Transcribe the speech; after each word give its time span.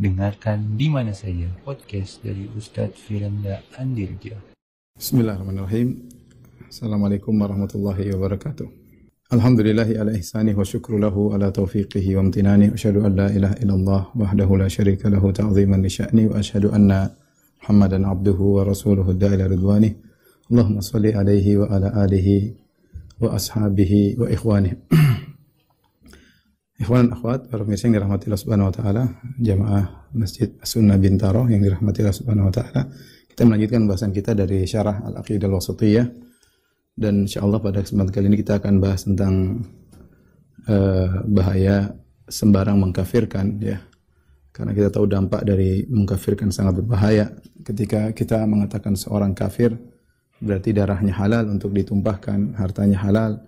Dengarkan 0.00 0.80
di 0.80 0.88
mana 0.88 1.12
saja 1.12 1.44
podcast 1.60 2.24
dari 2.24 2.48
Ustadz 2.56 2.96
Firanda 3.04 3.60
Andirja. 3.76 4.32
Bismillahirrahmanirrahim. 4.96 6.08
Assalamualaikum 6.72 7.36
warahmatullahi 7.36 8.08
wabarakatuh. 8.16 8.64
Alhamdulillahi 9.28 10.00
ala 10.00 10.16
ihsanih 10.16 10.56
wa 10.56 10.64
syukru 10.64 10.96
lahu 10.96 11.36
ala 11.36 11.52
taufiqihi 11.52 12.16
wa 12.16 12.24
amtinani. 12.24 12.72
Asyhadu 12.72 13.04
an 13.04 13.12
la 13.12 13.28
ilaha 13.28 13.60
illallah 13.60 14.02
wahdahu 14.16 14.56
la 14.56 14.72
syarika 14.72 15.12
lahu 15.12 15.36
ta'ziman 15.36 15.84
li 15.84 15.92
sya'ni 15.92 16.32
wa 16.32 16.40
asyhadu 16.40 16.72
anna 16.72 17.12
Muhammadan 17.60 18.08
abduhu 18.08 18.56
wa 18.56 18.64
rasuluhu 18.64 19.12
da'ila 19.12 19.52
ridwani. 19.52 20.00
Allahumma 20.48 20.80
salli 20.80 21.12
alaihi 21.12 21.60
wa 21.60 21.68
ala 21.68 21.92
alihi 22.08 22.56
wa 23.20 23.36
ashabihi 23.36 24.16
wa 24.16 24.32
ikhwani. 24.32 24.80
Ikhwan 26.80 27.12
akhwat, 27.12 27.52
para 27.52 27.60
pemirsa 27.60 27.92
yang 27.92 28.00
dirahmati 28.00 28.32
Allah 28.32 28.40
Subhanahu 28.40 28.72
wa 28.72 28.74
taala, 28.74 29.02
jamaah 29.36 30.08
Masjid 30.16 30.48
Sunnah 30.64 30.96
Bintaro 30.96 31.44
yang 31.44 31.60
dirahmati 31.60 32.00
Allah 32.00 32.16
Subhanahu 32.16 32.48
wa 32.48 32.54
taala. 32.56 32.88
Kita 33.28 33.44
melanjutkan 33.44 33.84
bahasan 33.84 34.16
kita 34.16 34.32
dari 34.32 34.64
Syarah 34.64 35.04
Al-Aqidah 35.04 35.44
Al-Wasithiyah 35.44 36.08
dan 36.96 37.28
insyaallah 37.28 37.60
pada 37.60 37.84
kesempatan 37.84 38.12
kali 38.16 38.26
ini 38.32 38.38
kita 38.40 38.64
akan 38.64 38.80
bahas 38.80 39.04
tentang 39.04 39.60
uh, 40.72 41.20
bahaya 41.28 41.92
sembarang 42.24 42.80
mengkafirkan 42.80 43.60
ya. 43.60 43.76
Karena 44.48 44.72
kita 44.72 44.88
tahu 44.88 45.04
dampak 45.04 45.44
dari 45.44 45.84
mengkafirkan 45.84 46.48
sangat 46.48 46.80
berbahaya. 46.80 47.28
Ketika 47.60 48.16
kita 48.16 48.40
mengatakan 48.48 48.96
seorang 48.96 49.36
kafir 49.36 49.76
berarti 50.40 50.72
darahnya 50.72 51.12
halal 51.12 51.44
untuk 51.52 51.76
ditumpahkan, 51.76 52.56
hartanya 52.56 53.04
halal, 53.04 53.44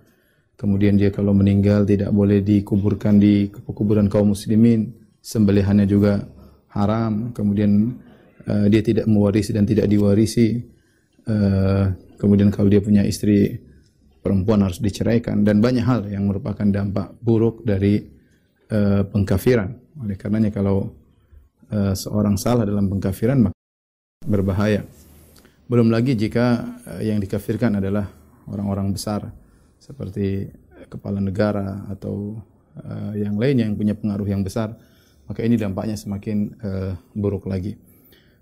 Kemudian 0.53 0.95
dia 0.95 1.09
kalau 1.09 1.33
meninggal 1.33 1.83
tidak 1.83 2.13
boleh 2.13 2.39
dikuburkan 2.45 3.17
di 3.17 3.49
kuburan 3.49 4.05
kaum 4.05 4.37
muslimin, 4.37 4.93
sembelihannya 5.19 5.89
juga 5.89 6.21
haram. 6.69 7.33
Kemudian 7.33 7.97
uh, 8.45 8.65
dia 8.69 8.85
tidak 8.85 9.09
mewarisi 9.09 9.49
dan 9.49 9.65
tidak 9.65 9.89
diwarisi. 9.89 10.61
Uh, 11.23 11.89
kemudian 12.19 12.53
kalau 12.53 12.67
dia 12.69 12.83
punya 12.83 13.01
istri 13.01 13.57
perempuan 14.23 14.63
harus 14.63 14.79
diceraikan 14.79 15.43
dan 15.43 15.59
banyak 15.59 15.83
hal 15.83 16.07
yang 16.07 16.27
merupakan 16.27 16.63
dampak 16.63 17.11
buruk 17.19 17.65
dari 17.65 17.99
uh, 18.71 19.03
pengkafiran. 19.09 19.73
Oleh 19.99 20.15
karenanya 20.15 20.53
kalau 20.53 20.95
uh, 21.73 21.93
seorang 21.97 22.39
salah 22.39 22.63
dalam 22.63 22.87
pengkafiran 22.87 23.49
maka 23.49 23.57
berbahaya. 24.23 24.85
Belum 25.67 25.89
lagi 25.89 26.13
jika 26.13 26.77
uh, 26.87 27.01
yang 27.01 27.19
dikafirkan 27.19 27.81
adalah 27.81 28.07
orang-orang 28.47 28.93
besar 28.95 29.42
seperti 29.83 30.47
kepala 30.87 31.19
negara 31.19 31.83
atau 31.91 32.39
uh, 32.79 33.11
yang 33.19 33.35
lainnya 33.35 33.67
yang 33.67 33.75
punya 33.75 33.91
pengaruh 33.99 34.23
yang 34.23 34.39
besar, 34.39 34.79
maka 35.27 35.43
ini 35.43 35.59
dampaknya 35.59 35.99
semakin 35.99 36.55
uh, 36.63 36.95
buruk 37.11 37.51
lagi. 37.51 37.75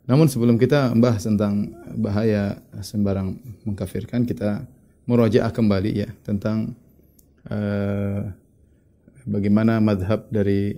Namun 0.06 0.30
sebelum 0.30 0.62
kita 0.62 0.94
membahas 0.94 1.26
tentang 1.26 1.74
bahaya 1.98 2.62
sembarang 2.82 3.38
mengkafirkan, 3.66 4.26
kita 4.30 4.70
murojaah 5.10 5.50
kembali 5.50 5.92
ya 6.06 6.10
tentang 6.22 6.78
uh, 7.50 8.30
bagaimana 9.26 9.82
madhab 9.82 10.30
dari 10.30 10.78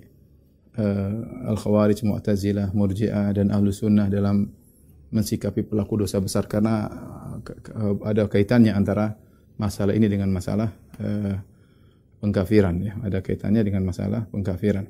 uh, 0.79 1.51
Al-Khawarij, 1.51 2.03
Mu'tazilah, 2.07 2.71
Murji'ah 2.71 3.35
dan 3.35 3.51
Ahlu 3.51 3.71
Sunnah 3.71 4.07
dalam 4.07 4.47
mensikapi 5.13 5.61
pelaku 5.61 6.03
dosa 6.03 6.17
besar 6.17 6.49
karena 6.49 6.89
ada 8.01 8.25
kaitannya 8.25 8.73
antara 8.73 9.13
masalah 9.63 9.95
ini 9.95 10.11
dengan 10.11 10.27
masalah 10.27 10.67
uh, 10.99 11.35
pengkafiran 12.19 12.75
ya. 12.83 12.99
Ada 12.99 13.23
kaitannya 13.23 13.63
dengan 13.63 13.87
masalah 13.87 14.27
pengkafiran. 14.27 14.83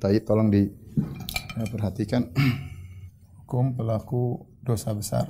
Tadi 0.00 0.24
tolong 0.24 0.48
diperhatikan 0.48 2.32
hukum 3.44 3.76
pelaku 3.76 4.40
dosa 4.64 4.96
besar. 4.96 5.28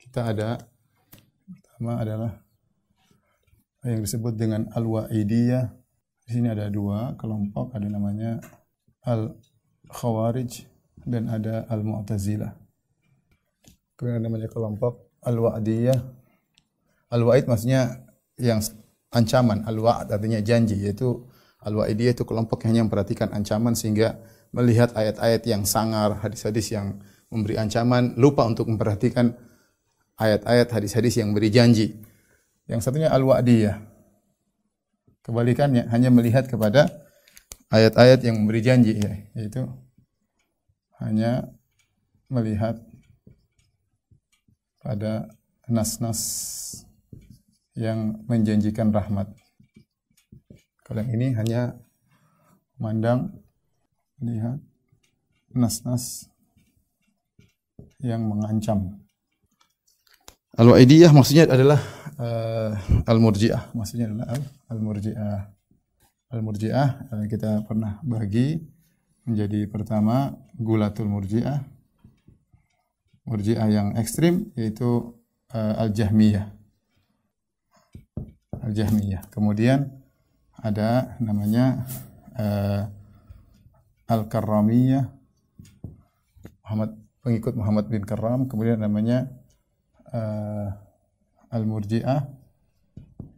Kita 0.00 0.32
ada 0.32 0.56
pertama 1.44 2.00
adalah 2.00 2.32
yang 3.84 4.00
disebut 4.00 4.32
dengan 4.32 4.72
al-wa'idiyah. 4.72 5.64
Di 6.26 6.30
sini 6.34 6.50
ada 6.50 6.66
dua 6.72 7.14
kelompok, 7.14 7.76
ada 7.76 7.86
namanya 7.86 8.40
al-khawarij 9.04 10.66
dan 11.06 11.28
ada 11.30 11.68
al-mu'tazilah. 11.70 12.56
Kemudian 13.94 14.24
namanya 14.24 14.48
kelompok 14.50 15.12
al-wa'diyah 15.22 16.25
Al-wa'id 17.12 17.46
maksudnya 17.46 18.02
yang 18.36 18.58
ancaman, 19.14 19.62
al-wa'd 19.64 20.10
artinya 20.10 20.42
janji 20.42 20.76
yaitu 20.76 21.24
al-wa'idiyah 21.62 22.14
itu 22.18 22.24
kelompok 22.26 22.66
yang 22.66 22.70
hanya 22.74 22.82
memperhatikan 22.90 23.30
ancaman 23.30 23.78
sehingga 23.78 24.18
melihat 24.50 24.94
ayat-ayat 24.94 25.42
yang 25.46 25.62
sangar, 25.66 26.18
hadis-hadis 26.22 26.74
yang 26.74 26.98
memberi 27.30 27.58
ancaman, 27.58 28.14
lupa 28.18 28.46
untuk 28.46 28.70
memperhatikan 28.70 29.34
ayat-ayat 30.18 30.68
hadis-hadis 30.70 31.18
yang 31.18 31.30
memberi 31.34 31.50
janji. 31.50 31.86
Yang 32.66 32.80
satunya 32.86 33.10
al-wa'diyah. 33.14 33.78
Kebalikannya 35.22 35.90
hanya 35.90 36.10
melihat 36.10 36.46
kepada 36.46 36.86
ayat-ayat 37.70 38.22
yang 38.22 38.42
memberi 38.42 38.62
janji 38.62 38.94
ya, 38.94 39.12
yaitu 39.34 39.66
hanya 41.02 41.50
melihat 42.30 42.78
pada 44.80 45.30
nas-nas 45.66 46.22
yang 47.76 48.24
menjanjikan 48.24 48.88
rahmat. 48.90 49.28
Kalau 50.82 51.04
yang 51.04 51.12
ini 51.12 51.36
hanya 51.36 51.76
memandang, 52.80 53.36
melihat 54.16 54.56
nas-nas 55.52 56.28
yang 58.00 58.24
mengancam. 58.24 58.96
Al-Wa'idiyah 60.56 61.12
maksudnya 61.12 61.44
adalah 61.44 61.76
uh, 62.16 62.72
Al-Murji'ah. 63.04 63.76
Maksudnya 63.76 64.08
adalah 64.08 64.40
Al-Murji'ah. 64.72 65.40
Al-Murji'ah 66.32 66.88
uh, 67.12 67.24
kita 67.28 67.60
pernah 67.68 68.00
bagi 68.00 68.56
menjadi 69.28 69.68
pertama 69.68 70.32
Gulatul 70.56 71.12
Murji'ah. 71.12 71.60
Murji'ah 73.28 73.68
yang 73.68 73.88
ekstrim 74.00 74.48
yaitu 74.56 75.12
uh, 75.52 75.74
Al-Jahmiyah. 75.76 76.55
Al-Jahmiyah. 78.62 79.28
Kemudian 79.32 79.90
ada 80.56 81.16
namanya 81.20 81.84
uh, 82.36 82.88
Al-Karramiyah 84.06 85.10
Muhammad 86.66 86.90
pengikut 87.22 87.54
Muhammad 87.54 87.86
bin 87.90 88.02
Karram, 88.02 88.46
kemudian 88.46 88.78
namanya 88.78 89.30
uh, 90.14 90.70
Al-Murji'ah 91.50 92.26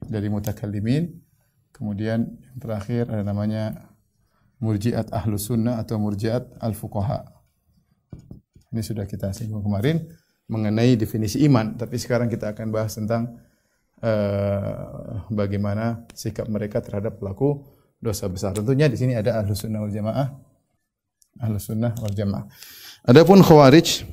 dari 0.08 0.28
mutakallimin. 0.32 1.12
Kemudian 1.72 2.24
yang 2.24 2.58
terakhir 2.58 3.06
ada 3.12 3.22
namanya 3.22 3.92
Murji'at 4.58 5.12
Ahlus 5.14 5.48
Sunnah 5.48 5.78
atau 5.78 6.00
Murji'at 6.00 6.58
Al-Fuqaha. 6.58 7.36
Ini 8.72 8.82
sudah 8.84 9.08
kita 9.08 9.32
singgung 9.32 9.64
kemarin 9.64 10.04
mengenai 10.48 10.96
definisi 10.96 11.44
iman, 11.44 11.76
tapi 11.76 12.00
sekarang 12.00 12.32
kita 12.32 12.56
akan 12.56 12.72
bahas 12.72 12.96
tentang 12.96 13.36
uh, 14.02 15.26
bagaimana 15.30 16.06
sikap 16.14 16.46
mereka 16.46 16.82
terhadap 16.82 17.18
pelaku 17.18 17.66
dosa 17.98 18.30
besar. 18.30 18.54
Tentunya 18.54 18.86
di 18.86 18.96
sini 18.98 19.14
ada 19.18 19.42
ahlus 19.42 19.66
sunnah 19.66 19.82
wal 19.82 19.92
jamaah, 19.92 20.28
ahlus 21.42 21.66
sunnah 21.66 21.92
wal 21.98 22.14
jamaah. 22.14 22.46
Adapun 23.06 23.42
khawarij, 23.42 24.06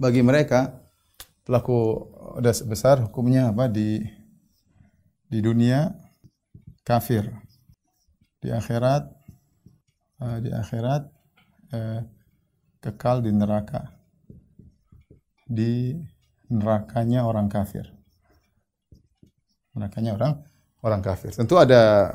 bagi 0.00 0.20
mereka 0.24 0.80
pelaku 1.44 2.08
dosa 2.40 2.64
besar 2.64 3.04
hukumnya 3.04 3.52
apa? 3.52 3.68
Di 3.68 4.00
di 5.28 5.38
dunia 5.40 5.92
kafir, 6.86 7.28
di 8.40 8.48
akhirat 8.48 9.02
uh, 10.20 10.38
di 10.40 10.50
akhirat 10.52 11.02
uh, 11.72 12.00
kekal 12.80 13.24
di 13.24 13.32
neraka, 13.32 13.92
di 15.48 15.96
nerakanya 16.48 17.24
orang 17.24 17.48
kafir 17.48 17.93
nerakanya 19.74 20.14
orang 20.14 20.32
orang 20.80 21.00
kafir. 21.02 21.34
Tentu 21.34 21.58
ada 21.58 22.14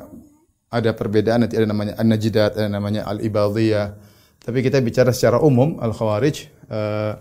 ada 0.70 0.90
perbedaan 0.94 1.44
nanti 1.44 1.58
ada 1.58 1.66
namanya 1.66 1.94
an-najidat, 1.98 2.56
ada 2.56 2.68
namanya 2.70 3.02
al-ibadiyah. 3.06 3.94
Tapi 4.40 4.64
kita 4.64 4.80
bicara 4.80 5.12
secara 5.12 5.42
umum 5.42 5.76
al-khawarij 5.82 6.48
uh, 6.70 7.12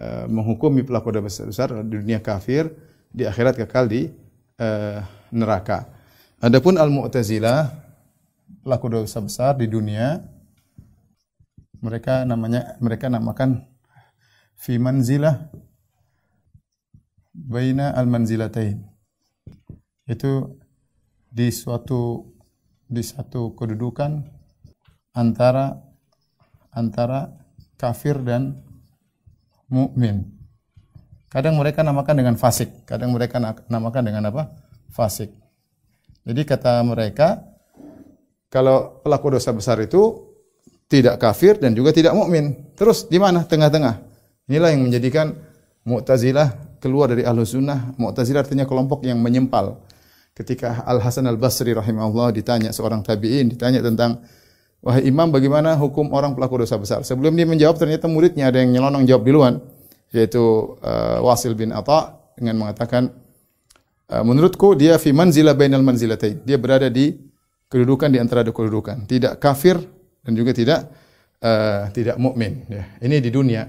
uh, 0.00 0.24
menghukumi 0.30 0.86
pelaku 0.86 1.12
dosa 1.12 1.44
besar 1.44 1.68
di 1.84 1.94
dunia 2.00 2.22
kafir, 2.24 2.72
di 3.12 3.28
akhirat 3.28 3.58
kekal 3.58 3.84
di 3.90 4.08
uh, 4.56 4.98
neraka. 5.34 5.90
Adapun 6.38 6.78
al-mu'tazilah 6.78 7.68
pelaku 8.62 8.86
dosa 8.88 9.18
besar 9.20 9.58
di 9.58 9.66
dunia 9.66 10.22
mereka 11.82 12.26
namanya 12.26 12.78
mereka 12.82 13.10
namakan 13.10 13.66
fi 14.58 14.78
manzilah 14.78 15.50
baina 17.34 17.94
al-manzilatain 17.94 18.82
itu 20.08 20.56
di 21.28 21.52
suatu 21.52 22.24
di 22.88 23.04
satu 23.04 23.52
kedudukan 23.52 24.24
antara 25.12 25.76
antara 26.72 27.36
kafir 27.76 28.16
dan 28.24 28.56
mukmin. 29.68 30.24
Kadang 31.28 31.60
mereka 31.60 31.84
namakan 31.84 32.16
dengan 32.16 32.34
fasik, 32.40 32.88
kadang 32.88 33.12
mereka 33.12 33.36
namakan 33.68 34.02
dengan 34.02 34.32
apa? 34.32 34.48
Fasik. 34.88 35.28
Jadi 36.24 36.40
kata 36.48 36.80
mereka, 36.80 37.44
kalau 38.48 39.04
pelaku 39.04 39.36
dosa 39.36 39.52
besar 39.52 39.76
itu 39.84 40.24
tidak 40.88 41.20
kafir 41.20 41.60
dan 41.60 41.76
juga 41.76 41.92
tidak 41.92 42.16
mukmin. 42.16 42.72
Terus 42.72 43.04
di 43.04 43.20
mana? 43.20 43.44
Tengah-tengah. 43.44 44.00
Inilah 44.48 44.72
yang 44.72 44.88
menjadikan 44.88 45.36
Mu'tazilah 45.84 46.80
keluar 46.80 47.12
dari 47.12 47.28
Ahlus 47.28 47.52
Sunnah. 47.52 47.92
Mu'tazilah 48.00 48.44
artinya 48.44 48.64
kelompok 48.64 49.04
yang 49.04 49.20
menyempal. 49.20 49.84
Ketika 50.38 50.86
Al 50.86 51.02
Hasan 51.02 51.26
Al 51.26 51.34
Basri 51.34 51.74
rahimahullah 51.74 52.30
ditanya 52.30 52.70
seorang 52.70 53.02
tabi'in 53.02 53.50
ditanya 53.50 53.82
tentang 53.82 54.22
wahai 54.78 55.10
imam 55.10 55.34
bagaimana 55.34 55.74
hukum 55.74 56.14
orang 56.14 56.38
pelaku 56.38 56.62
dosa 56.62 56.78
besar? 56.78 57.02
Sebelum 57.02 57.34
dia 57.34 57.42
menjawab 57.42 57.74
ternyata 57.74 58.06
muridnya 58.06 58.46
ada 58.46 58.62
yang 58.62 58.70
nyelonong 58.70 59.02
jawab 59.02 59.26
duluan 59.26 59.58
yaitu 60.14 60.78
uh, 60.78 61.18
Wasil 61.26 61.58
bin 61.58 61.74
Atha 61.74 62.22
dengan 62.38 62.62
mengatakan 62.62 63.10
uh, 64.14 64.22
menurutku 64.22 64.78
dia 64.78 64.94
fi 65.02 65.10
manzila 65.10 65.58
bainal 65.58 65.82
manzilatain. 65.82 66.46
Dia 66.46 66.54
berada 66.54 66.86
di 66.86 67.18
kedudukan 67.66 68.06
di 68.06 68.22
antara 68.22 68.46
dua 68.46 68.54
kedudukan, 68.54 69.10
tidak 69.10 69.42
kafir 69.42 69.82
dan 70.22 70.32
juga 70.38 70.54
tidak 70.54 70.86
uh, 71.42 71.90
tidak 71.90 72.14
mukmin 72.14 72.62
ya. 72.70 72.86
Ini 73.02 73.18
di 73.18 73.34
dunia. 73.34 73.66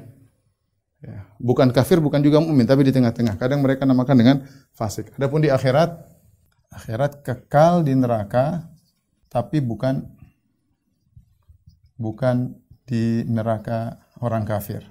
Ya. 1.00 1.32
Bukan 1.40 1.72
kafir, 1.72 2.04
bukan 2.04 2.20
juga 2.20 2.44
mukmin, 2.44 2.68
tapi 2.68 2.84
di 2.84 2.92
tengah-tengah. 2.92 3.40
Kadang 3.40 3.64
mereka 3.64 3.88
namakan 3.88 4.16
dengan 4.20 4.38
fasik. 4.76 5.16
Adapun 5.16 5.40
di 5.40 5.48
akhirat, 5.48 5.96
akhirat 6.74 7.26
kekal 7.26 7.82
di 7.82 7.94
neraka, 7.98 8.66
tapi 9.30 9.62
bukan 9.62 10.06
bukan 12.00 12.56
di 12.86 13.28
neraka 13.28 14.02
orang 14.22 14.46
kafir. 14.46 14.82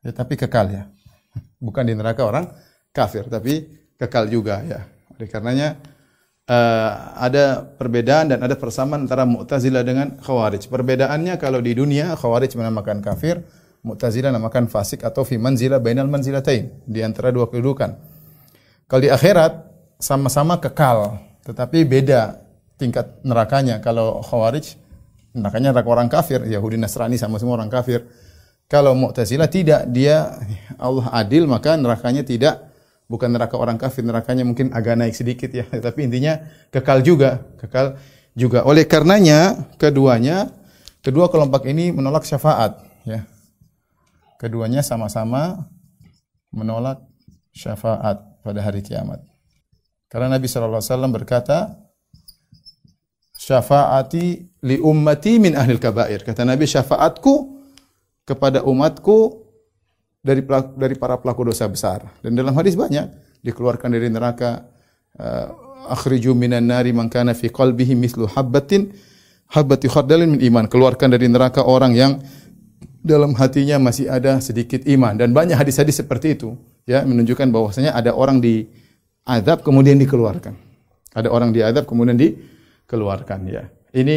Ya, 0.00 0.14
tapi 0.14 0.38
kekal 0.38 0.70
ya. 0.72 0.84
Bukan 1.66 1.84
di 1.84 1.92
neraka 1.92 2.22
orang 2.22 2.48
kafir, 2.94 3.26
tapi 3.26 3.66
kekal 3.98 4.30
juga 4.30 4.62
ya. 4.62 4.86
Oleh 5.18 5.26
karenanya 5.26 5.74
uh, 6.48 6.90
ada 7.18 7.66
perbedaan 7.66 8.32
dan 8.32 8.40
ada 8.40 8.54
persamaan 8.54 9.04
antara 9.04 9.28
Mu'tazilah 9.28 9.82
dengan 9.82 10.16
Khawarij. 10.16 10.70
Perbedaannya 10.70 11.36
kalau 11.36 11.60
di 11.60 11.76
dunia 11.76 12.14
Khawarij 12.14 12.54
menamakan 12.56 13.04
kafir, 13.04 13.42
Mu'tazilah 13.84 14.32
namakan 14.32 14.70
fasik 14.70 15.04
atau 15.04 15.22
fi 15.26 15.36
manzila 15.36 15.82
bainal 15.82 16.08
manzilatain, 16.08 16.82
di 16.88 17.02
antara 17.04 17.34
dua 17.34 17.50
kedudukan. 17.50 17.94
Kalau 18.88 19.02
di 19.04 19.10
akhirat 19.12 19.67
sama-sama 19.98 20.62
kekal, 20.62 21.18
tetapi 21.42 21.82
beda 21.82 22.38
tingkat 22.78 23.18
nerakanya. 23.26 23.82
Kalau 23.82 24.22
Khawarij 24.22 24.78
nerakanya 25.34 25.74
neraka 25.74 25.90
orang 25.90 26.08
kafir, 26.08 26.42
Yahudi 26.46 26.78
Nasrani 26.78 27.18
sama 27.18 27.36
semua 27.42 27.58
orang 27.58 27.68
kafir. 27.68 28.06
Kalau 28.70 28.94
Mu'tazilah 28.94 29.50
tidak, 29.50 29.90
dia 29.90 30.38
Allah 30.78 31.10
adil 31.12 31.48
maka 31.50 31.74
nerakanya 31.74 32.22
tidak 32.22 32.68
bukan 33.08 33.32
neraka 33.32 33.56
orang 33.56 33.80
kafir, 33.80 34.04
nerakanya 34.04 34.44
mungkin 34.44 34.70
agak 34.70 34.94
naik 34.94 35.16
sedikit 35.16 35.50
ya, 35.50 35.64
tapi 35.86 36.06
intinya 36.06 36.38
kekal 36.70 37.02
juga, 37.02 37.42
kekal 37.58 37.98
juga. 38.36 38.62
Oleh 38.68 38.84
karenanya 38.86 39.66
keduanya 39.80 40.52
kedua 41.02 41.32
kelompok 41.32 41.64
ini 41.66 41.90
menolak 41.90 42.28
syafaat 42.28 42.78
ya. 43.08 43.24
Keduanya 44.38 44.86
sama-sama 44.86 45.66
menolak 46.54 47.02
syafaat 47.50 48.22
pada 48.46 48.60
hari 48.62 48.86
kiamat. 48.86 49.27
Karena 50.08 50.40
Nabi 50.40 50.48
SAW 50.48 50.80
berkata, 51.12 51.76
syafaati 53.36 54.24
li 54.64 54.76
ummati 54.80 55.36
min 55.36 55.54
ahlil 55.54 55.80
kabair. 55.80 56.24
Kata 56.24 56.48
Nabi, 56.48 56.64
syafaatku 56.64 57.60
kepada 58.24 58.64
umatku 58.64 59.44
dari 60.20 60.44
dari 60.76 60.94
para 60.96 61.16
pelaku 61.16 61.48
dosa 61.48 61.68
besar. 61.68 62.04
Dan 62.20 62.36
dalam 62.36 62.52
hadis 62.56 62.76
banyak 62.76 63.08
dikeluarkan 63.40 63.88
dari 63.88 64.08
neraka 64.12 64.66
uh, 65.16 65.46
akhriju 65.92 66.34
minan 66.36 66.68
nari 66.68 66.90
man 66.92 67.08
kana 67.08 67.32
fi 67.32 67.48
qalbihi 67.48 67.96
mislu 67.96 68.28
habbatin 68.28 68.92
habbati 69.48 69.86
khardalin 69.88 70.36
min 70.36 70.40
iman. 70.52 70.68
Keluarkan 70.68 71.08
dari 71.14 71.30
neraka 71.30 71.64
orang 71.64 71.96
yang 71.96 72.20
dalam 73.00 73.32
hatinya 73.38 73.80
masih 73.80 74.10
ada 74.10 74.42
sedikit 74.42 74.84
iman 74.84 75.16
dan 75.16 75.32
banyak 75.32 75.56
hadis-hadis 75.56 76.02
seperti 76.02 76.36
itu 76.36 76.58
ya 76.84 77.06
menunjukkan 77.06 77.48
bahwasanya 77.48 77.94
ada 77.94 78.12
orang 78.12 78.42
di 78.42 78.68
azab 79.28 79.60
kemudian 79.60 80.00
dikeluarkan. 80.00 80.56
Ada 81.12 81.28
orang 81.28 81.52
di 81.52 81.60
azab 81.60 81.84
kemudian 81.84 82.16
dikeluarkan 82.16 83.40
ya. 83.44 83.68
Ini 83.92 84.16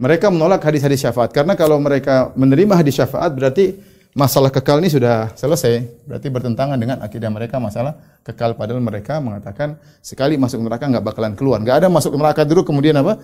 mereka 0.00 0.32
menolak 0.32 0.64
hadis-hadis 0.64 1.04
syafaat 1.04 1.36
karena 1.36 1.52
kalau 1.52 1.76
mereka 1.76 2.32
menerima 2.32 2.80
hadis 2.80 2.96
syafaat 2.96 3.36
berarti 3.36 3.76
masalah 4.16 4.48
kekal 4.48 4.80
ini 4.80 4.88
sudah 4.88 5.36
selesai. 5.36 6.08
Berarti 6.08 6.32
bertentangan 6.32 6.80
dengan 6.80 7.04
akidah 7.04 7.28
mereka 7.28 7.60
masalah 7.60 8.00
kekal 8.24 8.56
padahal 8.56 8.80
mereka 8.80 9.20
mengatakan 9.20 9.76
sekali 10.00 10.40
masuk 10.40 10.64
neraka 10.64 10.88
nggak 10.88 11.04
bakalan 11.04 11.36
keluar. 11.36 11.60
Nggak 11.60 11.84
ada 11.84 11.88
masuk 11.92 12.16
neraka 12.16 12.48
dulu 12.48 12.64
kemudian 12.64 12.96
apa? 12.96 13.20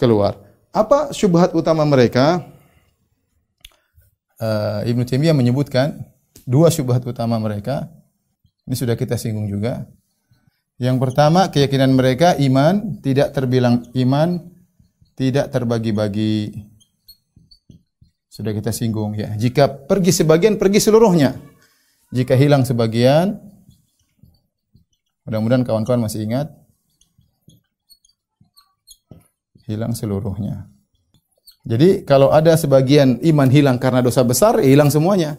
keluar. 0.00 0.40
Apa 0.72 1.12
syubhat 1.12 1.52
utama 1.52 1.84
mereka? 1.84 2.40
Uh, 4.40 4.80
Ibnu 4.88 5.04
Taimiyah 5.04 5.36
menyebutkan 5.36 6.00
dua 6.48 6.72
syubhat 6.72 7.04
utama 7.04 7.36
mereka. 7.36 7.92
Ini 8.64 8.72
sudah 8.72 8.96
kita 8.96 9.20
singgung 9.20 9.44
juga. 9.44 9.84
Yang 10.80 10.96
pertama, 10.96 11.52
keyakinan 11.52 11.92
mereka 11.92 12.32
iman 12.40 12.96
tidak 13.04 13.36
terbilang 13.36 13.84
iman 13.92 14.40
tidak 15.12 15.52
terbagi-bagi. 15.52 16.56
Sudah 18.32 18.56
kita 18.56 18.72
singgung 18.72 19.12
ya. 19.12 19.36
Jika 19.36 19.68
pergi 19.68 20.08
sebagian, 20.16 20.56
pergi 20.56 20.80
seluruhnya. 20.80 21.36
Jika 22.08 22.32
hilang 22.32 22.64
sebagian, 22.64 23.36
mudah-mudahan 25.28 25.68
kawan-kawan 25.68 26.08
masih 26.08 26.24
ingat, 26.24 26.48
hilang 29.68 29.92
seluruhnya. 29.92 30.64
Jadi 31.68 32.08
kalau 32.08 32.32
ada 32.32 32.56
sebagian 32.56 33.20
iman 33.20 33.52
hilang 33.52 33.76
karena 33.76 34.00
dosa 34.00 34.24
besar, 34.24 34.64
hilang 34.64 34.88
semuanya. 34.88 35.36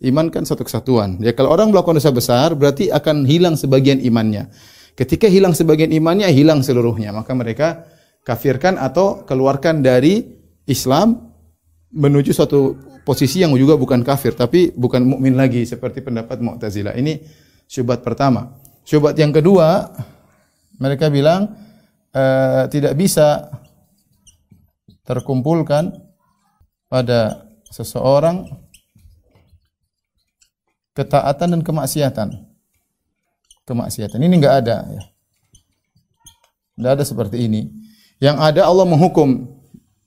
Iman 0.00 0.32
kan 0.32 0.48
satu 0.48 0.64
kesatuan. 0.64 1.20
Ya 1.20 1.36
kalau 1.36 1.52
orang 1.52 1.68
melakukan 1.68 2.00
dosa 2.00 2.08
besar, 2.08 2.56
berarti 2.56 2.88
akan 2.88 3.28
hilang 3.28 3.54
sebagian 3.60 4.00
imannya. 4.00 4.48
Ketika 4.96 5.28
hilang 5.28 5.52
sebagian 5.52 5.92
imannya, 5.92 6.28
hilang 6.32 6.64
seluruhnya. 6.64 7.12
Maka 7.12 7.36
mereka 7.36 7.84
kafirkan 8.24 8.80
atau 8.80 9.24
keluarkan 9.28 9.84
dari 9.84 10.24
Islam 10.64 11.30
menuju 11.92 12.32
suatu 12.32 12.76
posisi 13.02 13.42
yang 13.42 13.50
juga 13.56 13.74
bukan 13.74 14.04
kafir 14.06 14.36
tapi 14.36 14.70
bukan 14.70 15.02
mukmin 15.02 15.34
lagi 15.34 15.66
seperti 15.66 16.04
pendapat 16.04 16.38
Mu'tazilah. 16.40 16.94
Ini 16.94 17.20
syubhat 17.66 18.00
pertama. 18.06 18.56
Syubhat 18.86 19.18
yang 19.18 19.34
kedua, 19.34 19.90
mereka 20.78 21.10
bilang 21.12 21.50
e, 22.14 22.24
tidak 22.70 22.94
bisa 22.96 23.50
terkumpulkan 25.04 25.90
pada 26.86 27.50
seseorang 27.68 28.46
ketaatan 30.94 31.58
dan 31.58 31.60
kemaksiatan. 31.62 32.28
Kemaksiatan 33.68 34.18
ini 34.18 34.34
enggak 34.40 34.66
ada 34.66 34.76
ya. 34.88 35.02
Enggak 36.80 36.92
ada 36.98 37.04
seperti 37.04 37.44
ini. 37.44 37.68
Yang 38.20 38.36
ada 38.40 38.62
Allah 38.68 38.86
menghukum, 38.88 39.48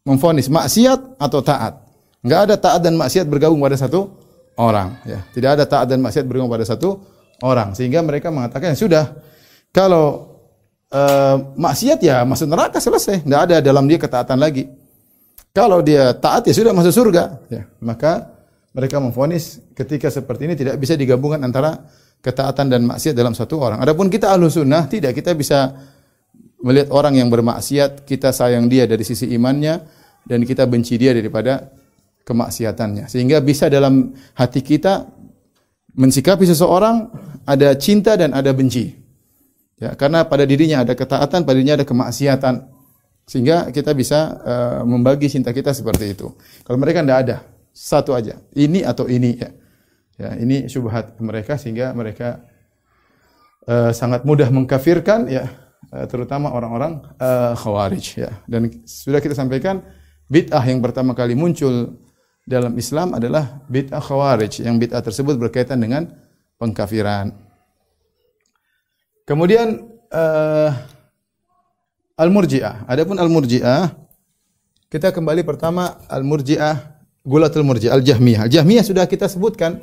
memfonis 0.06 0.50
maksiat 0.50 1.22
atau 1.22 1.40
taat. 1.46 1.80
Enggak 2.26 2.50
ada 2.50 2.56
taat 2.58 2.82
dan 2.82 2.98
maksiat 2.98 3.26
bergabung 3.30 3.62
pada 3.62 3.78
satu 3.78 4.10
orang. 4.58 5.00
Ya, 5.06 5.22
tidak 5.32 5.60
ada 5.60 5.64
taat 5.70 5.88
dan 5.90 6.02
maksiat 6.02 6.26
bergabung 6.26 6.52
pada 6.52 6.66
satu 6.66 7.02
orang. 7.46 7.78
Sehingga 7.78 8.02
mereka 8.02 8.34
mengatakan 8.34 8.74
sudah 8.74 9.14
kalau 9.70 10.34
uh, 10.90 11.54
maksiat 11.58 12.02
ya 12.02 12.26
masuk 12.26 12.50
neraka 12.50 12.82
selesai. 12.82 13.22
Enggak 13.22 13.42
ada 13.54 13.56
dalam 13.62 13.86
dia 13.86 14.02
ketaatan 14.02 14.42
lagi. 14.42 14.66
Kalau 15.54 15.86
dia 15.86 16.18
taat 16.18 16.50
ya 16.50 16.54
sudah 16.58 16.74
masuk 16.74 16.90
surga. 16.90 17.38
Ya, 17.54 17.70
maka 17.78 18.33
mereka 18.74 18.98
memfonis 18.98 19.62
ketika 19.78 20.10
seperti 20.10 20.50
ini 20.50 20.56
tidak 20.58 20.82
bisa 20.82 20.98
digabungkan 20.98 21.42
antara 21.46 21.86
ketaatan 22.26 22.74
dan 22.74 22.82
maksiat 22.90 23.14
dalam 23.14 23.38
satu 23.38 23.62
orang. 23.62 23.80
Adapun 23.80 24.10
kita 24.10 24.34
ahlu 24.34 24.50
sunnah 24.50 24.90
tidak 24.90 25.14
kita 25.14 25.38
bisa 25.38 25.78
melihat 26.64 26.90
orang 26.96 27.20
yang 27.20 27.28
bermaksiat, 27.30 28.08
kita 28.08 28.32
sayang 28.32 28.72
dia 28.72 28.88
dari 28.88 29.04
sisi 29.04 29.30
imannya 29.36 29.84
dan 30.24 30.42
kita 30.48 30.64
benci 30.66 30.96
dia 30.96 31.12
daripada 31.12 31.70
kemaksiatannya. 32.24 33.12
Sehingga 33.12 33.44
bisa 33.44 33.68
dalam 33.68 34.16
hati 34.34 34.64
kita 34.64 35.06
mensikapi 35.94 36.48
seseorang 36.48 37.12
ada 37.44 37.76
cinta 37.76 38.16
dan 38.16 38.32
ada 38.32 38.56
benci. 38.56 38.96
Ya, 39.78 39.92
karena 40.00 40.24
pada 40.24 40.48
dirinya 40.48 40.88
ada 40.88 40.96
ketaatan, 40.96 41.44
pada 41.44 41.56
dirinya 41.60 41.84
ada 41.84 41.86
kemaksiatan. 41.86 42.72
Sehingga 43.28 43.72
kita 43.72 43.92
bisa 43.92 44.20
uh, 44.44 44.82
membagi 44.88 45.28
cinta 45.28 45.52
kita 45.52 45.76
seperti 45.76 46.16
itu. 46.16 46.32
Kalau 46.64 46.80
mereka 46.80 47.04
tidak 47.04 47.20
ada, 47.28 47.38
satu 47.74 48.14
aja. 48.14 48.38
Ini 48.54 48.86
atau 48.86 49.10
ini 49.10 49.36
ya. 49.36 49.50
Ya, 50.14 50.30
ini 50.38 50.70
syubhat 50.70 51.18
mereka 51.18 51.58
sehingga 51.58 51.90
mereka 51.98 52.46
uh, 53.66 53.90
sangat 53.90 54.22
mudah 54.30 54.46
mengkafirkan 54.54 55.26
ya 55.26 55.50
Eh, 55.94 56.08
terutama 56.10 56.50
orang-orang 56.50 57.06
uh, 57.22 57.54
khawarij 57.54 58.26
ya. 58.26 58.32
Dan 58.50 58.82
sudah 58.82 59.22
kita 59.22 59.38
sampaikan 59.38 59.86
bid'ah 60.26 60.66
yang 60.66 60.82
pertama 60.82 61.14
kali 61.14 61.38
muncul 61.38 62.02
dalam 62.50 62.74
Islam 62.82 63.14
adalah 63.14 63.62
bid'ah 63.70 64.02
khawarij 64.02 64.66
yang 64.66 64.82
bid'ah 64.82 65.06
tersebut 65.06 65.38
berkaitan 65.38 65.78
dengan 65.78 66.10
pengkafiran. 66.58 67.36
Kemudian 69.28 69.86
uh, 70.10 70.74
al-murji'ah. 72.18 72.90
Adapun 72.90 73.22
al-murji'ah 73.22 73.94
kita 74.90 75.14
kembali 75.14 75.46
pertama 75.46 76.00
al-murji'ah 76.10 76.93
gulatul 77.24 77.64
murji'ah 77.64 77.98
al-jahmiyah. 77.98 78.46
Al-jahmiyah 78.48 78.84
sudah 78.84 79.08
kita 79.08 79.32
sebutkan 79.32 79.80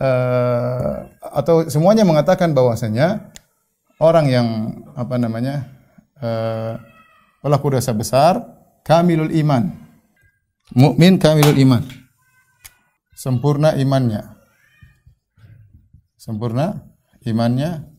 uh, 0.00 1.08
atau 1.20 1.68
semuanya 1.68 2.02
mengatakan 2.02 2.56
bahwasanya 2.56 3.32
orang 4.00 4.26
yang 4.28 4.48
apa 4.96 5.16
namanya 5.20 5.68
uh, 6.18 6.80
pelaku 7.44 7.76
dosa 7.76 7.92
besar 7.94 8.40
kamilul 8.82 9.30
iman 9.30 9.82
Mukmin 10.72 11.20
kamilul 11.20 11.58
iman. 11.68 11.84
Sempurna 13.12 13.76
imannya. 13.76 14.24
Sempurna 16.16 16.80
imannya 17.28 17.92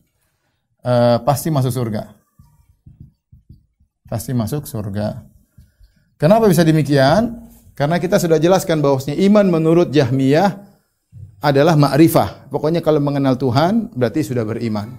uh, 0.82 1.22
pasti 1.22 1.54
masuk 1.54 1.70
surga. 1.70 2.10
Pasti 4.10 4.34
masuk 4.34 4.66
surga. 4.66 5.22
Kenapa 6.18 6.50
bisa 6.50 6.66
demikian? 6.66 7.43
Karena 7.74 7.98
kita 7.98 8.22
sudah 8.22 8.38
jelaskan 8.38 8.78
bahwasanya 8.78 9.18
iman 9.26 9.50
menurut 9.50 9.90
Jahmiyah 9.90 10.62
adalah 11.42 11.74
ma'rifah. 11.74 12.48
Pokoknya 12.48 12.80
kalau 12.80 13.02
mengenal 13.02 13.34
Tuhan 13.34 13.90
berarti 13.92 14.22
sudah 14.22 14.46
beriman. 14.46 14.94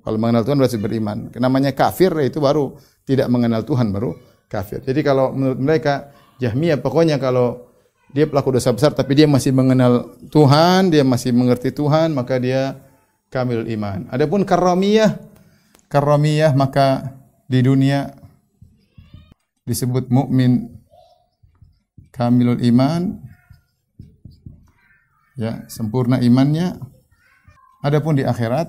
Kalau 0.00 0.16
mengenal 0.16 0.46
Tuhan 0.46 0.56
berarti 0.56 0.78
beriman. 0.80 1.28
Namanya 1.36 1.74
kafir 1.74 2.14
itu 2.22 2.38
baru 2.40 2.78
tidak 3.04 3.26
mengenal 3.28 3.66
Tuhan 3.66 3.90
baru 3.90 4.16
kafir. 4.46 4.80
Jadi 4.86 5.02
kalau 5.02 5.34
menurut 5.34 5.60
mereka 5.60 6.14
Jahmiyah 6.40 6.80
pokoknya 6.80 7.20
kalau 7.20 7.68
dia 8.10 8.26
pelaku 8.26 8.56
dosa 8.56 8.72
besar 8.72 8.96
tapi 8.96 9.12
dia 9.18 9.28
masih 9.28 9.52
mengenal 9.52 10.14
Tuhan, 10.32 10.88
dia 10.94 11.04
masih 11.04 11.34
mengerti 11.34 11.74
Tuhan, 11.74 12.16
maka 12.16 12.40
dia 12.40 12.80
kamil 13.28 13.66
iman. 13.76 14.08
Adapun 14.10 14.42
karamiyah, 14.42 15.20
karamiyah 15.92 16.56
maka 16.56 17.18
di 17.46 17.60
dunia 17.62 18.14
disebut 19.68 20.08
mukmin 20.10 20.79
kamilul 22.20 22.60
iman. 22.60 23.16
Ya 25.40 25.64
sempurna 25.72 26.20
imannya. 26.20 26.76
Adapun 27.80 28.20
di 28.20 28.28
akhirat 28.28 28.68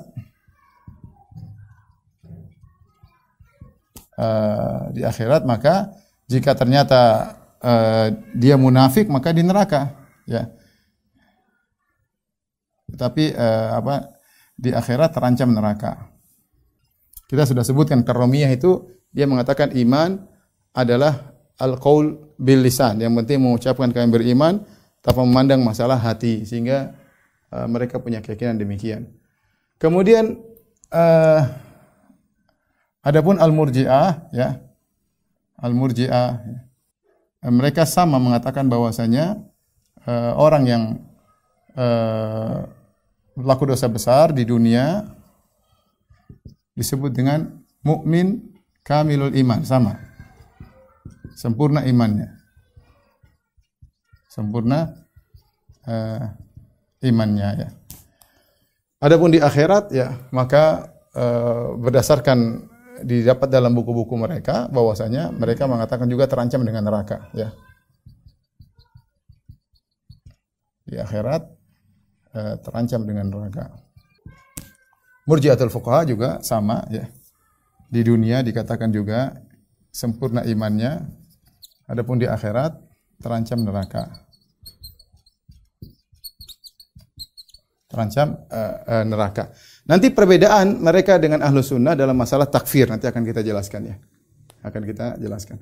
uh, 4.15 4.87
di 4.95 5.03
akhirat 5.03 5.43
maka 5.43 5.91
jika 6.31 6.55
ternyata 6.55 7.35
uh, 7.59 8.07
dia 8.31 8.55
munafik 8.55 9.11
maka 9.11 9.35
di 9.35 9.43
neraka. 9.43 9.99
Ya. 10.23 10.47
Tapi 12.95 13.35
uh, 13.35 13.83
apa 13.83 14.15
di 14.55 14.71
akhirat 14.71 15.11
terancam 15.11 15.51
neraka. 15.51 16.07
Kita 17.27 17.43
sudah 17.43 17.67
sebutkan 17.67 18.07
karomiyah 18.07 18.47
itu 18.47 18.87
dia 19.11 19.27
mengatakan 19.27 19.75
iman 19.75 20.23
adalah 20.71 21.30
al-qaul 21.61 22.17
bil 22.41 22.65
lisan 22.65 22.97
yang 22.97 23.13
penting 23.13 23.37
mengucapkan 23.37 23.93
kami 23.93 24.09
beriman 24.09 24.65
tanpa 25.05 25.21
memandang 25.21 25.61
masalah 25.61 25.97
hati 25.97 26.41
sehingga 26.41 26.97
uh, 27.53 27.69
mereka 27.69 28.01
punya 28.01 28.21
keyakinan 28.21 28.57
demikian. 28.57 29.09
Kemudian 29.77 30.41
uh, 30.89 31.41
adapun 33.05 33.37
al-murji'ah 33.37 34.33
ya 34.33 34.57
al-murji'ah 35.61 36.29
ya 37.41 37.49
mereka 37.49 37.89
sama 37.89 38.21
mengatakan 38.21 38.69
bahwasanya 38.69 39.41
uh, 40.05 40.33
orang 40.37 40.63
yang 40.69 40.83
uh, 41.73 42.69
melakukan 43.33 43.73
dosa 43.73 43.89
besar 43.89 44.29
di 44.29 44.45
dunia 44.45 45.09
disebut 46.77 47.09
dengan 47.09 47.61
mukmin 47.81 48.53
kamilul 48.85 49.33
iman. 49.33 49.65
Sama 49.65 50.10
sempurna 51.35 51.83
imannya 51.85 52.29
sempurna 54.31 54.91
uh, 55.87 56.25
imannya 57.03 57.49
ya 57.57 57.69
adapun 59.01 59.33
di 59.33 59.39
akhirat 59.41 59.91
ya 59.91 60.15
maka 60.31 60.93
uh, 61.15 61.75
berdasarkan 61.75 62.71
didapat 63.03 63.49
dalam 63.49 63.73
buku-buku 63.73 64.13
mereka 64.15 64.69
bahwasanya 64.69 65.33
mereka 65.33 65.65
mengatakan 65.65 66.07
juga 66.07 66.29
terancam 66.29 66.61
dengan 66.61 66.85
neraka 66.85 67.29
ya. 67.33 67.49
Di 70.85 70.99
akhirat 70.99 71.41
eh, 72.35 72.55
terancam 72.61 73.01
dengan 73.07 73.31
neraka. 73.31 73.71
Murji'atul 75.29 75.71
fuqaha 75.71 76.03
juga 76.03 76.29
sama 76.41 76.83
ya. 76.91 77.07
Di 77.91 78.01
dunia 78.03 78.43
dikatakan 78.43 78.91
juga 78.91 79.35
sempurna 79.91 80.43
imannya 80.47 81.03
adapun 81.91 82.15
di 82.15 82.25
akhirat 82.25 82.71
terancam 83.19 83.59
neraka. 83.67 84.07
Terancam 87.91 88.47
uh, 88.47 88.75
uh, 88.87 89.03
neraka. 89.03 89.51
Nanti 89.83 90.15
perbedaan 90.15 90.79
mereka 90.79 91.19
dengan 91.19 91.43
ahlu 91.43 91.59
sunnah 91.59 91.91
dalam 91.91 92.15
masalah 92.15 92.47
takfir 92.47 92.87
nanti 92.87 93.11
akan 93.11 93.27
kita 93.27 93.43
jelaskan 93.43 93.91
ya. 93.91 93.95
Akan 94.63 94.87
kita 94.87 95.19
jelaskan. 95.19 95.59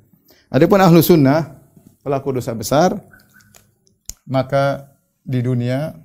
Adapun 0.54 0.78
ahlu 0.78 1.02
sunnah 1.02 1.58
pelaku 2.06 2.38
dosa 2.38 2.54
besar 2.54 2.94
maka 4.30 4.94
di 5.26 5.42
dunia 5.42 5.98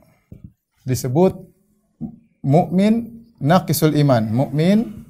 disebut 0.89 1.37
mukmin 2.41 3.25
naqisul 3.37 3.93
iman, 4.01 4.25
mukmin 4.33 5.05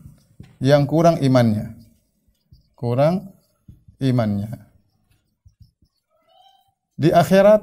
yang 0.59 0.83
kurang 0.90 1.23
imannya. 1.23 1.78
Kurang 2.75 3.30
imannya. 4.02 4.63
Di 6.94 7.10
akhirat 7.10 7.60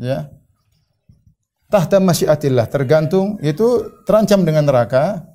ya 0.00 0.32
tahta 1.68 2.00
masyiatillah 2.00 2.70
tergantung 2.72 3.36
itu 3.44 3.84
terancam 4.08 4.40
dengan 4.46 4.64
neraka 4.64 5.26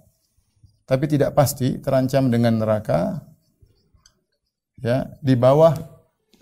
tapi 0.89 1.05
tidak 1.05 1.38
pasti 1.38 1.77
terancam 1.77 2.33
dengan 2.33 2.57
neraka 2.57 3.21
ya 4.81 5.05
di 5.21 5.38
bawah 5.38 5.93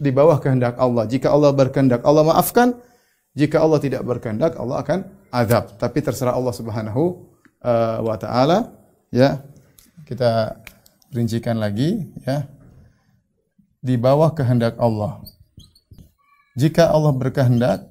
di 0.02 0.10
bawah 0.10 0.42
kehendak 0.42 0.82
Allah. 0.82 1.06
Jika 1.06 1.30
Allah 1.30 1.54
berkehendak 1.54 2.02
Allah 2.02 2.26
maafkan. 2.26 2.74
Jika 3.32 3.64
Allah 3.64 3.80
tidak 3.80 4.04
berkehendak 4.04 4.58
Allah 4.58 4.82
akan 4.84 5.00
azab. 5.32 5.78
Tapi 5.78 6.04
terserah 6.04 6.36
Allah 6.36 6.52
Subhanahu 6.52 7.32
uh, 7.62 8.02
wa 8.02 8.18
taala 8.18 8.74
ya. 9.14 9.46
Kita 10.10 10.58
rincikan 11.14 11.62
lagi 11.62 12.10
ya. 12.26 12.50
Di 13.80 13.94
bawah 13.96 14.34
kehendak 14.34 14.82
Allah 14.82 15.22
jika 16.62 16.94
Allah 16.94 17.10
berkehendak 17.18 17.90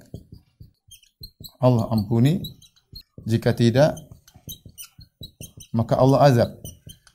Allah 1.60 1.86
ampuni. 1.92 2.40
Jika 3.20 3.52
tidak, 3.52 4.00
maka 5.76 6.00
Allah 6.00 6.18
azab. 6.24 6.50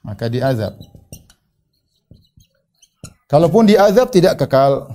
Maka 0.06 0.30
diazab. 0.30 0.78
Kalaupun 3.26 3.66
diazab 3.66 4.14
tidak 4.14 4.38
kekal. 4.38 4.86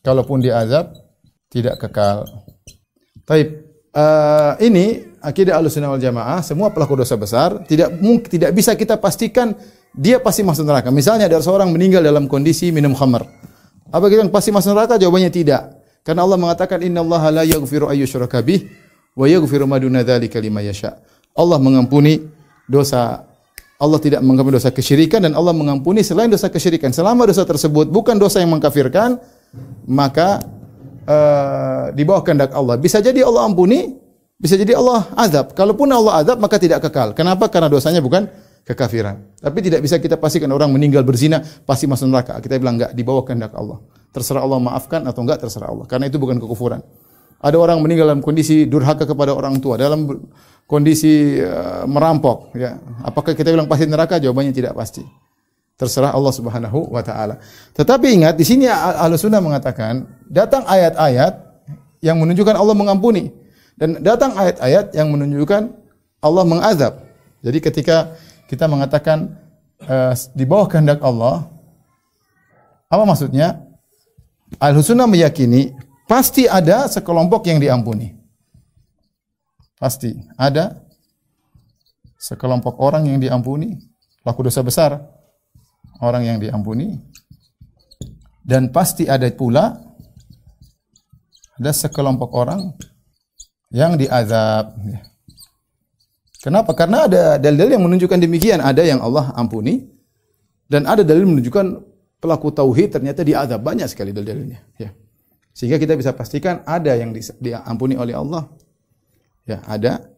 Kalaupun 0.00 0.40
diazab 0.40 0.96
tidak 1.52 1.76
kekal. 1.76 2.24
Taib. 3.28 3.68
Uh, 3.88 4.54
ini 4.62 5.04
akidah 5.24 5.58
Ahlussunnah 5.58 5.90
wal 5.90 5.98
Jamaah, 5.98 6.38
semua 6.44 6.70
pelaku 6.70 6.94
dosa 7.02 7.18
besar 7.18 7.66
tidak 7.66 7.98
tidak 8.30 8.54
bisa 8.54 8.76
kita 8.78 8.94
pastikan 8.94 9.56
dia 9.90 10.22
pasti 10.22 10.46
masuk 10.46 10.62
neraka. 10.62 10.92
Misalnya 10.92 11.26
ada 11.26 11.40
seorang 11.42 11.72
meninggal 11.72 12.04
dalam 12.04 12.30
kondisi 12.30 12.70
minum 12.70 12.94
khamar. 12.94 13.26
Apa 13.90 14.06
kita 14.06 14.28
pasti 14.28 14.54
masuk 14.54 14.76
neraka? 14.76 15.00
Jawabannya 15.00 15.32
tidak. 15.32 15.77
Karena 16.08 16.24
Allah 16.24 16.40
mengatakan 16.40 16.80
innallaha 16.80 17.28
la 17.28 17.44
yaghfiru 17.44 17.92
bih 18.40 18.60
wa 19.12 19.28
yaghfiru 19.28 19.68
ma 19.68 19.76
duna 19.76 20.00
dzalika 20.00 20.40
liman 20.40 20.64
yasha. 20.64 20.96
Allah 21.36 21.60
mengampuni 21.60 22.24
dosa 22.64 23.28
Allah 23.76 24.00
tidak 24.00 24.24
mengampuni 24.24 24.56
dosa 24.56 24.72
kesyirikan 24.72 25.20
dan 25.20 25.36
Allah 25.36 25.52
mengampuni 25.52 26.00
selain 26.00 26.32
dosa 26.32 26.48
kesyirikan. 26.48 26.96
Selama 26.96 27.28
dosa 27.28 27.44
tersebut 27.44 27.92
bukan 27.92 28.16
dosa 28.16 28.40
yang 28.40 28.56
mengkafirkan, 28.56 29.20
maka 29.84 30.48
uh, 31.04 31.92
di 31.92 32.08
bawah 32.08 32.24
kehendak 32.24 32.56
Allah. 32.56 32.80
Bisa 32.80 33.04
jadi 33.04 33.20
Allah 33.28 33.44
ampuni, 33.44 33.92
bisa 34.40 34.56
jadi 34.56 34.80
Allah 34.80 35.12
azab. 35.12 35.52
Kalaupun 35.52 35.92
Allah 35.92 36.24
azab 36.24 36.40
maka 36.40 36.56
tidak 36.56 36.88
kekal. 36.88 37.12
Kenapa? 37.12 37.52
Karena 37.52 37.68
dosanya 37.68 38.00
bukan 38.00 38.32
kekafiran. 38.68 39.40
Tapi 39.40 39.58
tidak 39.64 39.80
bisa 39.80 39.96
kita 39.96 40.20
pastikan 40.20 40.52
orang 40.52 40.68
meninggal 40.68 41.00
berzina 41.00 41.40
pasti 41.40 41.88
masuk 41.88 42.12
neraka. 42.12 42.36
Kita 42.44 42.60
bilang 42.60 42.76
enggak, 42.76 42.92
di 42.92 43.00
bawah 43.00 43.24
kehendak 43.24 43.56
Allah. 43.56 43.80
Terserah 44.12 44.44
Allah 44.44 44.60
maafkan 44.60 45.00
atau 45.08 45.24
enggak 45.24 45.40
terserah 45.40 45.72
Allah. 45.72 45.88
Karena 45.88 46.12
itu 46.12 46.20
bukan 46.20 46.36
kekufuran. 46.36 46.84
Ada 47.40 47.56
orang 47.56 47.80
meninggal 47.80 48.12
dalam 48.12 48.20
kondisi 48.20 48.68
durhaka 48.68 49.08
kepada 49.08 49.32
orang 49.32 49.56
tua, 49.62 49.78
dalam 49.78 50.04
kondisi 50.68 51.38
uh, 51.38 51.86
merampok, 51.88 52.52
ya. 52.52 52.76
Apakah 53.06 53.32
kita 53.32 53.54
bilang 53.54 53.70
pasti 53.70 53.86
neraka? 53.88 54.20
Jawabannya 54.20 54.52
tidak 54.52 54.74
pasti. 54.76 55.06
Terserah 55.78 56.10
Allah 56.10 56.34
Subhanahu 56.34 56.90
wa 56.90 57.00
taala. 57.06 57.38
Tetapi 57.72 58.10
ingat 58.10 58.34
di 58.34 58.42
sini 58.42 58.66
Ahlus 58.66 59.22
Sunnah 59.22 59.38
mengatakan 59.38 60.02
datang 60.26 60.66
ayat-ayat 60.66 61.62
yang 62.02 62.18
menunjukkan 62.18 62.58
Allah 62.58 62.74
mengampuni 62.74 63.30
dan 63.78 64.02
datang 64.02 64.34
ayat-ayat 64.34 64.90
yang 64.98 65.14
menunjukkan 65.14 65.70
Allah 66.18 66.42
mengazab. 66.42 67.06
Jadi 67.38 67.58
ketika 67.62 68.18
kita 68.48 68.64
mengatakan 68.64 69.36
uh, 69.84 70.16
di 70.32 70.48
bawah 70.48 70.66
kehendak 70.66 71.04
Allah, 71.04 71.46
apa 72.88 73.04
maksudnya? 73.04 73.68
Sunnah 74.80 75.04
meyakini 75.04 75.76
pasti 76.08 76.48
ada 76.48 76.88
sekelompok 76.88 77.44
yang 77.52 77.60
diampuni. 77.60 78.16
Pasti 79.76 80.16
ada 80.40 80.80
sekelompok 82.16 82.80
orang 82.80 83.06
yang 83.12 83.20
diampuni, 83.20 83.76
pelaku 84.24 84.48
dosa 84.48 84.64
besar 84.64 84.96
orang 86.00 86.24
yang 86.24 86.38
diampuni 86.40 86.98
dan 88.48 88.72
pasti 88.72 89.04
ada 89.04 89.28
pula 89.28 89.76
ada 91.58 91.72
sekelompok 91.74 92.30
orang 92.32 92.72
yang 93.68 93.98
diazab. 93.98 94.72
Kenapa? 96.48 96.72
Karena 96.72 97.04
ada 97.04 97.36
dalil-dalil 97.36 97.76
yang 97.76 97.84
menunjukkan 97.84 98.24
demikian. 98.24 98.64
Ada 98.64 98.80
yang 98.80 99.04
Allah 99.04 99.36
ampuni 99.36 99.84
dan 100.64 100.88
ada 100.88 101.04
dalil 101.04 101.28
menunjukkan 101.28 101.84
pelaku 102.24 102.48
tauhid 102.56 102.96
ternyata 102.96 103.20
diazab 103.20 103.60
banyak 103.60 103.84
sekali 103.84 104.16
dalil-dalilnya. 104.16 104.64
Ya. 104.80 104.96
Sehingga 105.52 105.76
kita 105.76 105.92
bisa 105.92 106.16
pastikan 106.16 106.64
ada 106.64 106.96
yang 106.96 107.12
diampuni 107.36 108.00
oleh 108.00 108.16
Allah. 108.16 108.48
Ya, 109.44 109.60
ada 109.68 110.08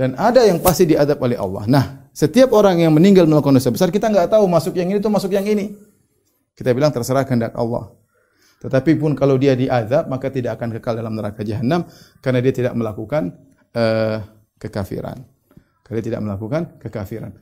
dan 0.00 0.16
ada 0.16 0.48
yang 0.48 0.56
pasti 0.64 0.88
diadab 0.88 1.20
oleh 1.20 1.36
Allah. 1.36 1.68
Nah, 1.68 1.84
setiap 2.16 2.56
orang 2.56 2.80
yang 2.80 2.96
meninggal 2.96 3.28
melakukan 3.28 3.52
dosa 3.60 3.68
besar, 3.68 3.92
kita 3.92 4.08
nggak 4.08 4.32
tahu 4.32 4.48
masuk 4.48 4.72
yang 4.80 4.88
ini 4.88 5.04
atau 5.04 5.12
masuk 5.12 5.36
yang 5.36 5.44
ini. 5.44 5.76
Kita 6.56 6.72
bilang 6.72 6.96
terserah 6.96 7.28
kehendak 7.28 7.52
Allah. 7.60 7.92
Tetapi 8.64 8.96
pun 8.96 9.12
kalau 9.12 9.36
dia 9.36 9.52
diazab, 9.52 10.08
maka 10.08 10.32
tidak 10.32 10.56
akan 10.56 10.80
kekal 10.80 10.96
dalam 10.96 11.12
neraka 11.12 11.44
jahanam 11.44 11.84
karena 12.24 12.40
dia 12.40 12.56
tidak 12.56 12.72
melakukan 12.72 13.36
uh, 13.76 14.24
kekafiran. 14.56 15.33
Dia 15.84 16.00
tidak 16.00 16.20
melakukan 16.24 16.80
kekafiran. 16.80 17.36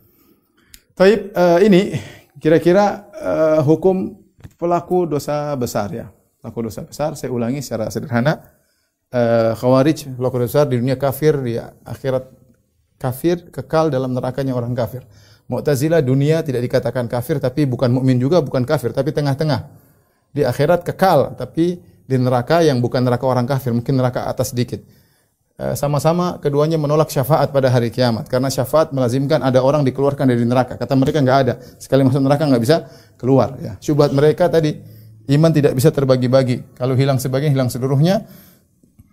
Taib 0.99 1.31
uh, 1.33 1.63
ini 1.63 1.95
kira-kira 2.43 3.07
uh, 3.15 3.61
hukum 3.63 4.19
pelaku 4.59 5.07
dosa 5.07 5.55
besar 5.55 5.89
ya. 5.95 6.07
Pelaku 6.43 6.67
dosa 6.67 6.83
besar 6.83 7.15
saya 7.15 7.31
ulangi 7.31 7.63
secara 7.63 7.87
sederhana. 7.89 8.43
Uh, 9.13 9.55
khawarij 9.55 10.19
pelaku 10.19 10.43
dosa 10.43 10.67
besar 10.67 10.67
di 10.73 10.77
dunia 10.83 10.99
kafir 10.99 11.39
di 11.39 11.55
akhirat 11.87 12.25
kafir 12.99 13.51
kekal 13.55 13.95
dalam 13.95 14.11
nerakanya 14.11 14.59
orang 14.59 14.75
kafir. 14.75 15.07
Mu'tazilah 15.47 16.03
dunia 16.03 16.43
tidak 16.43 16.67
dikatakan 16.67 17.07
kafir 17.07 17.39
tapi 17.39 17.67
bukan 17.67 17.95
mukmin 17.95 18.19
juga 18.19 18.43
bukan 18.43 18.67
kafir 18.67 18.91
tapi 18.91 19.15
tengah-tengah. 19.15 19.71
Di 20.33 20.43
akhirat 20.43 20.83
kekal 20.83 21.39
tapi 21.39 21.79
di 22.03 22.17
neraka 22.19 22.61
yang 22.61 22.83
bukan 22.83 23.01
neraka 23.07 23.25
orang 23.25 23.47
kafir, 23.47 23.71
mungkin 23.73 23.97
neraka 23.97 24.27
atas 24.27 24.53
sedikit. 24.53 24.83
Eh, 25.63 25.79
sama-sama 25.79 26.43
keduanya 26.43 26.75
menolak 26.75 27.07
syafaat 27.07 27.55
pada 27.55 27.71
hari 27.71 27.95
kiamat 27.95 28.27
karena 28.27 28.51
syafaat 28.51 28.91
melazimkan 28.91 29.39
ada 29.47 29.63
orang 29.63 29.87
dikeluarkan 29.87 30.27
dari 30.27 30.43
neraka. 30.43 30.75
Kata 30.75 30.99
mereka 30.99 31.23
nggak 31.23 31.39
ada. 31.47 31.55
Sekali 31.79 32.03
masuk 32.03 32.19
neraka 32.19 32.51
nggak 32.51 32.63
bisa 32.67 32.91
keluar 33.15 33.55
ya. 33.63 33.79
Syubhat 33.79 34.11
mereka 34.11 34.51
tadi 34.51 34.75
iman 35.31 35.55
tidak 35.55 35.79
bisa 35.79 35.95
terbagi-bagi. 35.95 36.75
Kalau 36.75 36.99
hilang 36.99 37.23
sebagian 37.23 37.55
hilang 37.55 37.71
seluruhnya 37.71 38.27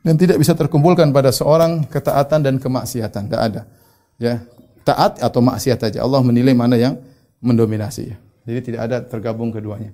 dan 0.02 0.18
tidak 0.18 0.42
bisa 0.42 0.58
terkumpulkan 0.58 1.14
pada 1.14 1.30
seorang 1.30 1.86
ketaatan 1.86 2.42
dan 2.42 2.58
kemaksiatan. 2.58 3.30
Tidak 3.30 3.42
ada 3.54 3.70
ya 4.18 4.42
taat 4.82 5.22
atau 5.22 5.46
maksiat 5.46 5.78
saja. 5.86 6.02
Allah 6.02 6.26
menilai 6.26 6.58
mana 6.58 6.82
yang 6.82 6.98
mendominasi. 7.46 8.10
Jadi 8.50 8.74
tidak 8.74 8.82
ada 8.90 8.98
tergabung 9.06 9.54
keduanya. 9.54 9.94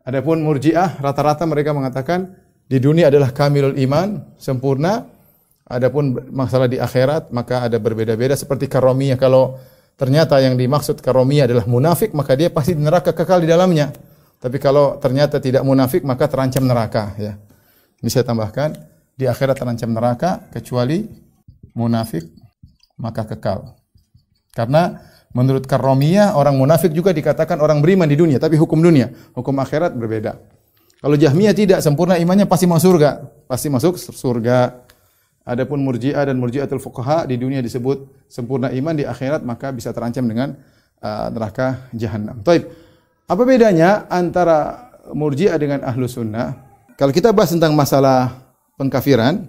Adapun 0.00 0.40
Murji'ah 0.40 0.96
rata-rata 0.96 1.44
mereka 1.44 1.76
mengatakan 1.76 2.40
di 2.64 2.80
dunia 2.80 3.12
adalah 3.12 3.36
kamilul 3.36 3.76
iman, 3.84 4.32
sempurna. 4.40 5.12
Adapun 5.64 6.12
masalah 6.28 6.68
di 6.68 6.76
akhirat 6.76 7.32
maka 7.32 7.64
ada 7.64 7.80
berbeda-beda 7.80 8.36
seperti 8.36 8.68
karomiyah. 8.68 9.16
Kalau 9.16 9.56
ternyata 9.96 10.36
yang 10.44 10.60
dimaksud 10.60 11.00
karomiyah 11.00 11.48
adalah 11.48 11.64
munafik 11.64 12.12
maka 12.12 12.36
dia 12.36 12.52
pasti 12.52 12.76
di 12.76 12.84
neraka 12.84 13.16
kekal 13.16 13.40
di 13.40 13.48
dalamnya. 13.48 13.88
Tapi 14.36 14.60
kalau 14.60 15.00
ternyata 15.00 15.40
tidak 15.40 15.64
munafik 15.64 16.04
maka 16.04 16.28
terancam 16.28 16.68
neraka 16.68 17.16
ya. 17.16 17.40
Ini 18.04 18.08
saya 18.12 18.28
tambahkan 18.28 18.76
di 19.16 19.24
akhirat 19.24 19.56
terancam 19.56 19.88
neraka 19.88 20.52
kecuali 20.52 21.08
munafik 21.72 22.28
maka 23.00 23.24
kekal. 23.24 23.72
Karena 24.52 25.00
menurut 25.32 25.64
karomiyah 25.64 26.36
orang 26.36 26.60
munafik 26.60 26.92
juga 26.92 27.10
dikatakan 27.10 27.58
orang 27.58 27.80
beriman 27.80 28.06
di 28.06 28.14
dunia, 28.14 28.38
tapi 28.38 28.54
hukum 28.60 28.78
dunia, 28.78 29.10
hukum 29.32 29.56
akhirat 29.58 29.96
berbeda. 29.96 30.38
Kalau 31.00 31.16
Jahmiyah 31.20 31.52
tidak 31.52 31.80
sempurna 31.84 32.16
imannya 32.16 32.48
pasti 32.48 32.64
masuk 32.64 32.96
surga, 32.96 33.10
pasti 33.48 33.68
masuk 33.68 33.96
surga. 33.96 34.83
Adapun 35.44 35.84
Murji'ah 35.84 36.24
dan 36.24 36.40
Murji'atul 36.40 36.80
Fuqaha 36.80 37.28
di 37.28 37.36
dunia 37.36 37.60
disebut 37.60 38.28
sempurna 38.32 38.72
iman 38.72 38.96
di 38.96 39.04
akhirat 39.04 39.44
maka 39.44 39.76
bisa 39.76 39.92
terancam 39.92 40.24
dengan 40.24 40.56
uh, 41.04 41.28
neraka 41.28 41.92
jahanam. 41.92 42.40
Taib. 42.40 42.64
Apa 43.28 43.42
bedanya 43.44 44.08
antara 44.08 44.88
Murji'ah 45.12 45.60
dengan 45.60 45.84
Ahlu 45.84 46.08
Sunnah? 46.08 46.56
Kalau 46.96 47.12
kita 47.12 47.28
bahas 47.36 47.52
tentang 47.52 47.76
masalah 47.76 48.32
pengkafiran, 48.80 49.44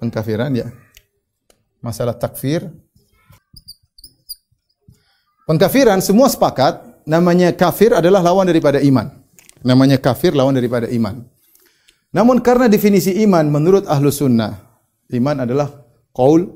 pengkafiran 0.00 0.52
ya 0.56 0.72
masalah 1.84 2.16
takfir. 2.16 2.66
Pengkafiran 5.46 6.02
semua 6.02 6.26
sepakat 6.26 7.06
namanya 7.06 7.54
kafir 7.54 7.94
adalah 7.94 8.18
lawan 8.18 8.50
daripada 8.50 8.82
iman. 8.82 9.14
Namanya 9.62 10.00
kafir 10.02 10.34
lawan 10.34 10.58
daripada 10.58 10.90
iman. 10.90 11.22
Namun 12.10 12.42
karena 12.42 12.66
definisi 12.66 13.14
iman 13.22 13.46
menurut 13.46 13.86
ahlu 13.86 14.10
sunnah, 14.10 14.65
iman 15.12 15.46
adalah 15.46 15.68
qaul 16.10 16.48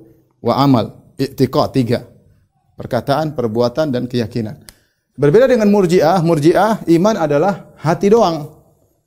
wa 0.42 0.54
amal, 0.58 1.14
i'tiqad 1.20 1.68
tiga. 1.70 2.00
Perkataan, 2.74 3.36
perbuatan, 3.36 3.92
dan 3.92 4.08
keyakinan. 4.08 4.56
Berbeda 5.12 5.44
dengan 5.44 5.68
murjiah, 5.68 6.16
murjiah 6.24 6.80
iman 6.96 7.14
adalah 7.20 7.76
hati 7.76 8.08
doang. 8.08 8.56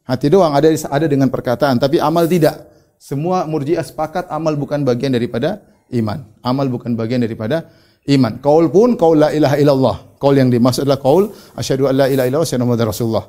Hati 0.06 0.30
doang 0.30 0.54
ada 0.54 0.70
ada 0.70 1.06
dengan 1.10 1.34
perkataan, 1.34 1.82
tapi 1.82 1.98
amal 1.98 2.30
tidak. 2.30 2.70
Semua 3.02 3.50
murjiah 3.50 3.82
sepakat 3.82 4.30
amal 4.30 4.54
bukan 4.56 4.86
bagian 4.86 5.12
daripada 5.12 5.66
iman. 5.92 6.22
Amal 6.46 6.70
bukan 6.70 6.94
bagian 6.94 7.26
daripada 7.26 7.68
iman. 8.08 8.40
Kaul 8.40 8.70
pun 8.70 8.96
kaul 8.96 9.20
la 9.26 9.30
ilaha 9.34 9.56
illallah. 9.58 9.96
Kaul 10.22 10.40
yang 10.40 10.48
dimaksud 10.54 10.88
adalah 10.88 11.02
kaul 11.02 11.34
asyhadu 11.58 11.90
an 11.90 12.00
la 12.00 12.08
ilaha 12.08 12.30
illallah 12.30 12.64
wa 12.64 12.78
rasulullah. 12.80 13.26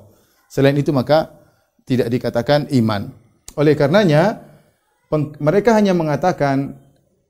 Selain 0.47 0.77
itu 0.79 0.95
maka 0.95 1.33
tidak 1.83 2.07
dikatakan 2.13 2.71
iman. 2.71 3.11
Oleh 3.59 3.75
karenanya 3.75 4.39
mereka 5.43 5.75
hanya 5.77 5.93
mengatakan 5.93 6.79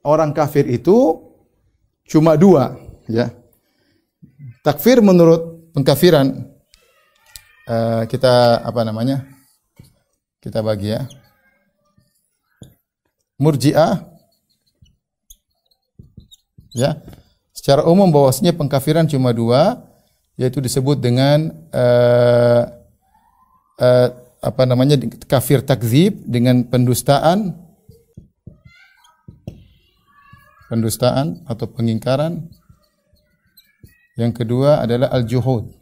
orang 0.04 0.30
kafir 0.36 0.68
itu 0.68 1.20
cuma 2.08 2.36
dua, 2.36 2.76
ya. 3.08 3.32
Takfir 4.64 5.04
menurut 5.04 5.72
pengkafiran 5.76 6.48
uh, 7.68 8.02
kita 8.08 8.64
apa 8.64 8.80
namanya? 8.84 9.28
Kita 10.40 10.60
bagi 10.64 10.92
ya. 10.92 11.04
Murji'ah 13.40 14.14
Ya. 16.74 16.98
Secara 17.54 17.86
umum 17.86 18.10
bahwasanya 18.10 18.52
pengkafiran 18.52 19.06
cuma 19.06 19.30
dua, 19.30 19.78
yaitu 20.34 20.58
disebut 20.58 20.98
dengan 20.98 21.54
uh, 21.70 22.62
uh, 23.78 24.08
apa 24.42 24.62
namanya 24.66 24.98
kafir 25.30 25.62
takzib 25.62 26.18
dengan 26.26 26.66
pendustaan 26.66 27.54
pendustaan 30.68 31.44
atau 31.44 31.68
pengingkaran. 31.68 32.48
Yang 34.14 34.44
kedua 34.44 34.84
adalah 34.86 35.10
al-juhud. 35.10 35.74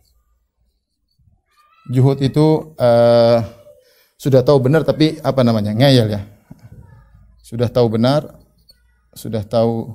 Juhud 1.93 2.19
itu 2.23 2.73
uh, 2.79 3.39
sudah 4.17 4.41
tahu 4.47 4.63
benar 4.63 4.87
tapi 4.87 5.19
apa 5.21 5.43
namanya? 5.43 5.75
ngeyel 5.75 6.09
ya. 6.09 6.23
Sudah 7.43 7.69
tahu 7.69 7.93
benar, 7.99 8.25
sudah 9.13 9.45
tahu 9.45 9.93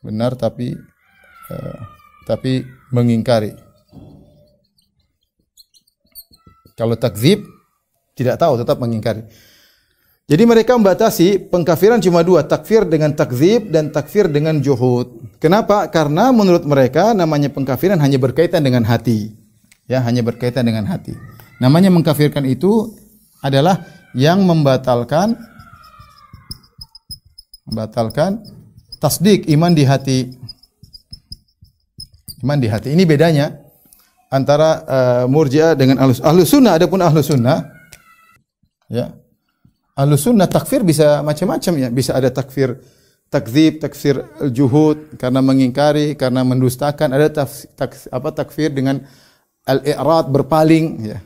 benar 0.00 0.38
tapi 0.38 0.78
uh, 1.50 1.80
tapi 2.24 2.64
mengingkari. 2.94 3.52
Kalau 6.78 6.94
takzib 6.94 7.42
tidak 8.14 8.38
tahu 8.38 8.54
tetap 8.62 8.78
mengingkari. 8.78 9.26
Jadi 10.28 10.44
mereka 10.44 10.76
membatasi 10.76 11.48
pengkafiran 11.48 12.04
cuma 12.04 12.20
dua, 12.20 12.44
takfir 12.44 12.84
dengan 12.84 13.16
takzib 13.16 13.72
dan 13.72 13.88
takfir 13.88 14.28
dengan 14.28 14.60
juhud. 14.60 15.40
Kenapa? 15.40 15.88
Karena 15.88 16.28
menurut 16.36 16.68
mereka 16.68 17.16
namanya 17.16 17.48
pengkafiran 17.48 17.96
hanya 17.96 18.20
berkaitan 18.20 18.60
dengan 18.60 18.84
hati. 18.84 19.32
Ya, 19.88 20.04
hanya 20.04 20.20
berkaitan 20.20 20.68
dengan 20.68 20.84
hati. 20.84 21.16
Namanya 21.64 21.88
mengkafirkan 21.88 22.44
itu 22.44 22.92
adalah 23.40 23.88
yang 24.12 24.44
membatalkan 24.44 25.32
membatalkan 27.64 28.44
tasdik 29.00 29.48
iman 29.48 29.72
di 29.72 29.88
hati. 29.88 30.18
Iman 32.44 32.60
di 32.60 32.68
hati. 32.68 32.92
Ini 32.92 33.04
bedanya. 33.08 33.64
antara 34.28 34.84
uh, 34.84 35.24
Murji'ah 35.24 35.72
dengan 35.72 36.04
Ahlus 36.04 36.20
Ahlus 36.20 36.52
Sunnah 36.52 36.76
adapun 36.76 37.00
Ahlus 37.00 37.32
Sunnah 37.32 37.64
ya. 38.92 39.16
Ahlus 39.98 40.30
Sunnah 40.30 40.46
takfir 40.46 40.86
bisa 40.86 41.26
macam-macam 41.26 41.72
ya, 41.74 41.88
bisa 41.90 42.14
ada 42.14 42.30
takfir 42.30 42.78
takzib, 43.28 43.82
takfir 43.82 44.22
juhud 44.54 45.18
karena 45.20 45.42
mengingkari, 45.44 46.16
karena 46.16 46.46
mendustakan, 46.46 47.12
ada 47.12 47.28
taf, 47.28 47.66
tak, 47.76 48.08
apa 48.08 48.28
takfir 48.32 48.72
dengan 48.72 49.04
al-i'rad 49.68 50.32
berpaling 50.32 50.86
ya. 51.04 51.18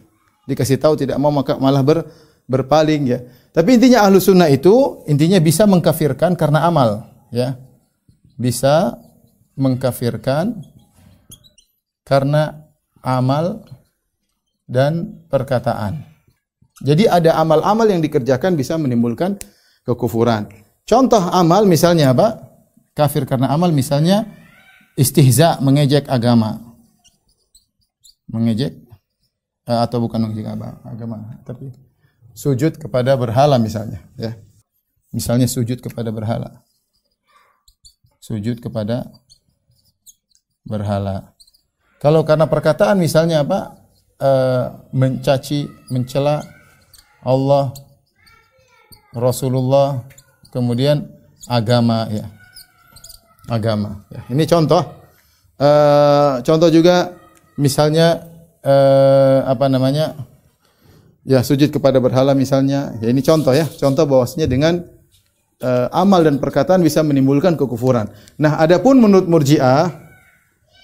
Dikasih 0.49 0.81
tahu 0.83 0.99
tidak 0.99 1.21
mau 1.23 1.31
maka 1.31 1.55
malah 1.61 1.85
ber, 1.87 2.03
berpaling 2.51 3.03
ya. 3.07 3.23
Tapi 3.55 3.79
intinya 3.79 4.03
ahlu 4.09 4.19
sunnah 4.19 4.51
itu 4.51 5.07
intinya 5.07 5.39
bisa 5.39 5.69
mengkafirkan 5.69 6.35
karena 6.35 6.67
amal 6.67 7.07
ya. 7.31 7.55
Bisa 8.35 8.99
mengkafirkan 9.55 10.65
karena 12.03 12.67
amal 13.05 13.63
dan 14.67 15.23
perkataan. 15.31 16.12
Jadi 16.83 17.07
ada 17.07 17.39
amal-amal 17.39 17.87
yang 17.87 18.03
dikerjakan 18.03 18.59
bisa 18.59 18.75
menimbulkan 18.75 19.39
kekufuran. 19.87 20.51
Contoh 20.83 21.23
amal 21.31 21.63
misalnya 21.65 22.11
apa? 22.11 22.53
Kafir 22.93 23.25
karena 23.25 23.49
amal 23.55 23.71
misalnya 23.71 24.27
istihza 24.99 25.63
mengejek 25.63 26.11
agama. 26.11 26.59
Mengejek 28.27 28.75
eh, 29.71 29.81
atau 29.81 30.03
bukan 30.03 30.27
mengejek 30.27 30.51
agama, 30.83 31.39
tapi 31.47 31.71
sujud 32.35 32.77
kepada 32.77 33.15
berhala 33.15 33.63
misalnya, 33.63 34.03
ya. 34.19 34.35
Misalnya 35.13 35.45
sujud 35.45 35.85
kepada 35.85 36.09
berhala. 36.09 36.65
Sujud 38.19 38.59
kepada 38.65 39.13
berhala. 40.65 41.37
Kalau 42.01 42.25
karena 42.25 42.49
perkataan 42.49 42.97
misalnya 42.97 43.45
apa? 43.45 43.77
E, 44.17 44.31
mencaci, 44.97 45.69
mencela 45.93 46.41
Allah, 47.23 47.71
Rasulullah, 49.15 50.03
kemudian 50.51 51.07
agama 51.47 52.11
ya. 52.11 52.27
Agama. 53.47 54.03
Ya. 54.11 54.23
Ini 54.31 54.45
contoh. 54.47 54.83
E, 55.59 55.71
contoh 56.47 56.69
juga 56.71 57.15
misalnya 57.59 58.27
e, 58.63 58.75
apa 59.47 59.67
namanya? 59.67 60.15
Ya 61.23 61.43
sujud 61.47 61.71
kepada 61.71 62.03
berhala 62.03 62.35
misalnya. 62.35 62.95
Ya 62.99 63.11
ini 63.11 63.23
contoh 63.23 63.55
ya. 63.55 63.67
Contoh 63.67 64.07
bahwasanya 64.07 64.47
dengan 64.51 64.83
e, 65.63 65.71
amal 65.95 66.27
dan 66.27 66.43
perkataan 66.43 66.83
bisa 66.83 67.03
menimbulkan 67.07 67.55
kekufuran. 67.55 68.11
Nah, 68.39 68.59
adapun 68.59 68.99
menurut 68.99 69.31
Murji'ah 69.31 69.91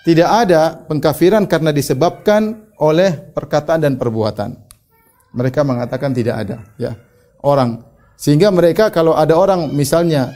tidak 0.07 0.31
ada 0.47 0.87
pengkafiran 0.87 1.47
karena 1.51 1.75
disebabkan 1.75 2.71
oleh 2.79 3.15
perkataan 3.35 3.83
dan 3.83 3.95
perbuatan. 3.99 4.68
Mereka 5.33 5.61
mengatakan 5.67 6.13
tidak 6.17 6.47
ada, 6.47 6.57
ya. 6.81 6.97
Orang 7.39 7.89
sehingga 8.19 8.51
mereka 8.51 8.91
kalau 8.91 9.15
ada 9.15 9.39
orang 9.39 9.71
misalnya 9.71 10.35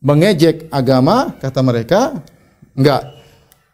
mengejek 0.00 0.72
agama, 0.72 1.36
kata 1.36 1.60
mereka, 1.60 2.00
enggak. 2.72 3.20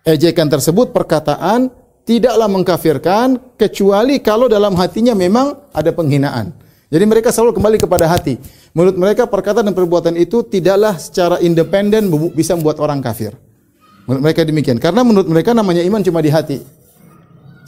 Ejekan 0.03 0.51
tersebut 0.51 0.91
perkataan 0.91 1.71
tidaklah 2.03 2.51
mengkafirkan 2.51 3.55
kecuali 3.55 4.19
kalau 4.19 4.51
dalam 4.51 4.75
hatinya 4.75 5.15
memang 5.15 5.71
ada 5.71 5.95
penghinaan. 5.95 6.51
Jadi 6.89 7.05
mereka 7.05 7.31
selalu 7.31 7.55
kembali 7.61 7.79
kepada 7.79 8.09
hati. 8.11 8.41
Menurut 8.75 8.97
mereka 8.99 9.29
perkataan 9.29 9.71
dan 9.71 9.77
perbuatan 9.77 10.17
itu 10.19 10.43
tidaklah 10.43 10.99
secara 10.99 11.37
independen 11.39 12.09
bisa 12.33 12.57
membuat 12.59 12.81
orang 12.81 12.99
kafir. 13.05 13.37
Menurut 14.09 14.25
mereka 14.25 14.41
demikian. 14.49 14.81
Karena 14.81 15.05
menurut 15.05 15.29
mereka 15.29 15.53
namanya 15.53 15.85
iman 15.85 16.01
cuma 16.01 16.25
di 16.25 16.33
hati. 16.33 16.59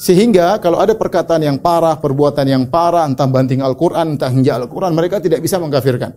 Sehingga 0.00 0.56
kalau 0.64 0.80
ada 0.80 0.96
perkataan 0.96 1.44
yang 1.44 1.60
parah, 1.60 2.00
perbuatan 2.00 2.48
yang 2.48 2.64
parah, 2.72 3.04
entah 3.04 3.28
banting 3.28 3.60
Al-Quran, 3.60 4.16
entah 4.16 4.32
hinja 4.32 4.56
Al-Quran, 4.56 4.96
mereka 4.96 5.20
tidak 5.20 5.44
bisa 5.44 5.60
mengkafirkan. 5.60 6.16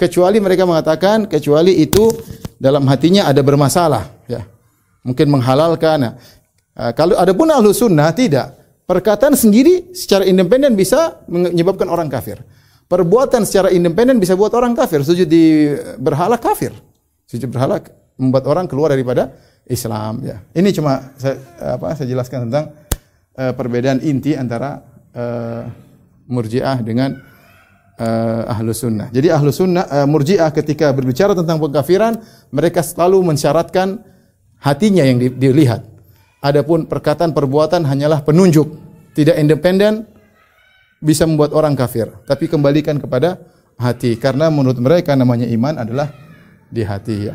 Kecuali 0.00 0.40
mereka 0.40 0.64
mengatakan, 0.64 1.28
kecuali 1.28 1.76
itu 1.76 2.08
dalam 2.56 2.88
hatinya 2.88 3.28
ada 3.28 3.44
bermasalah. 3.44 4.24
Ya. 4.32 4.48
Mungkin 5.04 5.28
menghalalkan. 5.28 6.08
Nah, 6.08 6.12
kalau 6.96 7.20
ada 7.20 7.36
pun 7.36 7.52
ahlu 7.52 7.68
sunnah, 7.76 8.08
tidak. 8.16 8.56
Perkataan 8.88 9.36
sendiri 9.36 9.92
secara 9.92 10.24
independen 10.24 10.72
bisa 10.72 11.20
menyebabkan 11.28 11.92
orang 11.92 12.08
kafir. 12.08 12.40
Perbuatan 12.88 13.44
secara 13.44 13.68
independen 13.68 14.16
bisa 14.16 14.32
buat 14.32 14.56
orang 14.56 14.72
kafir. 14.72 15.04
Sujud 15.04 15.28
di 15.28 15.76
berhala 16.00 16.40
kafir. 16.40 16.72
Sujud 17.28 17.52
berhala 17.52 17.84
membuat 18.16 18.48
orang 18.48 18.64
keluar 18.64 18.88
daripada 18.88 19.36
Islam. 19.68 20.24
Ya. 20.24 20.40
Ini 20.56 20.72
cuma 20.72 21.12
saya, 21.20 21.36
apa, 21.76 21.92
saya 21.92 22.08
jelaskan 22.08 22.48
tentang 22.48 22.72
uh, 23.38 23.54
perbedaan 23.54 24.02
inti 24.02 24.34
antara 24.34 24.82
uh, 25.14 25.70
Murji'ah 26.26 26.82
dengan 26.82 27.14
uh, 27.96 28.52
Ahlu 28.52 28.74
Sunnah. 28.74 29.08
Jadi 29.14 29.30
Ahlu 29.30 29.54
Sunnah, 29.54 29.86
uh, 29.86 30.06
Murji'ah 30.10 30.50
ketika 30.50 30.90
berbicara 30.90 31.32
tentang 31.38 31.62
pengkafiran, 31.62 32.18
mereka 32.50 32.82
selalu 32.82 33.22
mensyaratkan 33.22 34.02
hatinya 34.58 35.06
yang 35.06 35.22
dilihat. 35.38 35.86
Adapun 36.42 36.86
perkataan 36.86 37.30
perbuatan 37.34 37.86
hanyalah 37.86 38.22
penunjuk, 38.26 38.66
tidak 39.14 39.38
independen, 39.38 40.06
bisa 40.98 41.26
membuat 41.26 41.54
orang 41.54 41.78
kafir. 41.78 42.10
Tapi 42.26 42.50
kembalikan 42.50 42.98
kepada 42.98 43.38
hati, 43.78 44.18
karena 44.18 44.50
menurut 44.50 44.78
mereka 44.82 45.14
namanya 45.14 45.46
iman 45.46 45.78
adalah 45.82 46.10
di 46.70 46.82
hati 46.82 47.30
ya. 47.30 47.34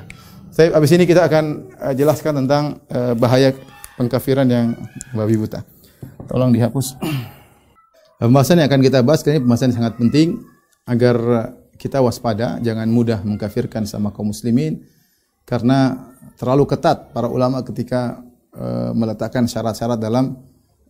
Saya 0.54 0.72
habis 0.78 0.94
ini 0.96 1.04
kita 1.04 1.26
akan 1.28 1.74
jelaskan 1.98 2.44
tentang 2.44 2.80
bahaya 3.18 3.52
pengkafiran 4.00 4.48
yang 4.48 4.78
babi 5.12 5.36
buta. 5.36 5.73
Tolong 6.28 6.52
dihapus. 6.54 6.98
Pembahasan 8.24 8.64
yang 8.64 8.72
akan 8.72 8.82
kita 8.82 9.04
bahas 9.04 9.20
ini 9.28 9.44
pembahasan 9.44 9.76
yang 9.76 9.78
sangat 9.84 9.96
penting 10.00 10.40
agar 10.88 11.18
kita 11.76 12.00
waspada, 12.00 12.62
jangan 12.64 12.88
mudah 12.88 13.20
mengkafirkan 13.26 13.84
sama 13.84 14.16
kaum 14.16 14.32
muslimin 14.32 14.86
karena 15.44 16.08
terlalu 16.40 16.64
ketat 16.70 17.12
para 17.12 17.28
ulama 17.28 17.60
ketika 17.68 18.24
uh, 18.56 18.96
meletakkan 18.96 19.44
syarat-syarat 19.44 20.00
dalam 20.00 20.40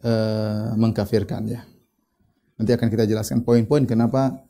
uh, 0.05 0.77
mengkafirkan 0.77 1.41
ya. 1.49 1.65
Nanti 2.53 2.71
akan 2.77 2.87
kita 2.93 3.09
jelaskan 3.09 3.41
poin-poin 3.41 3.89
kenapa 3.89 4.45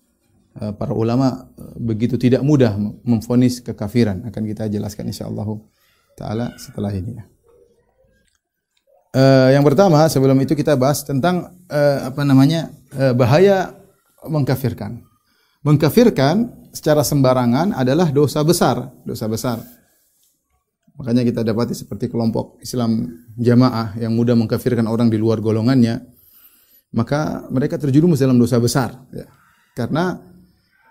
uh, 0.59 0.75
para 0.75 0.91
ulama 0.91 1.47
begitu 1.79 2.19
tidak 2.19 2.43
mudah 2.43 2.75
memfonis 3.07 3.63
kekafiran 3.63 4.27
akan 4.27 4.43
kita 4.43 4.67
jelaskan 4.67 5.07
insyaallah 5.07 5.47
taala 6.19 6.51
setelah 6.59 6.91
ini 6.91 7.15
ya. 7.15 7.23
Uh, 9.13 9.53
yang 9.53 9.61
pertama 9.61 10.01
sebelum 10.09 10.33
itu 10.41 10.57
kita 10.57 10.73
bahas 10.73 11.05
tentang 11.05 11.53
uh, 11.69 12.09
apa 12.09 12.25
namanya 12.25 12.73
uh, 12.97 13.13
bahaya 13.13 13.77
mengkafirkan. 14.25 15.05
Mengkafirkan 15.61 16.49
secara 16.73 17.05
sembarangan 17.05 17.77
adalah 17.77 18.09
dosa 18.09 18.41
besar, 18.41 18.89
dosa 19.05 19.29
besar. 19.29 19.61
Makanya 20.97 21.21
kita 21.29 21.45
dapati 21.45 21.77
seperti 21.77 22.09
kelompok 22.09 22.57
Islam 22.65 23.05
jamaah 23.37 23.93
yang 24.01 24.17
mudah 24.17 24.33
mengkafirkan 24.33 24.89
orang 24.89 25.13
di 25.13 25.21
luar 25.21 25.45
golongannya, 25.45 26.01
maka 26.97 27.45
mereka 27.53 27.77
terjerumus 27.77 28.17
dalam 28.17 28.41
dosa 28.41 28.57
besar. 28.57 28.97
Ya. 29.13 29.29
Karena 29.77 30.17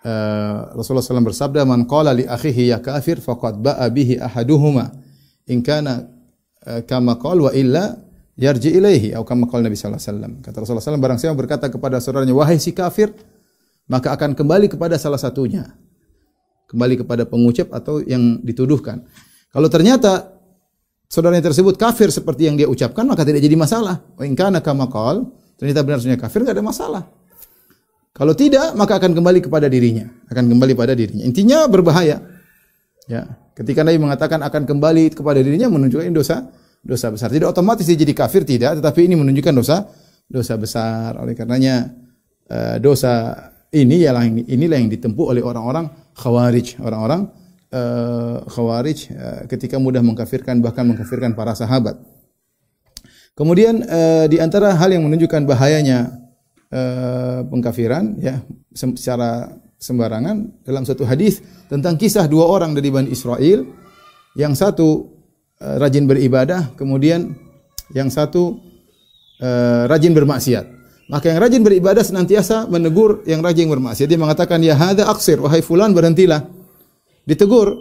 uh, 0.06 0.78
Rasulullah 0.78 1.02
SAW 1.02 1.26
bersabda, 1.26 1.66
"Man 1.66 1.90
qala 1.90 2.14
li 2.14 2.22
akhihi 2.22 2.70
ya 2.70 2.78
kafir 2.78 3.18
faqad 3.18 3.58
ba'a 3.58 3.82
bihi 3.90 4.22
ahaduhuma 4.22 4.94
in 5.50 5.58
kana 5.58 6.06
kama 6.86 7.18
qala 7.18 7.50
wa 7.50 7.52
illa 7.58 8.11
yarji 8.36 8.72
ilaihi 8.72 9.12
atau 9.12 9.24
kama 9.28 9.48
qala 9.48 9.68
Nabi 9.68 9.76
sallallahu 9.76 10.00
alaihi 10.00 10.12
wasallam. 10.12 10.32
Kata 10.40 10.56
Rasulullah 10.64 10.84
SAW 10.84 11.02
barang 11.02 11.18
siapa 11.20 11.36
berkata 11.36 11.66
kepada 11.68 11.96
saudaranya 12.00 12.32
wahai 12.32 12.56
si 12.56 12.72
kafir 12.72 13.12
maka 13.90 14.14
akan 14.14 14.32
kembali 14.32 14.72
kepada 14.72 14.96
salah 14.96 15.20
satunya. 15.20 15.68
Kembali 16.70 17.04
kepada 17.04 17.28
pengucap 17.28 17.68
atau 17.76 18.00
yang 18.00 18.40
dituduhkan. 18.40 19.04
Kalau 19.52 19.68
ternyata 19.68 20.32
saudaranya 21.12 21.52
tersebut 21.52 21.76
kafir 21.76 22.08
seperti 22.08 22.48
yang 22.48 22.56
dia 22.56 22.64
ucapkan 22.64 23.04
maka 23.04 23.28
tidak 23.28 23.44
jadi 23.44 23.56
masalah. 23.58 24.00
Wa 24.16 24.24
in 24.24 24.32
kana 24.32 24.64
kama 24.64 24.88
qala 24.88 25.28
ternyata 25.60 25.84
benar 25.84 26.00
benar 26.00 26.20
kafir 26.24 26.40
enggak 26.40 26.56
ada 26.56 26.64
masalah. 26.64 27.02
Kalau 28.12 28.36
tidak 28.36 28.76
maka 28.76 29.00
akan 29.00 29.16
kembali 29.16 29.40
kepada 29.40 29.72
dirinya, 29.72 30.04
akan 30.28 30.52
kembali 30.52 30.72
pada 30.76 30.92
dirinya. 30.92 31.24
Intinya 31.24 31.64
berbahaya. 31.64 32.20
Ya, 33.08 33.24
ketika 33.56 33.82
Nabi 33.82 33.98
mengatakan 33.98 34.40
akan 34.44 34.68
kembali 34.68 35.16
kepada 35.16 35.40
dirinya 35.40 35.72
menunjukkan 35.72 36.12
dosa 36.12 36.44
dosa 36.82 37.14
besar. 37.14 37.30
Tidak 37.30 37.46
otomatis 37.46 37.86
dia 37.86 37.94
jadi 37.94 38.12
kafir 38.12 38.42
tidak, 38.42 38.82
tetapi 38.82 39.06
ini 39.06 39.14
menunjukkan 39.14 39.54
dosa 39.54 39.86
dosa 40.26 40.54
besar. 40.58 41.14
Oleh 41.22 41.38
karenanya 41.38 41.94
uh, 42.50 42.76
dosa 42.82 43.38
ini 43.72 44.02
ialah 44.02 44.26
inilah 44.26 44.78
yang 44.82 44.90
ditempuh 44.90 45.32
oleh 45.32 45.40
orang-orang 45.40 45.88
khawarij, 46.18 46.82
orang-orang 46.82 47.30
uh, 47.72 48.42
khawarij 48.50 48.98
uh, 49.14 49.40
ketika 49.46 49.78
mudah 49.78 50.02
mengkafirkan 50.02 50.58
bahkan 50.58 50.84
mengkafirkan 50.84 51.32
para 51.38 51.54
sahabat. 51.54 51.96
Kemudian 53.32 53.80
di 54.28 54.36
antara 54.44 54.76
hal 54.76 54.92
yang 54.92 55.08
menunjukkan 55.08 55.48
bahayanya 55.48 56.20
pengkafiran 57.48 58.20
ya 58.20 58.44
secara 58.76 59.56
sembarangan 59.80 60.60
dalam 60.68 60.84
satu 60.84 61.08
hadis 61.08 61.40
tentang 61.64 61.96
kisah 61.96 62.28
dua 62.28 62.44
orang 62.44 62.76
dari 62.76 62.92
Bani 62.92 63.08
Israel 63.08 63.64
yang 64.36 64.52
satu 64.52 65.08
Eh, 65.08 65.21
rajin 65.78 66.04
beribadah, 66.10 66.74
kemudian 66.74 67.38
yang 67.94 68.10
satu 68.10 68.58
eh, 69.38 69.84
rajin 69.86 70.12
bermaksiat. 70.12 70.64
Maka 71.10 71.28
yang 71.28 71.38
rajin 71.44 71.60
beribadah 71.60 72.00
senantiasa 72.00 72.70
menegur 72.70 73.20
yang 73.28 73.44
rajin 73.44 73.68
bermaksiat. 73.68 74.08
Dia 74.08 74.16
mengatakan, 74.16 74.58
"Ya 74.64 74.72
hadza 74.72 75.04
aksir, 75.06 75.36
wahai 75.42 75.60
fulan 75.60 75.92
berhentilah." 75.92 76.46
Ditegur, 77.28 77.78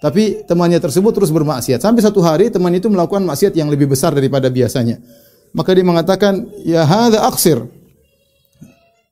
tapi 0.00 0.42
temannya 0.48 0.82
tersebut 0.82 1.14
terus 1.14 1.30
bermaksiat. 1.30 1.78
Sampai 1.78 2.02
satu 2.02 2.24
hari 2.24 2.50
teman 2.50 2.72
itu 2.74 2.90
melakukan 2.90 3.22
maksiat 3.22 3.54
yang 3.54 3.70
lebih 3.70 3.92
besar 3.92 4.10
daripada 4.16 4.50
biasanya. 4.50 4.98
Maka 5.52 5.76
dia 5.76 5.84
mengatakan, 5.84 6.48
"Ya 6.64 6.82
hadza 6.82 7.22
aksir." 7.28 7.60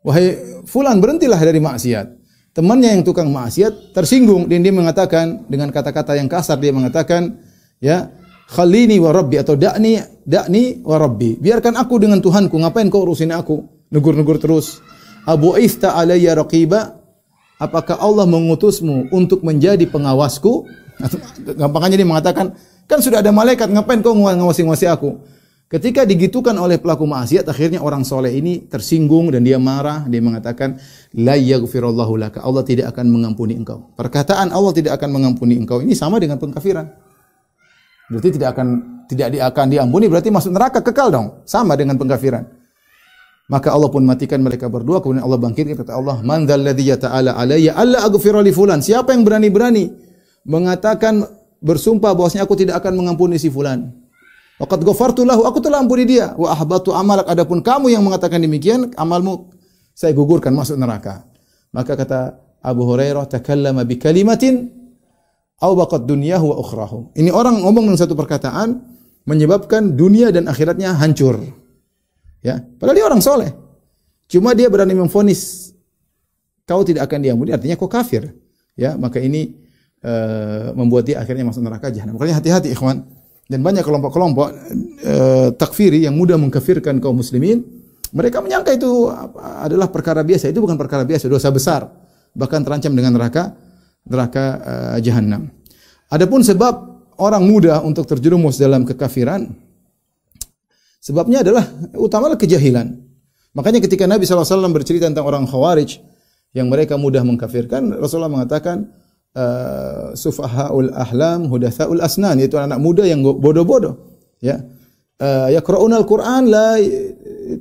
Wahai 0.01 0.65
fulan 0.65 0.97
berhentilah 0.97 1.37
dari 1.37 1.61
maksiat. 1.61 2.17
Temannya 2.57 2.99
yang 2.99 3.03
tukang 3.05 3.29
maksiat 3.31 3.95
tersinggung 3.95 4.49
dan 4.49 4.65
dia 4.65 4.73
mengatakan 4.75 5.47
dengan 5.47 5.69
kata-kata 5.71 6.17
yang 6.17 6.27
kasar 6.27 6.57
dia 6.59 6.73
mengatakan, 6.73 7.37
ya, 7.81 8.13
khalini 8.47 9.01
wa 9.01 9.11
rabbi 9.11 9.41
atau 9.41 9.57
da'ni 9.57 9.99
da'ni 10.23 10.85
wa 10.85 10.97
rabbi. 11.01 11.41
Biarkan 11.41 11.75
aku 11.75 11.99
dengan 11.99 12.21
Tuhanku, 12.23 12.55
ngapain 12.61 12.87
kau 12.93 13.03
urusin 13.03 13.35
aku? 13.35 13.65
Negur-negur 13.91 14.39
terus. 14.39 14.79
Abu 15.27 15.59
Ifta 15.59 15.99
alayya 15.99 16.39
raqiba. 16.39 17.01
Apakah 17.61 18.01
Allah 18.01 18.25
mengutusmu 18.25 19.13
untuk 19.13 19.45
menjadi 19.45 19.85
pengawasku? 19.85 20.65
Gampangannya 21.61 22.01
dia 22.01 22.09
mengatakan, 22.09 22.57
kan 22.89 22.99
sudah 23.05 23.21
ada 23.21 23.29
malaikat, 23.35 23.69
ngapain 23.69 24.01
kau 24.01 24.17
ngawasi-ngawasi 24.17 24.89
aku? 24.89 25.21
Ketika 25.71 26.03
digitukan 26.03 26.57
oleh 26.59 26.83
pelaku 26.83 27.07
maksiat, 27.07 27.47
akhirnya 27.47 27.79
orang 27.79 28.03
soleh 28.03 28.35
ini 28.35 28.67
tersinggung 28.67 29.31
dan 29.31 29.47
dia 29.47 29.55
marah. 29.55 30.03
Dia 30.11 30.19
mengatakan, 30.19 30.83
La 31.15 31.39
yaghfirullahu 31.39 32.19
laka. 32.19 32.43
Allah 32.43 32.67
tidak 32.67 32.91
akan 32.91 33.07
mengampuni 33.07 33.55
engkau. 33.55 33.95
Perkataan 33.95 34.51
Allah 34.51 34.73
tidak 34.75 34.99
akan 34.99 35.15
mengampuni 35.15 35.55
engkau. 35.55 35.79
Ini 35.79 35.95
sama 35.95 36.19
dengan 36.19 36.43
pengkafiran. 36.43 37.10
Berarti 38.11 38.29
tidak 38.35 38.59
akan 38.59 38.67
tidak 39.07 39.27
akan 39.55 39.67
diampuni, 39.71 40.07
berarti 40.11 40.31
masuk 40.35 40.51
neraka 40.55 40.83
kekal 40.83 41.15
dong. 41.15 41.27
Sama 41.47 41.79
dengan 41.79 41.95
pengkafiran. 41.95 42.47
Maka 43.51 43.75
Allah 43.75 43.91
pun 43.91 44.07
matikan 44.07 44.39
mereka 44.39 44.71
berdua. 44.71 45.03
Kemudian 45.03 45.27
Allah 45.27 45.39
bangkitkan 45.39 45.75
kata 45.75 45.99
Allah, 45.99 46.23
Man 46.23 46.47
dzalladzi 46.47 46.95
ta'ala 46.95 47.35
alayya 47.35 47.75
alla 47.75 48.07
aghfira 48.07 48.39
li 48.43 48.55
fulan. 48.55 48.79
Siapa 48.79 49.11
yang 49.11 49.27
berani-berani 49.27 49.91
mengatakan 50.47 51.27
bersumpah 51.59 52.15
bahwasanya 52.15 52.47
aku 52.47 52.55
tidak 52.55 52.79
akan 52.79 52.95
mengampuni 52.95 53.43
si 53.43 53.51
fulan. 53.51 53.91
Waqad 54.63 54.87
ghafartu 54.87 55.27
lahu, 55.27 55.43
aku 55.43 55.59
telah 55.59 55.83
ampuni 55.83 56.07
dia. 56.07 56.31
Wa 56.39 56.55
ahbatu 56.55 56.95
amalak, 56.95 57.27
adapun 57.27 57.59
kamu 57.59 57.91
yang 57.91 58.07
mengatakan 58.07 58.39
demikian, 58.39 58.95
amalmu 58.95 59.51
saya 59.99 60.15
gugurkan 60.15 60.55
masuk 60.55 60.79
neraka. 60.79 61.27
Maka 61.75 61.99
kata 61.99 62.39
Abu 62.63 62.87
Hurairah, 62.87 63.27
takallama 63.27 63.83
bi 63.83 63.99
kalimatin 63.99 64.80
aw 65.61 65.73
baqad 65.77 66.09
dunyahu 66.09 66.51
wa 66.51 66.57
ukhrahu. 66.59 67.13
Ini 67.15 67.31
orang 67.31 67.61
ngomong 67.61 67.93
dengan 67.93 68.01
satu 68.01 68.17
perkataan 68.17 68.81
menyebabkan 69.29 69.95
dunia 69.95 70.33
dan 70.33 70.49
akhiratnya 70.49 70.97
hancur. 70.97 71.39
Ya, 72.41 72.65
padahal 72.81 72.97
dia 72.97 73.07
orang 73.07 73.21
soleh. 73.21 73.53
Cuma 74.25 74.57
dia 74.57 74.73
berani 74.73 74.97
memfonis 74.97 75.71
kau 76.65 76.81
tidak 76.87 77.11
akan 77.11 77.21
diampuni, 77.21 77.53
artinya 77.53 77.77
kau 77.77 77.91
kafir. 77.91 78.33
Ya, 78.79 78.97
maka 78.97 79.21
ini 79.21 79.61
uh, 80.01 80.73
membuat 80.73 81.05
dia 81.05 81.21
akhirnya 81.21 81.45
masuk 81.45 81.61
neraka 81.61 81.93
jahanam. 81.93 82.17
Makanya 82.17 82.41
hati-hati 82.41 82.73
ikhwan 82.73 83.05
dan 83.51 83.61
banyak 83.61 83.85
kelompok-kelompok 83.85 84.49
uh, 85.05 85.49
takfiri 85.53 86.09
yang 86.09 86.17
mudah 86.17 86.41
mengkafirkan 86.41 86.97
kaum 87.03 87.21
muslimin, 87.21 87.61
mereka 88.17 88.41
menyangka 88.41 88.73
itu 88.73 89.13
adalah 89.61 89.93
perkara 89.93 90.25
biasa. 90.25 90.49
Itu 90.49 90.65
bukan 90.65 90.81
perkara 90.81 91.05
biasa, 91.05 91.29
dosa 91.29 91.53
besar. 91.53 91.91
Bahkan 92.33 92.65
terancam 92.65 92.95
dengan 92.95 93.19
neraka 93.19 93.53
neraka 94.11 94.45
uh, 94.61 94.99
jahanam. 94.99 95.49
Adapun 96.11 96.43
sebab 96.43 97.07
orang 97.23 97.47
mudah 97.47 97.81
untuk 97.87 98.05
terjerumus 98.11 98.59
dalam 98.59 98.83
kekafiran, 98.83 99.47
sebabnya 100.99 101.47
adalah 101.47 101.65
utamalah 101.95 102.35
kejahilan. 102.35 102.99
Makanya 103.55 103.79
ketika 103.83 104.11
Nabi 104.11 104.27
SAW 104.27 104.71
bercerita 104.75 105.07
tentang 105.07 105.27
orang 105.27 105.47
Khawarij 105.47 106.03
yang 106.51 106.67
mereka 106.67 106.99
mudah 106.99 107.23
mengkafirkan, 107.23 107.95
Rasulullah 107.95 108.31
mengatakan, 108.31 108.91
uh, 109.35 110.11
sufahaul 110.19 110.91
ahlam 110.95 111.47
hudatsaul 111.47 112.03
asnan 112.03 112.43
yaitu 112.43 112.59
anak 112.59 112.79
muda 112.83 113.07
yang 113.07 113.23
bodoh-bodoh 113.23 113.95
ya 114.43 114.59
uh, 115.21 115.49
yaqra'una 115.53 116.01
al-Qur'an 116.03 116.51
la 116.51 116.79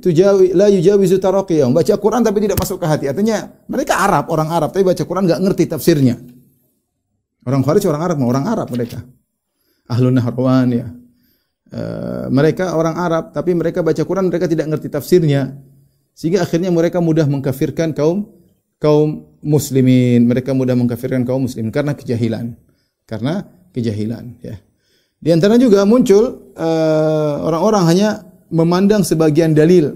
tujawi 0.00 0.54
la 0.54 0.66
yujawizu 0.70 1.18
taraqiyahum 1.22 1.74
baca 1.74 1.94
Quran 1.98 2.22
tapi 2.22 2.38
tidak 2.42 2.58
masuk 2.58 2.78
ke 2.82 2.86
hati 2.86 3.06
artinya 3.10 3.46
mereka 3.70 4.00
Arab 4.00 4.30
orang 4.30 4.48
Arab 4.50 4.70
tapi 4.74 4.86
baca 4.86 5.02
Quran 5.02 5.24
enggak 5.30 5.40
ngerti 5.42 5.64
tafsirnya 5.70 6.16
orang 7.46 7.60
Khawarij 7.64 7.84
orang 7.88 8.02
Arab 8.02 8.16
orang 8.20 8.44
Arab 8.46 8.68
mereka 8.72 8.98
ahlun 9.90 10.14
nahrawan 10.16 10.68
ya 10.70 10.86
uh, 11.72 12.26
mereka 12.28 12.76
orang 12.76 12.96
Arab 12.96 13.24
tapi 13.32 13.56
mereka 13.56 13.80
baca 13.84 14.02
Quran 14.02 14.28
mereka 14.28 14.46
tidak 14.46 14.66
ngerti 14.70 14.88
tafsirnya 14.92 15.56
sehingga 16.14 16.44
akhirnya 16.44 16.68
mereka 16.68 17.00
mudah 17.00 17.24
mengkafirkan 17.24 17.96
kaum 17.96 18.28
kaum 18.80 19.28
muslimin, 19.44 20.24
mereka 20.24 20.56
mudah 20.56 20.72
mengkafirkan 20.74 21.22
kaum 21.22 21.44
muslimin 21.46 21.70
karena 21.70 21.92
kejahilan. 21.92 22.56
Karena 23.04 23.44
kejahilan, 23.76 24.40
ya. 24.40 24.56
Di 25.20 25.32
antara 25.36 25.60
juga 25.60 25.84
muncul 25.84 26.52
eh, 26.56 27.34
orang-orang 27.44 27.84
uh, 27.84 27.88
hanya 27.92 28.08
memandang 28.48 29.04
sebagian 29.04 29.52
dalil. 29.52 29.92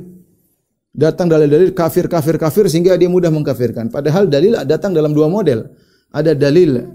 Datang 0.94 1.26
dalil-dalil 1.26 1.74
kafir 1.74 2.07
kafir 2.07 2.38
kafir 2.38 2.70
sehingga 2.70 2.94
dia 2.94 3.11
mudah 3.11 3.33
mengkafirkan. 3.33 3.90
Padahal 3.90 4.30
dalil 4.30 4.54
datang 4.62 4.94
dalam 4.94 5.11
dua 5.11 5.26
model. 5.26 5.66
Ada 6.14 6.38
dalil 6.38 6.87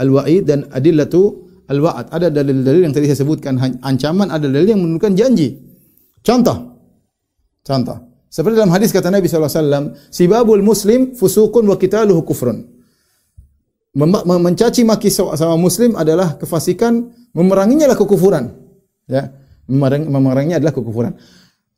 al-wa'id 0.00 0.48
dan 0.48 0.68
adillatu 0.72 1.48
al-wa'ad. 1.68 2.12
Ada 2.12 2.28
dalil-dalil 2.32 2.88
yang 2.88 2.94
tadi 2.94 3.08
saya 3.10 3.24
sebutkan 3.24 3.60
ancaman, 3.82 4.32
ada 4.32 4.48
dalil 4.48 4.76
yang 4.76 4.80
menunjukkan 4.80 5.12
janji. 5.18 5.58
Contoh. 6.22 6.78
Contoh. 7.62 7.98
Seperti 8.32 8.56
dalam 8.56 8.72
hadis 8.72 8.88
kata 8.88 9.12
Nabi 9.12 9.28
SAW, 9.28 9.92
Sibabul 10.08 10.64
muslim 10.64 11.12
fusukun 11.12 11.68
wa 11.68 11.76
qitaluhu 11.76 12.24
kufrun. 12.24 12.64
Mencaci 13.92 14.88
maki 14.88 15.12
sama 15.12 15.52
muslim 15.60 15.92
adalah 16.00 16.40
kefasikan, 16.40 17.12
memeranginya 17.36 17.84
adalah 17.92 18.00
kekufuran. 18.00 18.44
Ya, 19.04 19.36
memeranginya 19.68 20.56
adalah 20.56 20.72
kekufuran. 20.72 21.12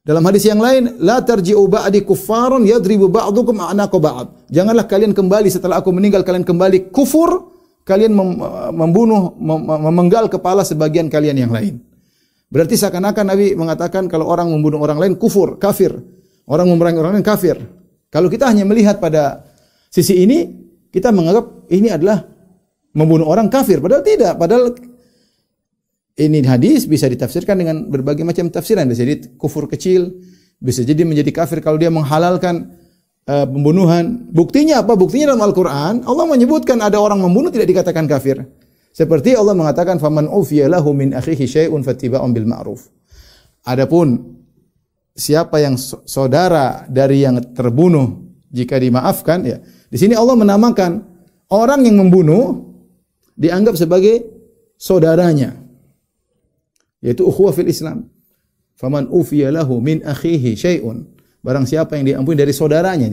Dalam 0.05 0.22
hadis 0.29 0.46
yang 0.46 0.62
lain, 0.62 1.00
la 1.03 1.24
tarji'u 1.24 1.64
ba'di 1.66 2.07
kuffarun 2.07 2.62
yadribu 2.68 3.11
ba'dukum 3.11 3.59
a'naqa 3.59 3.98
ba'd. 3.98 4.46
Janganlah 4.53 4.87
kalian 4.87 5.11
kembali 5.11 5.48
setelah 5.50 5.83
aku 5.83 5.90
meninggal 5.90 6.22
kalian 6.22 6.46
kembali 6.46 6.94
kufur, 6.94 7.53
kalian 7.85 8.16
membunuh 8.73 9.37
memenggal 9.79 10.33
kepala 10.33 10.64
sebagian 10.64 11.12
kalian 11.12 11.37
yang 11.37 11.53
lain. 11.53 11.81
Berarti 12.49 12.81
seakan-akan 12.81 13.25
Nabi 13.35 13.53
mengatakan 13.53 14.09
kalau 14.09 14.29
orang 14.29 14.49
membunuh 14.49 14.81
orang 14.81 14.99
lain 15.01 15.14
kufur, 15.20 15.61
kafir. 15.61 15.92
Orang 16.44 16.68
memerangi 16.68 17.01
orang 17.01 17.20
lain 17.20 17.27
kafir. 17.27 17.57
Kalau 18.12 18.29
kita 18.29 18.47
hanya 18.47 18.68
melihat 18.68 19.01
pada 19.01 19.49
sisi 19.88 20.23
ini, 20.23 20.49
kita 20.92 21.09
menganggap 21.09 21.66
ini 21.73 21.88
adalah 21.88 22.25
membunuh 22.92 23.27
orang 23.27 23.49
kafir. 23.49 23.81
Padahal 23.81 24.05
tidak. 24.05 24.37
Padahal 24.37 24.77
ini 26.14 26.47
hadis 26.47 26.87
bisa 26.87 27.11
ditafsirkan 27.11 27.59
dengan 27.59 27.77
berbagai 27.90 28.23
macam 28.23 28.47
tafsiran. 28.53 28.87
Bisa 28.87 29.03
jadi 29.03 29.35
kufur 29.35 29.66
kecil, 29.66 30.14
bisa 30.62 30.87
jadi 30.87 31.03
menjadi 31.03 31.35
kafir 31.35 31.59
kalau 31.59 31.81
dia 31.81 31.90
menghalalkan 31.90 32.70
uh, 33.28 33.46
pembunuhan. 33.48 34.28
Buktinya 34.32 34.84
apa? 34.84 34.96
Buktinya 34.96 35.32
dalam 35.32 35.44
Al-Quran, 35.44 35.94
Allah 36.04 36.24
menyebutkan 36.28 36.80
ada 36.80 37.00
orang 37.00 37.20
membunuh 37.20 37.52
tidak 37.52 37.68
dikatakan 37.70 38.04
kafir. 38.08 38.44
Seperti 38.94 39.34
Allah 39.34 39.58
mengatakan, 39.58 39.98
"Faman 39.98 40.30
lahu 40.30 40.90
min 40.94 41.12
akhihi 41.12 41.44
syai'un 41.44 41.82
fattiba'un 41.82 42.30
bil 42.30 42.46
ma'ruf." 42.46 42.87
Adapun 43.66 44.38
siapa 45.16 45.58
yang 45.58 45.74
saudara 46.06 46.87
dari 46.87 47.26
yang 47.26 47.42
terbunuh 47.54 48.22
jika 48.54 48.78
dimaafkan 48.78 49.42
ya. 49.42 49.58
Di 49.90 49.98
sini 49.98 50.14
Allah 50.14 50.38
menamakan 50.38 51.02
orang 51.50 51.87
yang 51.87 51.98
membunuh 51.98 52.70
dianggap 53.34 53.74
sebagai 53.74 54.22
saudaranya 54.78 55.58
yaitu 57.04 57.26
ukhuwah 57.26 57.52
fil 57.52 57.68
Islam. 57.68 58.08
Faman 58.74 59.06
ufiya 59.12 59.54
lahu 59.54 59.78
min 59.78 60.02
akhihi 60.02 60.56
syai'un. 60.56 61.13
Barang 61.44 61.68
siapa 61.68 62.00
yang 62.00 62.09
diampuni 62.09 62.40
dari 62.40 62.57
saudaranya. 62.57 63.12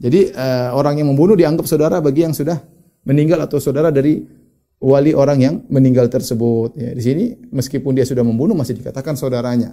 Jadi 0.00 0.20
uh, 0.34 0.74
orang 0.74 0.98
yang 0.98 1.14
membunuh 1.14 1.38
dianggap 1.38 1.70
saudara 1.70 2.02
bagi 2.02 2.26
yang 2.26 2.34
sudah 2.34 2.58
meninggal 3.06 3.46
atau 3.46 3.62
saudara 3.62 3.94
dari 3.94 4.26
wali 4.82 5.14
orang 5.14 5.38
yang 5.38 5.54
meninggal 5.70 6.10
tersebut. 6.10 6.74
Ya, 6.74 6.90
di 6.90 7.02
sini 7.04 7.24
meskipun 7.54 7.94
dia 7.94 8.02
sudah 8.02 8.26
membunuh 8.26 8.58
masih 8.58 8.74
dikatakan 8.74 9.14
saudaranya. 9.14 9.70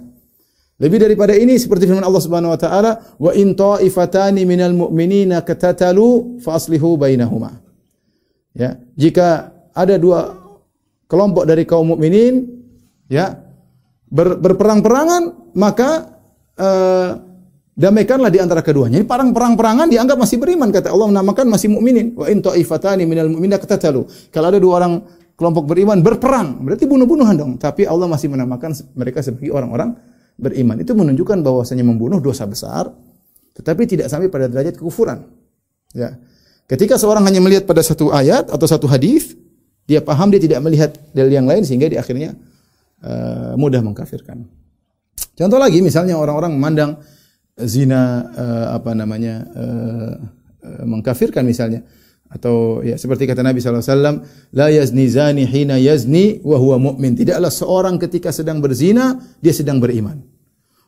Lebih 0.78 1.10
daripada 1.10 1.34
ini 1.34 1.58
seperti 1.58 1.90
firman 1.90 2.06
Allah 2.06 2.22
Subhanahu 2.22 2.54
wa 2.54 2.60
taala, 2.60 3.18
"Wa 3.18 3.34
in 3.34 3.58
ta'ifatani 3.58 4.46
minal 4.46 4.78
mu'minina 4.78 5.42
katatalu 5.42 6.38
fa 6.38 6.54
bainahuma." 6.94 7.58
Ya, 8.54 8.78
jika 8.94 9.50
ada 9.74 9.98
dua 9.98 10.38
kelompok 11.10 11.48
dari 11.48 11.64
kaum 11.64 11.96
mukminin 11.96 12.46
ya 13.08 13.42
ber, 14.06 14.36
berperang-perangan 14.38 15.54
maka 15.56 16.20
uh, 16.60 17.27
damaikanlah 17.78 18.34
di 18.34 18.42
antara 18.42 18.60
keduanya. 18.60 18.98
Ini 18.98 19.06
perang 19.06 19.30
perang-perangan 19.30 19.86
dianggap 19.86 20.18
masih 20.18 20.42
beriman 20.42 20.74
kata 20.74 20.90
Allah 20.90 21.06
menamakan 21.14 21.46
masih 21.46 21.70
mukminin. 21.70 22.18
Wa 22.18 22.26
in 22.26 22.42
ta'ifatani 22.42 23.06
minal 23.06 23.30
mu'minina 23.30 23.62
katatalu. 23.62 24.02
Kalau 24.34 24.50
ada 24.50 24.58
dua 24.58 24.82
orang 24.82 24.92
kelompok 25.38 25.70
beriman 25.70 26.02
berperang, 26.02 26.66
berarti 26.66 26.90
bunuh-bunuhan 26.90 27.38
dong. 27.38 27.52
Tapi 27.62 27.86
Allah 27.86 28.10
masih 28.10 28.26
menamakan 28.34 28.74
mereka 28.98 29.22
sebagai 29.22 29.54
orang-orang 29.54 29.94
beriman. 30.34 30.82
Itu 30.82 30.98
menunjukkan 30.98 31.38
bahwasanya 31.46 31.86
membunuh 31.86 32.18
dosa 32.18 32.42
besar, 32.50 32.90
tetapi 33.54 33.86
tidak 33.86 34.10
sampai 34.10 34.26
pada 34.26 34.50
derajat 34.50 34.74
kekufuran. 34.74 35.22
Ya. 35.94 36.18
Ketika 36.66 36.98
seorang 36.98 37.24
hanya 37.24 37.40
melihat 37.40 37.64
pada 37.64 37.80
satu 37.80 38.10
ayat 38.12 38.50
atau 38.50 38.66
satu 38.68 38.90
hadis, 38.90 39.38
dia 39.88 40.04
paham 40.04 40.28
dia 40.28 40.42
tidak 40.42 40.60
melihat 40.60 40.90
dalil 41.16 41.32
yang 41.32 41.48
lain 41.48 41.64
sehingga 41.64 41.88
di 41.88 41.96
akhirnya 41.96 42.36
uh, 43.00 43.56
mudah 43.56 43.80
mengkafirkan. 43.80 44.44
Contoh 45.32 45.56
lagi 45.56 45.80
misalnya 45.80 46.18
orang-orang 46.20 46.52
memandang 46.52 46.90
zina 47.66 48.28
uh, 48.34 48.66
apa 48.78 48.94
namanya 48.94 49.46
uh, 49.54 50.14
uh, 50.62 50.84
mengkafirkan 50.86 51.42
misalnya. 51.42 51.82
Atau 52.28 52.84
ya 52.84 53.00
seperti 53.00 53.24
kata 53.24 53.40
Nabi 53.40 53.56
SAW 53.64 54.20
la 54.52 54.68
yazni 54.68 55.08
zani 55.08 55.48
hina 55.48 55.80
yazni 55.80 56.44
wa 56.44 56.60
huwa 56.60 56.76
mu'min. 56.92 57.16
Tidaklah 57.16 57.48
seorang 57.48 57.96
ketika 57.96 58.28
sedang 58.36 58.60
berzina 58.60 59.16
dia 59.40 59.56
sedang 59.56 59.80
beriman. 59.80 60.20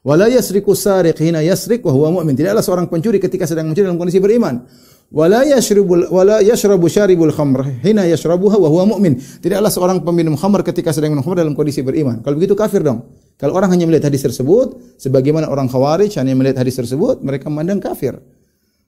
Wala 0.04 0.28
yasriku 0.28 0.76
sariq 0.76 1.16
hina 1.16 1.40
yasriq 1.40 1.80
wa 1.80 1.96
huwa 1.96 2.20
mu'min. 2.20 2.36
Tidaklah 2.36 2.60
seorang 2.60 2.86
pencuri 2.92 3.16
ketika 3.16 3.48
sedang 3.48 3.72
mencuri 3.72 3.88
dalam 3.88 3.96
kondisi 3.96 4.20
beriman 4.20 4.68
wala 5.10 5.42
yashrabul 5.42 6.06
wala 6.10 6.38
yashrabu 6.38 6.86
syaribul 6.86 7.34
khamr 7.34 7.82
hina 7.82 8.06
yashrabuha 8.06 8.56
wa 8.56 8.68
huwa 8.70 8.94
mu'min 8.94 9.18
tidaklah 9.42 9.70
seorang 9.70 9.98
peminum 10.06 10.38
khamr 10.38 10.62
ketika 10.62 10.94
sedang 10.94 11.14
minum 11.14 11.26
khamr 11.26 11.42
dalam 11.42 11.54
kondisi 11.58 11.82
beriman 11.82 12.22
kalau 12.22 12.38
begitu 12.38 12.54
kafir 12.54 12.86
dong 12.86 13.10
kalau 13.34 13.58
orang 13.58 13.74
hanya 13.74 13.90
melihat 13.90 14.06
hadis 14.06 14.22
tersebut 14.22 14.78
sebagaimana 15.02 15.50
orang 15.50 15.66
khawarij 15.66 16.14
hanya 16.22 16.38
melihat 16.38 16.62
hadis 16.62 16.78
tersebut 16.78 17.18
mereka 17.26 17.50
memandang 17.50 17.82
kafir 17.82 18.22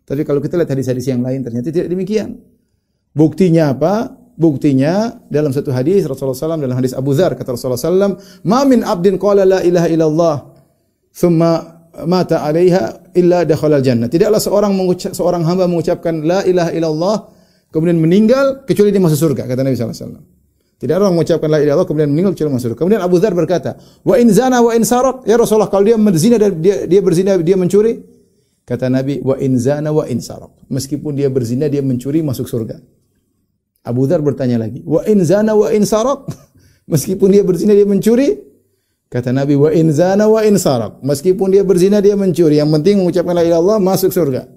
tapi 0.02 0.26
kalau 0.26 0.42
kita 0.42 0.58
lihat 0.58 0.70
hadis-hadis 0.74 1.06
yang 1.08 1.22
lain 1.22 1.46
ternyata 1.46 1.70
tidak 1.70 1.88
demikian. 1.90 2.42
Buktinya 3.14 3.72
apa? 3.72 4.12
Buktinya 4.32 5.20
dalam 5.28 5.52
satu 5.52 5.70
hadis 5.70 6.08
Rasulullah 6.08 6.56
SAW 6.56 6.64
dalam 6.64 6.76
hadis 6.76 6.96
Abu 6.96 7.12
Dzar 7.12 7.37
kata 7.37 7.52
Rasulullah 7.54 7.78
SAW, 7.78 8.16
"Ma 8.48 8.64
min 8.64 8.80
abdin 8.80 9.20
qala 9.20 9.44
la 9.44 9.61
ilaha 9.61 9.88
illallah 9.92 10.37
thumma 11.12 11.81
mata 12.09 12.42
'alaiha 12.44 13.14
illa 13.16 13.44
dakhala 13.44 13.78
jannah." 13.85 14.09
Tidaklah 14.09 14.40
seorang 14.40 14.72
mengucap, 14.72 15.12
seorang 15.12 15.42
hamba 15.44 15.68
mengucapkan 15.68 16.24
la 16.24 16.40
ilaha 16.42 16.70
illallah 16.72 17.16
kemudian 17.72 17.98
meninggal 18.00 18.64
kecuali 18.68 18.92
dia 18.92 19.02
masuk 19.02 19.18
surga 19.18 19.48
kata 19.48 19.61
Nabi 19.64 19.76
sallallahu 19.76 19.96
alaihi 19.96 20.07
wasallam. 20.09 20.24
Tidak 20.83 20.94
ada 20.98 21.02
orang 21.07 21.14
mengucapkan 21.14 21.48
la 21.48 21.59
ilaha 21.62 21.66
illallah 21.78 21.88
kemudian 21.88 22.11
meninggal 22.11 22.33
kecuali 22.35 22.50
masuk 22.59 22.66
surga. 22.72 22.78
Kemudian 22.83 23.02
Abu 23.05 23.16
Dzar 23.22 23.33
berkata, 23.38 23.70
"Wa 24.02 24.14
in 24.18 24.28
zana 24.35 24.59
wa 24.59 24.72
in 24.74 24.83
sarak?" 24.83 25.22
Ya 25.28 25.38
Rasulullah, 25.38 25.70
kalau 25.70 25.87
dia 25.87 25.94
berzina 25.94 26.37
dan 26.42 26.59
dia 26.59 26.90
dia 26.90 27.00
berzina 27.05 27.38
dia 27.38 27.55
mencuri, 27.55 28.02
Kata 28.62 28.87
Nabi, 28.87 29.18
wa 29.18 29.35
in 29.42 29.59
zana 29.59 29.90
wa 29.90 30.07
in 30.07 30.22
sarak. 30.22 30.55
Meskipun 30.70 31.18
dia 31.18 31.26
berzina, 31.26 31.66
dia 31.66 31.83
mencuri 31.83 32.22
masuk 32.22 32.46
surga. 32.46 32.78
Abu 33.83 34.07
Dhar 34.07 34.22
bertanya 34.22 34.62
lagi, 34.62 34.87
wa 34.87 35.02
in 35.02 35.18
zana 35.26 35.59
wa 35.59 35.66
in 35.74 35.83
sarak. 35.83 36.31
Meskipun 36.92 37.35
dia 37.35 37.42
berzina, 37.42 37.74
dia 37.74 37.87
mencuri. 37.87 38.51
Kata 39.12 39.29
Nabi, 39.29 39.53
wa 39.61 39.68
in 39.68 39.92
zana 39.92 40.25
wa 40.25 40.40
in 40.40 40.57
sarak. 40.57 41.05
Meskipun 41.05 41.53
dia 41.53 41.61
berzina, 41.61 42.01
dia 42.01 42.16
mencuri. 42.16 42.57
Yang 42.57 42.81
penting 42.81 43.05
mengucapkan 43.05 43.37
la 43.37 43.44
ilaha 43.44 43.61
illallah 43.61 43.79
masuk 43.85 44.09
surga. 44.09 44.48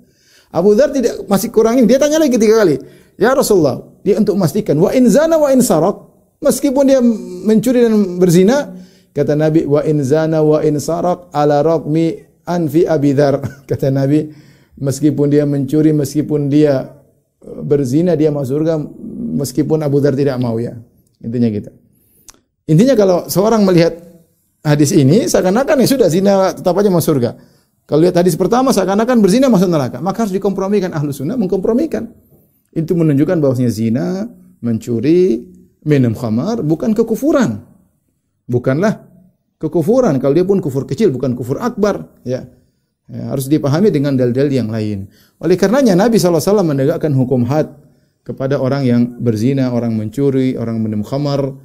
Abu 0.56 0.72
Dhar 0.80 0.96
tidak 0.96 1.28
masih 1.28 1.52
kurangin. 1.52 1.84
Dia 1.84 2.00
tanya 2.00 2.24
lagi 2.24 2.40
tiga 2.40 2.64
kali. 2.64 2.80
Ya 3.20 3.36
Rasulullah, 3.36 3.84
dia 4.08 4.16
untuk 4.16 4.40
memastikan 4.40 4.80
wa 4.80 4.96
in 4.96 5.12
zana 5.12 5.36
wa 5.36 5.52
in 5.52 5.60
sarak. 5.60 6.08
Meskipun 6.40 6.88
dia 6.88 7.04
mencuri 7.44 7.84
dan 7.84 8.16
berzina, 8.16 8.72
kata 9.12 9.36
Nabi, 9.36 9.68
wa 9.68 9.84
in 9.84 10.00
zana 10.08 10.40
wa 10.40 10.64
in 10.64 10.80
sarak 10.80 11.28
ala 11.36 11.60
raqmi 11.60 12.24
anfi 12.46 12.86
abidar 12.86 13.42
kata 13.70 13.90
Nabi 13.90 14.30
meskipun 14.78 15.28
dia 15.34 15.44
mencuri 15.44 15.92
meskipun 15.92 16.48
dia 16.48 16.94
e, 17.42 17.50
berzina 17.66 18.14
dia 18.14 18.30
masuk 18.30 18.62
surga 18.62 18.80
meskipun 19.42 19.82
Abu 19.82 20.00
Dhar 20.00 20.14
tidak 20.14 20.38
mau 20.38 20.56
ya 20.62 20.78
intinya 21.20 21.50
gitu 21.50 21.74
intinya 22.70 22.94
kalau 22.94 23.18
seorang 23.26 23.66
melihat 23.66 23.98
hadis 24.66 24.92
ini 24.92 25.30
seakan-akan 25.30 25.86
ya 25.86 25.88
sudah 25.88 26.08
zina 26.10 26.34
tetap 26.58 26.74
aja 26.82 26.90
masuk 26.90 27.16
surga 27.16 27.38
kalau 27.86 28.02
lihat 28.02 28.18
hadis 28.18 28.34
pertama 28.34 28.74
seakan-akan 28.74 29.22
berzina 29.22 29.48
masuk 29.48 29.70
neraka 29.70 30.02
maka 30.02 30.26
harus 30.26 30.34
dikompromikan 30.34 30.90
ahlu 30.92 31.14
sunnah 31.14 31.38
mengkompromikan 31.38 32.10
itu 32.74 32.92
menunjukkan 32.98 33.38
bahwasanya 33.38 33.72
zina 33.72 34.08
mencuri 34.60 35.46
minum 35.86 36.18
khamar 36.18 36.66
bukan 36.66 36.98
kekufuran 36.98 37.62
bukanlah 38.50 39.06
kekufuran. 39.60 40.20
Kalau 40.20 40.34
dia 40.36 40.46
pun 40.46 40.60
kufur 40.60 40.84
kecil 40.86 41.12
bukan 41.12 41.34
kufur 41.34 41.60
akbar, 41.62 42.06
ya. 42.28 42.46
ya 43.10 43.24
harus 43.32 43.48
dipahami 43.48 43.90
dengan 43.92 44.14
dalil-dalil 44.14 44.54
yang 44.54 44.70
lain. 44.70 45.10
Oleh 45.40 45.56
karenanya 45.56 45.96
Nabi 45.96 46.20
SAW 46.20 46.62
menegakkan 46.66 47.12
hukum 47.16 47.48
had 47.48 47.72
kepada 48.26 48.58
orang 48.58 48.84
yang 48.86 49.02
berzina, 49.22 49.72
orang 49.72 49.94
mencuri, 49.96 50.58
orang 50.58 50.82
minum 50.82 51.06
khamar. 51.06 51.56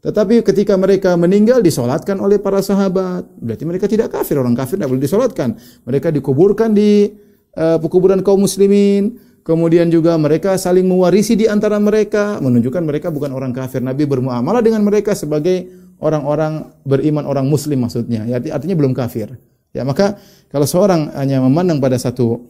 Tetapi 0.00 0.40
ketika 0.40 0.80
mereka 0.80 1.12
meninggal 1.20 1.60
disolatkan 1.60 2.16
oleh 2.24 2.40
para 2.40 2.64
sahabat. 2.64 3.28
Berarti 3.36 3.64
mereka 3.68 3.84
tidak 3.84 4.08
kafir. 4.08 4.40
Orang 4.40 4.56
kafir 4.56 4.80
tidak 4.80 4.88
boleh 4.96 5.04
disolatkan. 5.04 5.60
Mereka 5.84 6.08
dikuburkan 6.08 6.72
di 6.72 7.12
uh, 7.56 7.76
pekuburan 7.76 8.24
kaum 8.24 8.40
muslimin. 8.40 9.20
Kemudian 9.44 9.92
juga 9.92 10.16
mereka 10.16 10.56
saling 10.56 10.88
mewarisi 10.88 11.36
di 11.36 11.44
antara 11.44 11.76
mereka. 11.76 12.40
Menunjukkan 12.40 12.80
mereka 12.80 13.12
bukan 13.12 13.28
orang 13.36 13.52
kafir. 13.52 13.84
Nabi 13.84 14.08
bermuamalah 14.08 14.64
dengan 14.64 14.80
mereka 14.88 15.12
sebagai 15.12 15.68
orang-orang 16.00 16.72
beriman 16.88 17.28
orang 17.28 17.44
muslim 17.44 17.84
maksudnya. 17.84 18.24
Ya, 18.24 18.40
artinya 18.40 18.76
belum 18.80 18.96
kafir. 18.96 19.36
Ya, 19.76 19.84
maka 19.84 20.16
kalau 20.48 20.64
seorang 20.64 21.12
hanya 21.12 21.44
memandang 21.44 21.76
pada 21.76 22.00
satu 22.00 22.40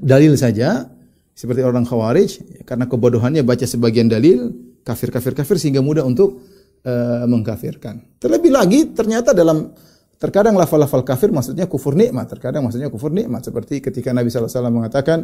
dalil 0.00 0.32
saja 0.40 0.88
seperti 1.36 1.60
orang 1.60 1.84
khawarij 1.84 2.64
karena 2.64 2.88
kebodohannya 2.88 3.44
baca 3.44 3.68
sebagian 3.68 4.08
dalil 4.08 4.50
kafir 4.82 5.12
kafir 5.12 5.36
kafir 5.36 5.60
sehingga 5.60 5.84
mudah 5.84 6.02
untuk 6.02 6.40
uh, 6.84 7.24
mengkafirkan. 7.28 8.20
Terlebih 8.20 8.52
lagi 8.52 8.80
ternyata 8.92 9.32
dalam 9.36 9.72
terkadang 10.20 10.52
lafal-lafal 10.60 11.00
kafir 11.00 11.32
maksudnya 11.32 11.64
kufur 11.64 11.96
nikmat, 11.96 12.28
terkadang 12.28 12.60
maksudnya 12.68 12.92
kufur 12.92 13.08
nikmat 13.08 13.40
seperti 13.40 13.80
ketika 13.80 14.12
Nabi 14.12 14.28
sallallahu 14.28 14.52
alaihi 14.52 14.60
wasallam 14.60 14.74
mengatakan 14.76 15.18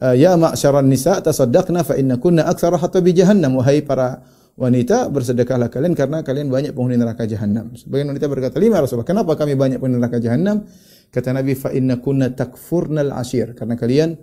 eh, 0.00 0.14
ya 0.16 0.32
ma'syaran 0.40 0.88
nisa 0.88 1.20
tasaddaqna 1.20 1.84
fa 1.84 2.00
innakunna 2.00 2.48
aktsara 2.48 2.80
hatta 2.80 3.04
bi 3.04 3.12
jahannam 3.12 3.60
wahai 3.60 3.84
para 3.84 4.24
wanita 4.56 5.12
bersedekahlah 5.12 5.68
kalian 5.68 5.92
karena 5.92 6.24
kalian 6.24 6.48
banyak 6.48 6.72
penghuni 6.72 6.96
neraka 6.96 7.28
jahanam. 7.28 7.76
Sebagian 7.76 8.08
wanita 8.12 8.26
berkata, 8.28 8.56
"Lima 8.56 8.80
Rasulullah, 8.80 9.08
kenapa 9.08 9.36
kami 9.36 9.52
banyak 9.52 9.76
penghuni 9.80 10.00
neraka 10.00 10.16
jahanam?" 10.16 10.64
Kata 11.12 11.28
Nabi, 11.36 11.52
"Fa 11.52 11.68
inna 11.72 12.00
kunna 12.00 12.32
takfurnal 12.32 13.12
ashir." 13.12 13.52
Karena 13.52 13.76
kalian 13.76 14.16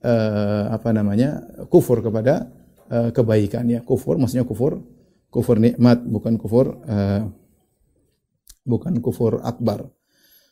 uh, 0.00 0.64
apa 0.72 0.88
namanya? 0.96 1.44
kufur 1.68 2.00
kepada 2.00 2.48
uh, 2.88 3.12
kebaikan 3.12 3.68
ya. 3.68 3.84
Kufur 3.84 4.16
maksudnya 4.16 4.48
kufur 4.48 4.80
kufur 5.32 5.56
nikmat 5.56 6.04
bukan 6.04 6.36
kufur 6.36 6.76
uh, 6.84 7.24
bukan 8.68 9.00
kufur 9.00 9.40
akbar. 9.40 9.88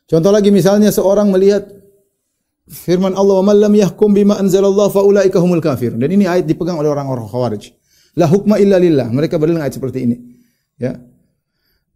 Contoh 0.09 0.33
lagi 0.33 0.49
misalnya 0.51 0.89
seorang 0.91 1.29
melihat 1.31 1.69
firman 2.67 3.15
Allah 3.15 3.45
wa 3.45 3.55
lam 3.55 3.75
yahkum 3.77 4.11
bima 4.11 4.41
anzalallah 4.41 4.89
fa 4.89 5.05
ulaika 5.05 5.39
humul 5.39 5.63
kafir. 5.63 5.95
Dan 5.95 6.09
ini 6.11 6.25
ayat 6.27 6.49
dipegang 6.49 6.81
oleh 6.81 6.91
orang-orang 6.91 7.29
Khawarij. 7.29 7.77
La 8.19 8.27
hukma 8.27 8.59
illa 8.59 8.81
lillah. 8.81 9.07
Mereka 9.07 9.39
berdalil 9.39 9.63
ayat 9.63 9.79
seperti 9.79 10.09
ini. 10.09 10.17
Ya. 10.81 10.99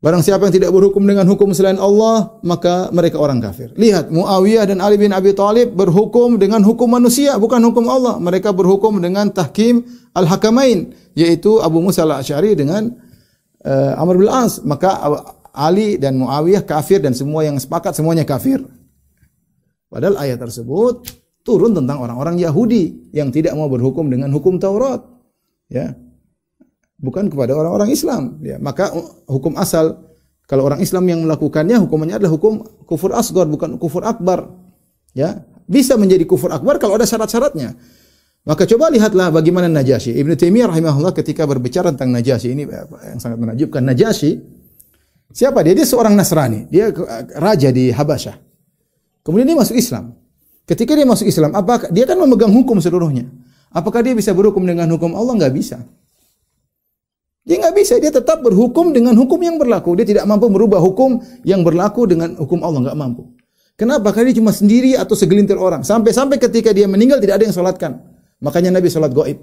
Barang 0.04 0.20
siapa 0.20 0.44
yang 0.44 0.52
tidak 0.52 0.68
berhukum 0.68 1.00
dengan 1.08 1.24
hukum 1.24 1.56
selain 1.56 1.80
Allah, 1.80 2.36
maka 2.44 2.92
mereka 2.92 3.16
orang 3.16 3.40
kafir. 3.40 3.72
Lihat, 3.72 4.12
Muawiyah 4.12 4.68
dan 4.68 4.84
Ali 4.84 5.00
bin 5.00 5.16
Abi 5.16 5.32
Thalib 5.32 5.72
berhukum 5.72 6.36
dengan 6.36 6.60
hukum 6.60 6.92
manusia, 6.92 7.40
bukan 7.40 7.64
hukum 7.64 7.88
Allah. 7.88 8.20
Mereka 8.20 8.52
berhukum 8.52 9.00
dengan 9.00 9.32
tahkim 9.32 9.80
al-hakamain, 10.12 10.92
yaitu 11.16 11.56
Abu 11.64 11.80
Musa 11.80 12.04
al-Asy'ari 12.04 12.52
dengan 12.52 12.92
uh, 13.64 13.96
Amr 13.96 14.20
bin 14.20 14.28
As. 14.28 14.60
Maka 14.60 14.92
Ali 15.56 15.96
dan 15.96 16.20
Muawiyah 16.20 16.68
kafir 16.68 17.00
dan 17.00 17.16
semua 17.16 17.48
yang 17.48 17.56
sepakat 17.56 17.96
semuanya 17.96 18.28
kafir. 18.28 18.60
Padahal 19.88 20.20
ayat 20.20 20.36
tersebut 20.36 21.00
turun 21.40 21.72
tentang 21.72 22.04
orang-orang 22.04 22.36
Yahudi 22.44 23.08
yang 23.16 23.32
tidak 23.32 23.56
mau 23.56 23.72
berhukum 23.72 24.12
dengan 24.12 24.28
hukum 24.36 24.60
Taurat. 24.60 25.00
Ya 25.72 25.96
bukan 27.04 27.28
kepada 27.28 27.52
orang-orang 27.52 27.92
Islam. 27.92 28.40
Ya, 28.40 28.56
maka 28.56 28.88
hukum 29.28 29.60
asal 29.60 30.00
kalau 30.48 30.64
orang 30.64 30.80
Islam 30.80 31.04
yang 31.04 31.20
melakukannya 31.28 31.76
hukumannya 31.84 32.16
adalah 32.16 32.32
hukum 32.32 32.64
kufur 32.88 33.12
asgar 33.12 33.44
bukan 33.44 33.76
kufur 33.76 34.00
akbar. 34.08 34.48
Ya, 35.12 35.44
bisa 35.68 36.00
menjadi 36.00 36.24
kufur 36.24 36.48
akbar 36.48 36.80
kalau 36.80 36.96
ada 36.96 37.04
syarat-syaratnya. 37.04 37.76
Maka 38.44 38.68
coba 38.68 38.92
lihatlah 38.92 39.32
bagaimana 39.32 39.72
Najasyi. 39.72 40.20
Ibnu 40.20 40.36
Taimiyah 40.36 40.68
rahimahullah 40.68 41.16
ketika 41.16 41.48
berbicara 41.48 41.92
tentang 41.96 42.12
Najasyi 42.12 42.52
ini 42.52 42.68
yang 42.68 43.20
sangat 43.20 43.40
menakjubkan. 43.40 43.80
Najasyi 43.80 44.36
siapa 45.32 45.64
dia? 45.64 45.72
Dia 45.72 45.88
seorang 45.88 46.12
Nasrani. 46.12 46.68
Dia 46.68 46.92
raja 47.40 47.72
di 47.72 47.88
Habasyah. 47.88 48.36
Kemudian 49.24 49.48
dia 49.48 49.56
masuk 49.56 49.80
Islam. 49.80 50.12
Ketika 50.68 50.92
dia 50.92 51.08
masuk 51.08 51.24
Islam, 51.24 51.56
apakah 51.56 51.88
dia 51.88 52.04
kan 52.04 52.20
memegang 52.20 52.52
hukum 52.52 52.76
seluruhnya? 52.84 53.28
Apakah 53.72 54.04
dia 54.04 54.12
bisa 54.12 54.36
berhukum 54.36 54.60
dengan 54.64 54.92
hukum 54.92 55.16
Allah? 55.16 55.40
Enggak 55.40 55.56
bisa. 55.56 55.80
Dia 57.44 57.60
nggak 57.60 57.74
bisa, 57.76 58.00
dia 58.00 58.08
tetap 58.08 58.40
berhukum 58.40 58.96
dengan 58.96 59.12
hukum 59.20 59.36
yang 59.36 59.60
berlaku. 59.60 59.92
Dia 60.00 60.08
tidak 60.08 60.24
mampu 60.24 60.48
merubah 60.48 60.80
hukum 60.80 61.20
yang 61.44 61.60
berlaku 61.60 62.08
dengan 62.08 62.32
hukum 62.40 62.64
Allah, 62.64 62.88
nggak 62.88 62.96
mampu. 62.96 63.36
Kenapa? 63.76 64.16
Karena 64.16 64.32
dia 64.32 64.40
cuma 64.40 64.48
sendiri 64.54 64.96
atau 64.96 65.12
segelintir 65.12 65.60
orang. 65.60 65.84
Sampai-sampai 65.84 66.40
ketika 66.40 66.72
dia 66.72 66.88
meninggal 66.88 67.20
tidak 67.20 67.42
ada 67.42 67.44
yang 67.44 67.54
sholatkan. 67.54 68.00
Makanya 68.40 68.80
Nabi 68.80 68.88
sholat 68.88 69.12
goib. 69.12 69.36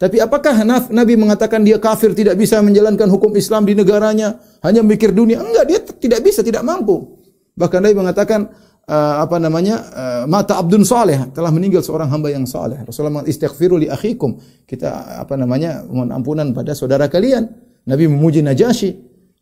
Tapi 0.00 0.16
apakah 0.16 0.64
Nabi 0.88 1.12
mengatakan 1.20 1.60
dia 1.60 1.76
kafir 1.76 2.16
tidak 2.16 2.40
bisa 2.40 2.56
menjalankan 2.64 3.04
hukum 3.12 3.36
Islam 3.36 3.68
di 3.68 3.76
negaranya, 3.76 4.40
hanya 4.64 4.80
mikir 4.80 5.12
dunia? 5.12 5.44
Enggak, 5.44 5.64
dia 5.68 5.78
tidak 5.84 6.24
bisa, 6.24 6.40
tidak 6.40 6.64
mampu. 6.64 7.20
Bahkan 7.52 7.84
Nabi 7.84 7.94
mengatakan 8.00 8.48
uh, 8.90 9.22
apa 9.22 9.38
namanya? 9.38 9.76
Uh, 9.94 10.24
mata 10.26 10.58
abdun 10.58 10.82
saleh, 10.82 11.30
telah 11.30 11.54
meninggal 11.54 11.86
seorang 11.86 12.10
hamba 12.10 12.34
yang 12.34 12.42
saleh. 12.44 12.82
Rasulullah 12.82 13.22
mengatakan 13.22 13.30
istighfiru 13.30 13.78
li 13.78 13.86
akhikum. 13.86 14.34
Kita 14.66 15.22
apa 15.22 15.38
namanya? 15.38 15.86
mohon 15.86 16.10
ampunan 16.10 16.50
pada 16.50 16.74
saudara 16.74 17.06
kalian. 17.06 17.46
Nabi 17.86 18.10
memuji 18.10 18.42
Najasyi, 18.42 18.90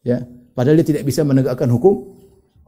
ya. 0.04 0.22
Padahal 0.52 0.78
dia 0.82 0.86
tidak 0.94 1.04
bisa 1.08 1.24
menegakkan 1.24 1.66
hukum 1.72 2.18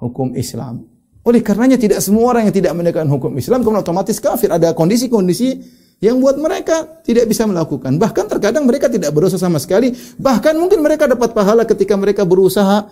hukum 0.01 0.33
Islam. 0.35 0.89
Oleh 1.21 1.45
karenanya 1.45 1.77
tidak 1.77 2.01
semua 2.01 2.33
orang 2.33 2.49
yang 2.49 2.57
tidak 2.57 2.73
menegakkan 2.73 3.11
hukum 3.13 3.37
Islam 3.37 3.61
kemudian 3.61 3.85
otomatis 3.85 4.17
kafir. 4.17 4.49
Ada 4.49 4.73
kondisi-kondisi 4.73 5.61
yang 6.01 6.17
buat 6.17 6.41
mereka 6.41 7.05
tidak 7.05 7.29
bisa 7.29 7.45
melakukan. 7.45 8.01
Bahkan 8.01 8.25
terkadang 8.31 8.65
mereka 8.65 8.89
tidak 8.89 9.13
berusaha 9.13 9.37
sama 9.37 9.61
sekali. 9.61 9.93
Bahkan 10.17 10.57
mungkin 10.57 10.81
mereka 10.81 11.05
dapat 11.05 11.37
pahala 11.37 11.69
ketika 11.69 11.93
mereka 12.01 12.25
berusaha 12.25 12.89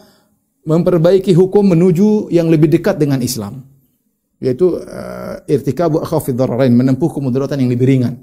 memperbaiki 0.68 1.32
hukum 1.32 1.64
menuju 1.64 2.28
yang 2.28 2.52
lebih 2.52 2.68
dekat 2.68 3.00
dengan 3.00 3.24
Islam. 3.24 3.64
Yaitu 4.38 4.78
uh, 4.78 5.42
irtikabu 5.50 5.98
akhafid 5.98 6.38
dararain, 6.38 6.70
menempuh 6.70 7.10
kemudaratan 7.10 7.58
yang 7.58 7.70
lebih 7.74 7.86
ringan. 7.90 8.14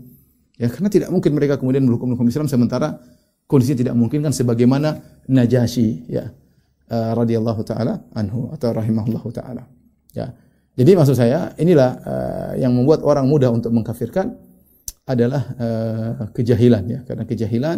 Ya, 0.55 0.71
karena 0.71 0.87
tidak 0.87 1.09
mungkin 1.11 1.35
mereka 1.35 1.59
kemudian 1.59 1.83
berhukum 1.83 2.15
hukum 2.15 2.31
Islam 2.31 2.47
sementara 2.47 2.95
kondisi 3.45 3.75
tidak 3.77 3.93
mungkin 3.93 4.23
kan 4.25 4.33
sebagaimana 4.33 5.21
Najasyi 5.27 6.07
ya 6.09 6.31
uh, 6.89 7.11
radhiyallahu 7.17 7.61
taala 7.65 8.05
anhu 8.13 8.49
atau 8.53 8.69
rahimahullahu 8.73 9.29
taala. 9.33 9.65
Ya. 10.13 10.33
Jadi 10.75 10.91
maksud 10.91 11.15
saya 11.15 11.55
inilah 11.55 11.91
uh, 12.03 12.51
yang 12.59 12.75
membuat 12.75 13.01
orang 13.07 13.25
mudah 13.31 13.47
untuk 13.51 13.71
mengkafirkan 13.71 14.35
adalah 15.07 15.43
uh, 15.55 16.11
kejahilan 16.35 16.83
ya 16.89 16.99
karena 17.07 17.23
kejahilan 17.23 17.77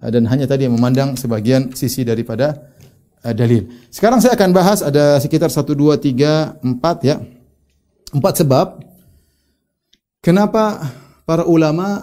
uh, 0.00 0.10
dan 0.10 0.24
hanya 0.30 0.48
tadi 0.48 0.64
yang 0.64 0.74
memandang 0.74 1.18
sebagian 1.20 1.74
sisi 1.76 2.00
daripada 2.06 2.72
uh, 3.22 3.34
dalil. 3.36 3.68
Sekarang 3.92 4.24
saya 4.24 4.38
akan 4.38 4.50
bahas 4.56 4.80
ada 4.80 5.20
sekitar 5.20 5.52
1 5.52 5.62
2 5.62 6.00
3 6.00 6.64
4 6.64 7.08
ya. 7.08 7.16
Empat 8.14 8.46
sebab 8.46 8.78
kenapa 10.22 10.86
para 11.26 11.42
ulama 11.42 11.98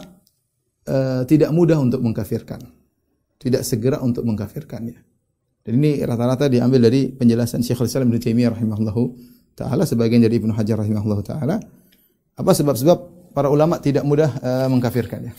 uh, 0.83 1.23
tidak 1.23 1.55
mudah 1.55 1.79
untuk 1.79 2.03
mengkafirkan. 2.03 2.59
Tidak 3.39 3.63
segera 3.63 4.03
untuk 4.03 4.27
mengkafirkan 4.27 4.91
ya. 4.91 4.99
Dan 5.63 5.79
ini 5.79 6.03
rata-rata 6.03 6.51
diambil 6.51 6.91
dari 6.91 7.09
penjelasan 7.09 7.63
Syekhul 7.63 7.87
Islam 7.87 8.11
Ibnu 8.11 8.19
Taimiyah 8.19 8.51
rahimahullahu 8.51 9.03
taala 9.55 9.87
sebagian 9.87 10.19
dari 10.21 10.41
Ibnu 10.41 10.51
Hajar 10.51 10.83
rahimahullahu 10.83 11.23
taala. 11.23 11.57
Apa 12.35 12.51
sebab-sebab 12.53 13.31
para 13.31 13.47
ulama 13.47 13.77
tidak 13.79 14.03
mudah 14.03 14.35
mengkafirkan 14.69 15.31
ya? 15.31 15.33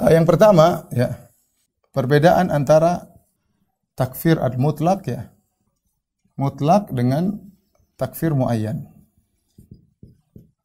Uh, 0.00 0.10
yang 0.12 0.24
pertama 0.24 0.88
ya 0.90 1.30
perbedaan 1.92 2.48
antara 2.48 3.06
takfir 3.94 4.40
al-mutlak 4.40 5.04
ya. 5.06 5.30
Mutlak 6.40 6.88
dengan 6.90 7.36
takfir 8.00 8.32
muayyan. 8.32 8.88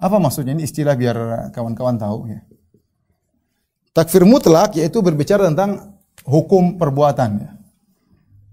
Apa 0.05 0.21
maksudnya? 0.21 0.53
Ini 0.53 0.69
istilah 0.69 0.93
biar 0.93 1.49
kawan-kawan 1.49 1.97
tahu 1.97 2.29
ya. 2.29 2.45
Takfir 3.89 4.21
mutlak 4.21 4.77
yaitu 4.77 5.01
berbicara 5.01 5.49
tentang 5.49 5.97
hukum 6.29 6.77
perbuatan 6.77 7.29
ya. 7.41 7.51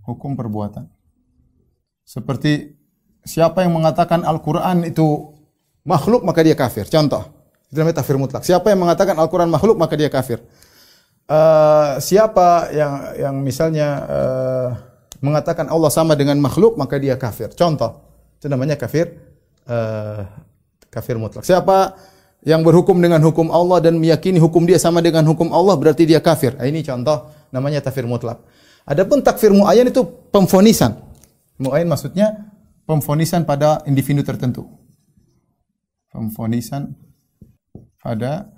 Hukum 0.09 0.33
perbuatan. 0.33 0.89
Seperti 2.09 2.73
siapa 3.21 3.61
yang 3.69 3.77
mengatakan 3.77 4.25
Al-Qur'an 4.25 4.89
itu 4.89 5.37
makhluk 5.85 6.25
maka 6.25 6.41
dia 6.41 6.57
kafir. 6.57 6.89
Contoh, 6.89 7.29
itu 7.69 7.77
namanya 7.77 8.01
takfir 8.01 8.17
mutlak. 8.17 8.49
Siapa 8.49 8.73
yang 8.73 8.81
mengatakan 8.81 9.13
Al-Qur'an 9.21 9.53
makhluk 9.53 9.77
maka 9.77 9.93
dia 9.93 10.09
kafir. 10.09 10.41
Uh, 11.29 12.01
siapa 12.03 12.73
yang 12.73 12.93
yang 13.15 13.35
misalnya 13.45 13.89
uh, 14.09 14.69
mengatakan 15.23 15.69
Allah 15.71 15.93
sama 15.93 16.17
dengan 16.17 16.41
makhluk 16.41 16.81
maka 16.81 16.97
dia 16.97 17.15
kafir. 17.21 17.53
Contoh, 17.53 18.01
itu 18.41 18.49
namanya 18.51 18.75
kafir 18.75 19.21
uh, 19.71 20.27
kafir 20.93 21.17
mutlak. 21.17 21.49
Siapa 21.49 21.97
yang 22.45 22.61
berhukum 22.61 23.01
dengan 23.01 23.25
hukum 23.25 23.49
Allah 23.49 23.81
dan 23.81 23.97
meyakini 23.97 24.37
hukum 24.37 24.69
dia 24.69 24.77
sama 24.77 25.01
dengan 25.01 25.25
hukum 25.25 25.49
Allah 25.49 25.73
berarti 25.81 26.05
dia 26.05 26.21
kafir. 26.21 26.53
Nah, 26.61 26.69
ini 26.69 26.85
contoh 26.85 27.33
namanya 27.49 27.81
takfir 27.81 28.05
mutlak. 28.05 28.45
Adapun 28.85 29.25
takfir 29.25 29.55
muayyan 29.55 29.89
itu 29.89 30.05
pemfonisan. 30.35 30.99
Muayyan 31.57 31.89
maksudnya 31.89 32.53
pemfonisan 32.85 33.47
pada 33.47 33.81
individu 33.87 34.27
tertentu. 34.27 34.67
Pemfonisan 36.11 36.93
pada 38.03 38.51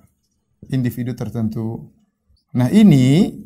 individu 0.73 1.13
tertentu. 1.13 1.93
Nah 2.57 2.73
ini 2.73 3.37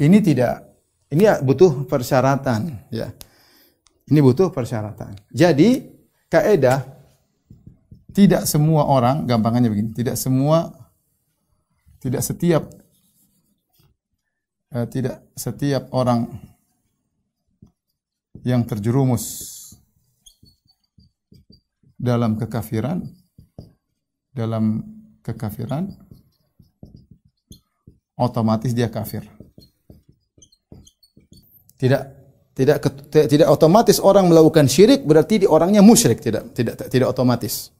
ini 0.00 0.18
tidak 0.24 0.64
ini 1.12 1.28
ya 1.28 1.44
butuh 1.44 1.84
persyaratan 1.84 2.88
ya. 2.88 3.12
Ini 4.08 4.20
butuh 4.24 4.48
persyaratan. 4.52 5.16
Jadi 5.32 5.84
kaidah 6.32 6.93
tidak 8.14 8.46
semua 8.46 8.86
orang 8.86 9.26
gampangannya 9.26 9.68
begini, 9.68 9.90
tidak 9.90 10.14
semua 10.14 10.70
tidak 11.98 12.22
setiap 12.22 12.62
eh, 14.70 14.86
tidak 14.86 15.26
setiap 15.34 15.90
orang 15.90 16.30
yang 18.46 18.62
terjerumus 18.62 19.50
dalam 21.98 22.36
kekafiran 22.36 23.00
dalam 24.34 24.84
kekafiran 25.24 25.88
otomatis 28.18 28.74
dia 28.74 28.90
kafir. 28.90 29.26
Tidak 31.74 32.02
tidak 32.54 32.78
tidak 33.10 33.48
otomatis 33.50 33.98
orang 33.98 34.30
melakukan 34.30 34.70
syirik 34.70 35.02
berarti 35.02 35.42
di 35.42 35.46
orangnya 35.50 35.82
musyrik 35.82 36.22
tidak 36.22 36.54
tidak 36.54 36.78
tidak 36.86 37.10
otomatis. 37.10 37.74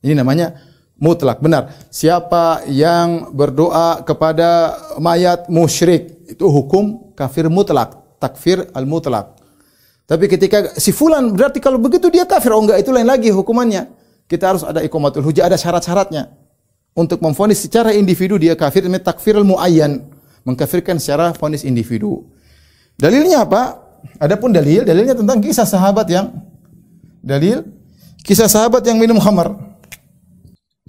Ini 0.00 0.16
namanya 0.16 0.56
mutlak. 1.00 1.40
Benar. 1.40 1.72
Siapa 1.92 2.64
yang 2.68 3.32
berdoa 3.32 4.02
kepada 4.02 4.76
mayat 5.00 5.48
musyrik 5.52 6.16
itu 6.26 6.44
hukum 6.48 7.12
kafir 7.14 7.46
mutlak, 7.46 7.96
takfir 8.18 8.66
al 8.72 8.88
mutlak. 8.88 9.36
Tapi 10.06 10.30
ketika 10.30 10.78
si 10.78 10.94
fulan 10.94 11.34
berarti 11.34 11.58
kalau 11.58 11.82
begitu 11.82 12.06
dia 12.08 12.24
kafir. 12.24 12.54
Oh 12.54 12.62
enggak 12.62 12.80
itu 12.82 12.90
lain 12.94 13.06
lagi 13.06 13.30
hukumannya. 13.34 13.90
Kita 14.26 14.54
harus 14.54 14.62
ada 14.66 14.82
ikomatul 14.82 15.22
hujah 15.22 15.46
ada 15.46 15.58
syarat-syaratnya. 15.58 16.30
Untuk 16.96 17.20
memfonis 17.20 17.60
secara 17.60 17.92
individu 17.92 18.38
dia 18.38 18.54
kafir. 18.54 18.86
Namanya 18.86 19.12
takfir 19.12 19.36
muayyan. 19.42 20.06
Mengkafirkan 20.46 21.02
secara 21.02 21.34
fonis 21.34 21.66
individu. 21.66 22.30
Dalilnya 22.94 23.42
apa? 23.42 23.82
Adapun 24.22 24.54
dalil 24.54 24.86
dalilnya 24.86 25.18
tentang 25.18 25.42
kisah 25.42 25.66
sahabat 25.66 26.06
yang 26.06 26.30
dalil 27.18 27.66
kisah 28.22 28.46
sahabat 28.46 28.86
yang 28.86 29.02
minum 29.02 29.18
khamar 29.18 29.65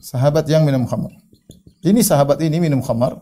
sahabat 0.01 0.45
yang 0.49 0.63
minum 0.63 0.85
khamar 0.85 1.11
ini 1.85 2.01
sahabat 2.05 2.41
ini 2.41 2.57
minum 2.61 2.81
khamar 2.81 3.17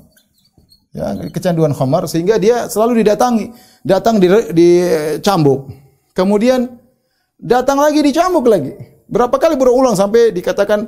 ya 0.95 1.15
kecanduan 1.31 1.75
khamar 1.75 2.07
sehingga 2.07 2.39
dia 2.39 2.71
selalu 2.71 3.03
didatangi 3.03 3.51
datang 3.83 4.19
di, 4.19 4.27
di 4.55 4.69
cambuk 5.19 5.71
kemudian 6.15 6.71
datang 7.35 7.79
lagi 7.79 7.99
dicambuk 7.99 8.47
lagi 8.47 8.75
berapa 9.11 9.35
kali 9.35 9.59
berulang 9.59 9.93
sampai 9.93 10.31
dikatakan 10.31 10.87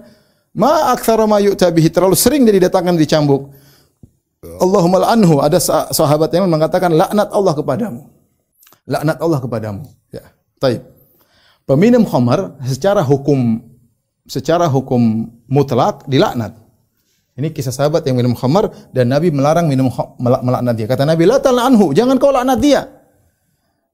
Ma 0.58 0.90
aktsara 0.90 1.30
ma 1.30 1.38
yu'tabihi 1.38 1.94
terlalu 1.94 2.18
sering 2.18 2.42
dia 2.42 2.58
didatangkan 2.58 2.98
dicambuk. 2.98 3.54
Allahumma 4.58 5.06
anhu 5.06 5.38
ada 5.38 5.62
sahabat 5.94 6.34
yang 6.34 6.50
mengatakan 6.50 6.98
laknat 6.98 7.30
Allah 7.30 7.54
kepadamu. 7.54 8.02
Laknat 8.90 9.18
Allah 9.22 9.38
kepadamu. 9.38 9.86
Ya. 10.10 10.26
Taib. 10.58 10.82
Peminum 11.70 12.10
khamar 12.10 12.58
secara 12.66 13.06
hukum 13.06 13.62
secara 14.28 14.68
hukum 14.68 15.32
mutlak 15.48 16.06
dilaknat. 16.06 16.54
Ini 17.38 17.54
kisah 17.54 17.72
sahabat 17.72 18.04
yang 18.06 18.18
minum 18.18 18.34
khamar 18.34 18.70
dan 18.92 19.14
Nabi 19.14 19.30
melarang 19.30 19.70
minum 19.70 19.88
melaknat 20.20 20.74
dia. 20.74 20.88
Kata 20.90 21.06
Nabi, 21.06 21.24
"La 21.30 21.38
anhu, 21.40 21.94
jangan 21.94 22.18
kau 22.18 22.34
laknat 22.34 22.60
dia." 22.60 22.82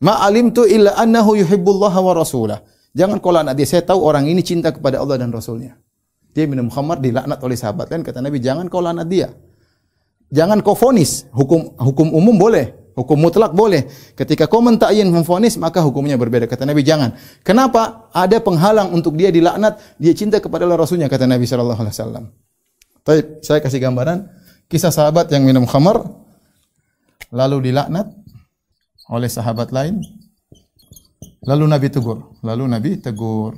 Ma 0.04 0.20
alimtu 0.24 0.68
illa 0.68 0.96
annahu 1.00 1.40
yuhibbullaha 1.40 2.00
wa 2.04 2.14
rasulah. 2.16 2.60
Jangan 2.92 3.24
kau 3.24 3.32
laknat 3.32 3.56
dia. 3.56 3.68
Saya 3.68 3.84
tahu 3.88 4.04
orang 4.04 4.28
ini 4.28 4.44
cinta 4.44 4.72
kepada 4.72 5.00
Allah 5.00 5.16
dan 5.16 5.32
Rasulnya. 5.32 5.80
Dia 6.34 6.50
minum 6.50 6.68
khamar 6.68 7.00
dilaknat 7.00 7.40
oleh 7.46 7.56
sahabat 7.56 7.94
lain 7.94 8.02
kata 8.02 8.20
Nabi 8.20 8.42
jangan 8.42 8.68
kau 8.68 8.84
laknat 8.84 9.08
dia. 9.08 9.32
Jangan 10.34 10.66
kau 10.66 10.74
fonis. 10.74 11.30
Hukum 11.30 11.78
hukum 11.78 12.10
umum 12.10 12.36
boleh, 12.36 12.74
hukum 12.94 13.18
mutlak 13.18 13.54
boleh. 13.54 13.86
Ketika 14.18 14.46
kau 14.50 14.62
mentakyin 14.62 15.10
memfonis 15.10 15.58
maka 15.58 15.82
hukumnya 15.82 16.18
berbeda. 16.18 16.46
Kata 16.50 16.66
Nabi 16.66 16.82
jangan. 16.86 17.14
Kenapa? 17.42 18.10
Ada 18.14 18.40
penghalang 18.40 18.94
untuk 18.94 19.18
dia 19.18 19.34
dilaknat, 19.34 19.82
dia 19.98 20.14
cinta 20.14 20.38
kepada 20.38 20.66
Allah 20.66 20.80
Rasulnya 20.80 21.10
kata 21.10 21.26
Nabi 21.26 21.46
sallallahu 21.50 21.82
alaihi 21.82 21.96
wasallam. 21.98 22.24
Baik, 23.04 23.44
saya 23.44 23.60
kasih 23.60 23.84
gambaran 23.84 24.26
kisah 24.72 24.90
sahabat 24.90 25.28
yang 25.30 25.44
minum 25.44 25.68
khamar 25.68 26.02
lalu 27.34 27.70
dilaknat 27.70 28.10
oleh 29.10 29.30
sahabat 29.30 29.74
lain. 29.74 30.00
Lalu 31.44 31.66
Nabi 31.68 31.88
tegur, 31.92 32.40
lalu 32.40 32.64
Nabi 32.72 32.92
tegur. 33.04 33.54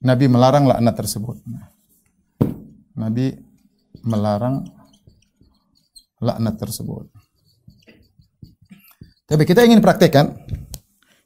Nabi 0.00 0.26
melarang 0.26 0.64
laknat 0.66 0.96
tersebut. 0.96 1.38
Nabi 2.96 3.36
melarang 4.02 4.64
laknat 6.18 6.56
tersebut. 6.56 7.19
Tapi 9.30 9.46
kita 9.46 9.62
ingin 9.62 9.78
praktekkan 9.78 10.34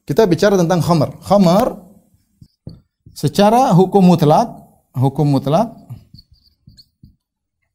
kita 0.05 0.29
bicara 0.29 0.53
tentang 0.53 0.77
khamar. 0.85 1.17
Khamar 1.25 1.73
secara 3.17 3.73
hukum 3.73 4.05
mutlak, 4.05 4.53
hukum 4.93 5.25
mutlak 5.25 5.73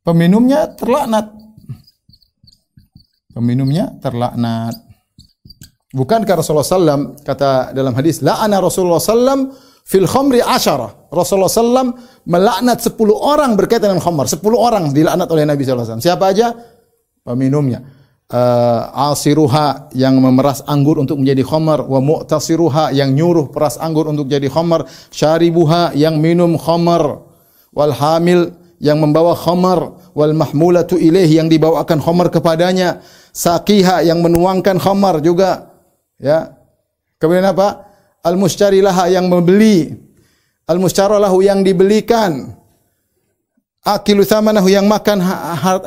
peminumnya 0.07 0.71
terlaknat. 0.79 1.35
Peminumnya 3.35 3.91
terlaknat. 3.99 4.79
Bukankah 5.91 6.39
Rasulullah 6.39 6.63
SAW 6.63 7.19
kata 7.27 7.75
dalam 7.75 7.91
hadis, 7.99 8.23
la'ana 8.23 8.63
Rasulullah 8.63 9.03
SAW 9.03 9.51
fil 9.83 10.07
khamri 10.07 10.39
asyara. 10.39 11.11
Rasulullah 11.11 11.51
SAW 11.51 11.91
melaknat 12.31 12.79
10 12.79 12.95
orang 13.11 13.59
berkaitan 13.59 13.99
dengan 13.99 14.03
khamar. 14.07 14.31
10 14.31 14.39
orang 14.55 14.95
dilaknat 14.95 15.27
oleh 15.27 15.43
Nabi 15.43 15.67
SAW. 15.67 15.99
Siapa 15.99 16.31
aja? 16.31 16.55
Peminumnya. 17.27 17.83
Uh, 18.31 19.11
asiruha 19.11 19.91
yang 19.91 20.15
memeras 20.23 20.63
anggur 20.71 21.03
untuk 21.03 21.19
menjadi 21.19 21.43
khamar 21.43 21.83
wa 21.83 21.99
mu'tasiruha 21.99 22.95
yang 22.95 23.11
nyuruh 23.11 23.51
peras 23.51 23.75
anggur 23.75 24.07
untuk 24.07 24.31
jadi 24.31 24.47
khamar 24.47 24.87
syaribuha 25.11 25.99
yang 25.99 26.15
minum 26.23 26.55
khamar 26.55 27.27
wal 27.75 27.91
hamil 27.91 28.55
yang 28.79 29.03
membawa 29.03 29.35
khamar 29.35 29.99
wal 30.15 30.31
mahmulatu 30.31 30.95
ilaih 30.95 31.27
yang 31.27 31.51
dibawakan 31.51 31.99
khamar 31.99 32.31
kepadanya 32.31 33.03
saqiha 33.35 34.07
yang 34.07 34.23
menuangkan 34.23 34.79
khamar 34.79 35.19
juga 35.19 35.71
Ya. 36.21 36.53
Kemudian 37.17 37.49
apa? 37.49 37.89
al 38.21 38.37
laha 38.37 39.09
yang 39.09 39.33
membeli. 39.33 39.97
al 40.69 40.77
lahu 40.77 41.41
yang 41.41 41.65
dibelikan. 41.65 42.60
Akilu 43.81 44.29
samanahu 44.29 44.69
yang 44.69 44.85
makan 44.85 45.25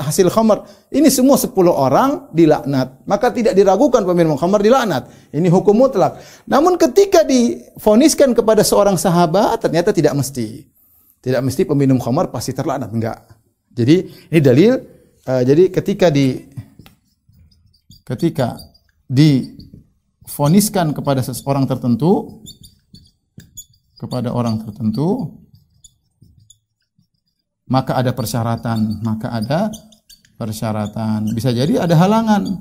hasil 0.01 0.25
khamar. 0.33 0.65
Ini 0.89 1.13
semua 1.13 1.37
10 1.37 1.53
orang 1.69 2.25
dilaknat. 2.33 3.05
Maka 3.05 3.29
tidak 3.29 3.53
diragukan 3.53 4.01
peminum 4.01 4.33
khamar 4.33 4.65
dilaknat. 4.65 5.13
Ini 5.29 5.45
hukum 5.53 5.77
mutlak. 5.77 6.17
Namun 6.49 6.73
ketika 6.81 7.21
difoniskan 7.21 8.33
kepada 8.33 8.65
seorang 8.65 8.97
sahabat, 8.97 9.61
ternyata 9.61 9.93
tidak 9.93 10.17
mesti. 10.17 10.65
Tidak 11.21 11.37
mesti 11.45 11.69
peminum 11.69 12.01
khamar 12.01 12.33
pasti 12.33 12.49
terlaknat. 12.57 12.89
Enggak. 12.89 13.29
Jadi 13.69 14.09
ini 14.33 14.41
dalil. 14.41 14.73
Uh, 15.29 15.45
jadi 15.45 15.69
ketika 15.69 16.09
di 16.09 16.49
ketika 18.09 18.57
di 19.05 19.53
foniskan 20.25 20.97
kepada 20.97 21.21
seseorang 21.21 21.69
tertentu 21.69 22.41
kepada 24.01 24.33
orang 24.33 24.65
tertentu 24.65 25.42
maka 27.69 27.95
ada 27.95 28.11
persyaratan, 28.11 29.03
maka 29.03 29.31
ada 29.31 29.71
persyaratan. 30.35 31.31
Bisa 31.31 31.55
jadi 31.55 31.83
ada 31.83 31.95
halangan. 31.95 32.59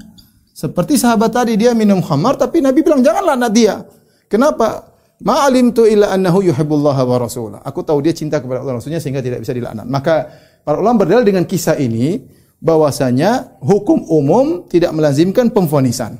Seperti 0.52 1.00
sahabat 1.00 1.32
tadi 1.32 1.56
dia 1.56 1.72
minum 1.72 2.04
khamar 2.04 2.36
tapi 2.36 2.60
Nabi 2.60 2.84
bilang 2.84 3.00
janganlah 3.00 3.34
anak 3.34 3.52
dia. 3.56 3.82
Kenapa? 4.28 4.92
Ma'alim 5.22 5.70
tu 5.70 5.86
illa 5.86 6.10
annahu 6.10 6.42
yuhibbullah 6.42 6.98
wa 6.98 7.16
rasulah. 7.16 7.60
Aku 7.62 7.86
tahu 7.86 8.02
dia 8.02 8.10
cinta 8.10 8.42
kepada 8.42 8.58
Allah 8.58 8.82
Rasulnya 8.82 8.98
sehingga 8.98 9.22
tidak 9.22 9.38
bisa 9.46 9.54
dilaknat. 9.54 9.86
Maka 9.86 10.26
para 10.66 10.82
ulama 10.82 11.06
berdalil 11.06 11.22
dengan 11.22 11.46
kisah 11.46 11.78
ini 11.78 12.26
bahwasanya 12.58 13.58
hukum 13.62 14.02
umum 14.10 14.66
tidak 14.66 14.90
melazimkan 14.90 15.54
pemfonisan. 15.54 16.18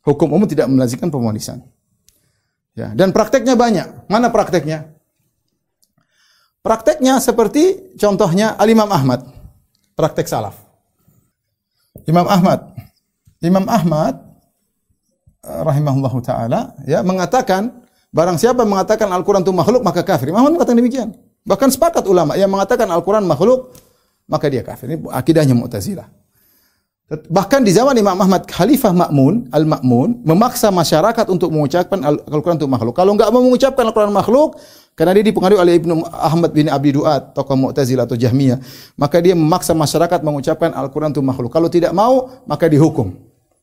Hukum 0.00 0.32
umum 0.32 0.48
tidak 0.48 0.64
melazimkan 0.72 1.12
pemonisan. 1.12 1.60
Ya, 2.72 2.92
dan 2.96 3.12
prakteknya 3.12 3.52
banyak. 3.52 4.08
Mana 4.08 4.32
prakteknya? 4.32 4.95
Prakteknya 6.66 7.22
seperti 7.22 7.94
contohnya 7.94 8.58
Al-Imam 8.58 8.90
Ahmad. 8.90 9.22
Praktek 9.94 10.26
salaf. 10.26 10.58
Imam 12.10 12.26
Ahmad. 12.26 12.74
Imam 13.38 13.62
Ahmad 13.70 14.18
eh, 15.46 15.62
rahimahullahu 15.62 16.18
taala 16.26 16.74
ya 16.82 17.06
mengatakan 17.06 17.86
barang 18.10 18.34
siapa 18.42 18.66
mengatakan 18.66 19.06
Al-Qur'an 19.14 19.46
itu 19.46 19.54
makhluk 19.54 19.86
maka 19.86 20.02
kafir. 20.02 20.34
Imam 20.34 20.42
Ahmad 20.42 20.58
mengatakan 20.58 20.82
demikian. 20.82 21.14
Bahkan 21.46 21.70
sepakat 21.70 22.02
ulama 22.10 22.34
yang 22.34 22.50
mengatakan 22.50 22.90
Al-Qur'an 22.90 23.22
makhluk 23.22 23.70
maka 24.26 24.50
dia 24.50 24.66
kafir. 24.66 24.90
Ini 24.90 25.06
akidahnya 25.06 25.54
Mu'tazilah. 25.54 26.10
Bahkan 27.06 27.62
di 27.62 27.70
zaman 27.70 27.94
Imam 27.94 28.18
Ahmad, 28.18 28.50
Khalifah 28.50 28.90
Makmun, 28.90 29.54
Al-Makmun, 29.54 30.26
memaksa 30.26 30.74
masyarakat 30.74 31.30
untuk 31.30 31.54
mengucapkan 31.54 32.02
Al-Quran 32.02 32.58
untuk 32.58 32.66
makhluk. 32.66 32.98
Kalau 32.98 33.14
enggak 33.14 33.30
mau 33.30 33.46
mengucapkan 33.46 33.86
Al-Quran 33.86 34.10
makhluk, 34.10 34.58
karena 34.98 35.14
dia 35.14 35.30
dipengaruhi 35.30 35.62
oleh 35.62 35.78
Ibnu 35.78 36.02
Ahmad 36.10 36.50
bin 36.50 36.66
Abdi 36.66 36.98
Duat, 36.98 37.30
tokoh 37.30 37.54
Mu'tazilah 37.54 38.10
atau 38.10 38.18
Jahmiyah, 38.18 38.58
maka 38.98 39.22
dia 39.22 39.38
memaksa 39.38 39.70
masyarakat 39.70 40.18
mengucapkan 40.18 40.74
Al-Quran 40.74 41.14
untuk 41.14 41.22
makhluk. 41.22 41.54
Kalau 41.54 41.70
tidak 41.70 41.94
mau, 41.94 42.42
maka 42.42 42.66
dihukum. 42.66 43.14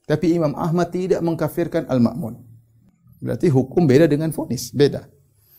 Tapi 0.08 0.40
Imam 0.40 0.56
Ahmad 0.56 0.88
tidak 0.96 1.20
mengkafirkan 1.20 1.84
Al-Makmun. 1.92 2.40
Berarti 3.20 3.52
hukum 3.52 3.84
beda 3.84 4.08
dengan 4.08 4.32
fonis, 4.32 4.72
beda. 4.72 5.04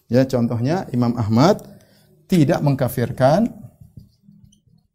Ya, 0.08 0.24
contohnya 0.24 0.88
Imam 0.88 1.12
Ahmad 1.20 1.60
tidak 2.32 2.64
mengkafirkan 2.64 3.52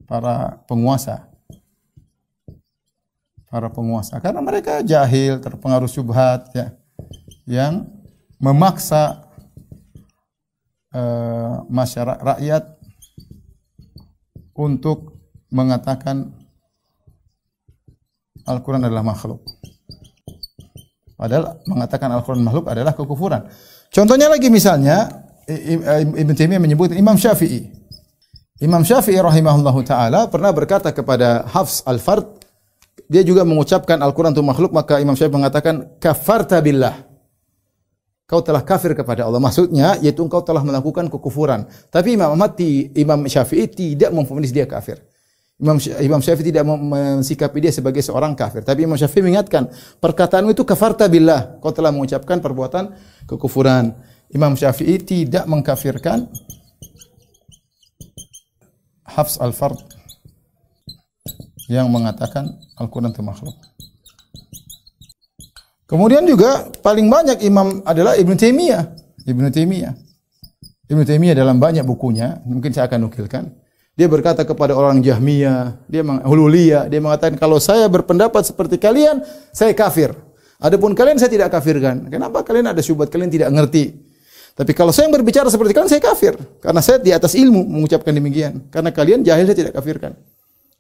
para 0.10 0.66
penguasa 0.66 1.29
para 3.50 3.68
penguasa 3.74 4.22
karena 4.22 4.40
mereka 4.46 4.86
jahil 4.86 5.42
terpengaruh 5.42 5.90
syubhat 5.90 6.54
ya 6.54 6.78
yang 7.50 7.90
memaksa 8.38 9.26
uh, 10.94 11.66
masyarakat 11.66 12.22
rakyat 12.22 12.64
untuk 14.54 15.18
mengatakan 15.50 16.30
Al-Quran 18.46 18.86
adalah 18.86 19.06
makhluk. 19.06 19.46
Padahal 21.14 21.60
mengatakan 21.68 22.10
Al-Quran 22.16 22.42
makhluk 22.46 22.66
adalah 22.72 22.96
kekufuran. 22.96 23.46
Contohnya 23.92 24.30
lagi 24.30 24.48
misalnya 24.48 25.10
Ibn 25.50 26.32
Taimiyah 26.38 26.62
menyebut 26.62 26.94
Imam 26.94 27.18
Syafi'i. 27.18 27.66
Imam 28.62 28.86
Syafi'i 28.86 29.18
rahimahullahu 29.18 29.82
taala 29.86 30.30
pernah 30.30 30.54
berkata 30.54 30.94
kepada 30.94 31.48
Hafs 31.50 31.82
Al-Fard 31.86 32.39
dia 33.10 33.26
juga 33.26 33.42
mengucapkan 33.42 33.98
Al-Quran 33.98 34.38
itu 34.38 34.46
makhluk, 34.46 34.70
maka 34.70 35.02
Imam 35.02 35.18
Syafi'i 35.18 35.34
mengatakan, 35.34 35.98
kafarta 35.98 36.62
billah. 36.62 37.10
Kau 38.30 38.46
telah 38.46 38.62
kafir 38.62 38.94
kepada 38.94 39.26
Allah. 39.26 39.42
Maksudnya, 39.42 39.98
yaitu 40.06 40.22
engkau 40.22 40.46
telah 40.46 40.62
melakukan 40.62 41.10
kekufuran. 41.10 41.66
Tapi 41.90 42.14
Imam 42.14 42.38
Ahmad, 42.38 42.54
Imam 42.94 43.26
Syafi'i 43.26 43.66
tidak 43.66 44.14
memfonis 44.14 44.54
dia 44.54 44.70
kafir. 44.70 45.02
Imam, 45.58 45.82
Imam 45.82 46.22
Syafi'i 46.22 46.54
tidak 46.54 46.62
mensikapi 46.70 47.58
dia 47.58 47.74
sebagai 47.74 48.06
seorang 48.06 48.38
kafir. 48.38 48.62
Tapi 48.62 48.86
Imam 48.86 48.94
Syafi'i 48.94 49.26
mengingatkan, 49.26 49.74
perkataanmu 49.98 50.54
itu 50.54 50.62
kafarta 50.62 51.10
billah. 51.10 51.58
Kau 51.58 51.74
telah 51.74 51.90
mengucapkan 51.90 52.38
perbuatan 52.38 52.94
kekufuran. 53.26 53.98
Imam 54.30 54.54
Syafi'i 54.54 55.02
tidak 55.02 55.50
mengkafirkan 55.50 56.30
Hafs 59.10 59.42
al-Fard 59.42 59.99
yang 61.70 61.86
mengatakan 61.94 62.50
Al-Quran 62.82 63.14
itu 63.14 63.22
makhluk. 63.22 63.54
Kemudian 65.86 66.26
juga 66.26 66.70
paling 66.82 67.06
banyak 67.06 67.46
imam 67.46 67.86
adalah 67.86 68.18
Ibn 68.18 68.34
Taimiyah. 68.34 68.84
Ibn 69.26 69.44
Taimiyah. 69.54 69.94
Ibn 70.90 71.02
Taimiyah 71.06 71.38
dalam 71.38 71.62
banyak 71.62 71.86
bukunya, 71.86 72.42
mungkin 72.46 72.74
saya 72.74 72.90
akan 72.90 73.10
nukilkan. 73.10 73.54
Dia 73.94 74.10
berkata 74.10 74.42
kepada 74.46 74.74
orang 74.74 75.04
Jahmiyah, 75.06 75.86
dia 75.86 76.02
Hululiyah, 76.02 76.90
dia 76.90 77.02
mengatakan 77.04 77.38
kalau 77.38 77.62
saya 77.62 77.86
berpendapat 77.92 78.48
seperti 78.48 78.82
kalian, 78.82 79.22
saya 79.54 79.76
kafir. 79.78 80.14
Adapun 80.58 80.96
kalian 80.98 81.22
saya 81.22 81.30
tidak 81.30 81.54
kafirkan. 81.54 82.10
Kenapa 82.10 82.42
kalian 82.42 82.74
ada 82.74 82.82
syubhat 82.82 83.12
kalian 83.12 83.30
tidak 83.30 83.50
ngerti? 83.54 84.00
Tapi 84.56 84.72
kalau 84.76 84.92
saya 84.92 85.08
yang 85.08 85.16
berbicara 85.16 85.48
seperti 85.48 85.72
kalian, 85.72 85.92
saya 85.92 86.04
kafir. 86.04 86.36
Karena 86.60 86.82
saya 86.84 87.00
di 87.00 87.12
atas 87.16 87.32
ilmu 87.36 87.64
mengucapkan 87.64 88.12
demikian. 88.12 88.68
Karena 88.72 88.92
kalian 88.92 89.24
jahil, 89.24 89.48
saya 89.48 89.58
tidak 89.68 89.74
kafirkan. 89.76 90.16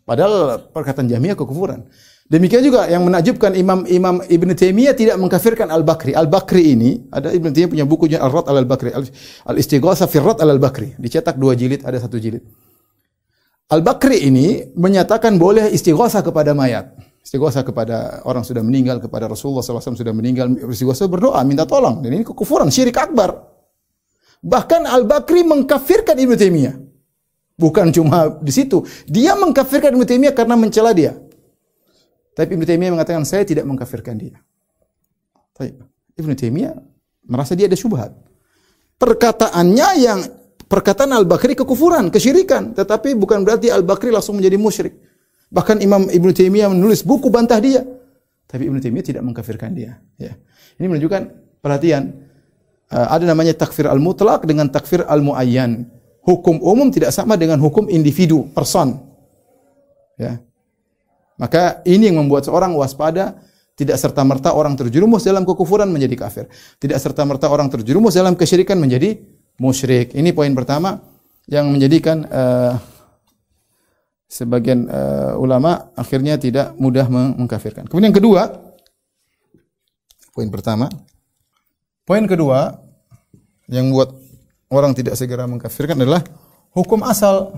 Padahal 0.10 0.58
perkataan 0.74 1.06
Jahmiyah 1.06 1.38
kekufuran. 1.38 1.86
Demikian 2.26 2.66
juga 2.66 2.90
yang 2.90 3.06
menakjubkan 3.06 3.54
Imam 3.54 3.86
Imam 3.86 4.26
Ibn 4.26 4.50
Taimiyah 4.58 4.98
tidak 4.98 5.22
mengkafirkan 5.22 5.70
Al-Bakri. 5.70 6.18
Al-Bakri 6.18 6.74
ini 6.74 7.06
ada 7.14 7.30
Ibn 7.30 7.54
Taimiyah 7.54 7.70
punya 7.70 7.86
buku 7.86 8.10
Al-Rad 8.18 8.50
Al-Bakri, 8.50 8.90
Al-Istighatsa 9.46 10.10
fi 10.10 10.18
Rad 10.18 10.42
Al-Bakri. 10.42 10.98
Dicetak 10.98 11.38
dua 11.38 11.54
jilid, 11.54 11.86
ada 11.86 12.02
satu 12.02 12.18
jilid. 12.18 12.42
Al-Bakri 13.70 14.26
ini 14.26 14.74
menyatakan 14.74 15.38
boleh 15.38 15.70
istighatsa 15.70 16.26
kepada 16.26 16.58
mayat. 16.58 16.90
Istighatsa 17.22 17.62
kepada 17.62 18.26
orang 18.26 18.42
sudah 18.42 18.66
meninggal, 18.66 18.98
kepada 18.98 19.30
Rasulullah 19.30 19.62
SAW 19.62 19.94
sudah 19.94 20.10
meninggal, 20.10 20.50
istighatsa 20.74 21.06
berdoa, 21.06 21.38
minta 21.46 21.70
tolong. 21.70 22.02
Dan 22.02 22.18
ini 22.18 22.26
kekufuran, 22.26 22.74
syirik 22.74 22.98
akbar. 22.98 23.46
Bahkan 24.42 24.90
Al-Bakri 24.90 25.46
mengkafirkan 25.46 26.18
Ibn 26.18 26.34
Taimiyah. 26.34 26.89
Bukan 27.60 27.92
cuma 27.92 28.40
di 28.40 28.56
situ. 28.56 28.88
Dia 29.04 29.36
mengkafirkan 29.36 29.92
Ibnu 29.92 30.08
Taimiyah 30.08 30.32
karena 30.32 30.56
mencela 30.56 30.96
dia. 30.96 31.20
Tapi 32.32 32.56
Ibnu 32.56 32.64
Taimiyah 32.64 32.96
mengatakan 32.96 33.28
saya 33.28 33.44
tidak 33.44 33.68
mengkafirkan 33.68 34.16
dia. 34.16 34.40
Tapi 35.52 35.76
Ibnu 36.16 36.34
Taimiyah 36.40 36.80
merasa 37.28 37.60
dia 37.60 37.68
ada 37.68 37.76
syubhat. 37.76 38.16
Perkataannya 38.96 39.90
yang 40.00 40.20
perkataan 40.72 41.12
Al-Bakri 41.12 41.60
kekufuran, 41.60 42.08
kesyirikan, 42.08 42.72
tetapi 42.72 43.20
bukan 43.20 43.44
berarti 43.44 43.68
Al-Bakri 43.68 44.08
langsung 44.08 44.40
menjadi 44.40 44.56
musyrik. 44.56 44.96
Bahkan 45.52 45.84
Imam 45.84 46.08
Ibnu 46.08 46.32
Taimiyah 46.32 46.72
menulis 46.72 47.04
buku 47.04 47.28
bantah 47.28 47.60
dia. 47.60 47.84
Tapi 48.48 48.72
Ibnu 48.72 48.80
Taimiyah 48.80 49.06
tidak 49.06 49.24
mengkafirkan 49.28 49.76
dia, 49.76 50.00
ya. 50.16 50.32
Ini 50.80 50.88
menunjukkan 50.88 51.52
Perhatian, 51.60 52.16
uh, 52.88 53.08
ada 53.12 53.28
namanya 53.28 53.52
takfir 53.52 53.84
al-mutlak 53.84 54.48
dengan 54.48 54.72
takfir 54.72 55.04
al-muayyan. 55.04 55.92
Hukum 56.24 56.60
umum 56.60 56.92
tidak 56.92 57.16
sama 57.16 57.40
dengan 57.40 57.58
hukum 57.58 57.88
individu, 57.88 58.48
person. 58.52 59.00
Ya. 60.20 60.44
Maka 61.40 61.80
ini 61.88 62.12
yang 62.12 62.20
membuat 62.20 62.44
seorang 62.44 62.76
waspada 62.76 63.40
tidak 63.80 63.96
serta-merta 63.96 64.52
orang 64.52 64.76
terjerumus 64.76 65.24
dalam 65.24 65.48
kekufuran 65.48 65.88
menjadi 65.88 66.16
kafir. 66.20 66.46
Tidak 66.76 67.00
serta-merta 67.00 67.48
orang 67.48 67.72
terjerumus 67.72 68.12
dalam 68.12 68.36
kesyirikan 68.36 68.76
menjadi 68.76 69.16
musyrik. 69.56 70.12
Ini 70.12 70.36
poin 70.36 70.52
pertama 70.52 71.00
yang 71.48 71.72
menjadikan 71.72 72.28
uh, 72.28 72.76
sebagian 74.28 74.86
uh, 74.92 75.40
ulama 75.40 75.96
akhirnya 75.96 76.36
tidak 76.36 76.76
mudah 76.76 77.08
mengkafirkan. 77.08 77.88
Kemudian 77.88 78.12
yang 78.12 78.20
kedua, 78.20 78.42
poin 80.36 80.52
pertama, 80.52 80.92
poin 82.04 82.28
kedua 82.28 82.84
yang 83.72 83.88
membuat 83.88 84.12
orang 84.70 84.94
tidak 84.94 85.18
segera 85.18 85.50
mengkafirkan 85.50 85.98
adalah 85.98 86.22
hukum 86.74 87.02
asal 87.06 87.54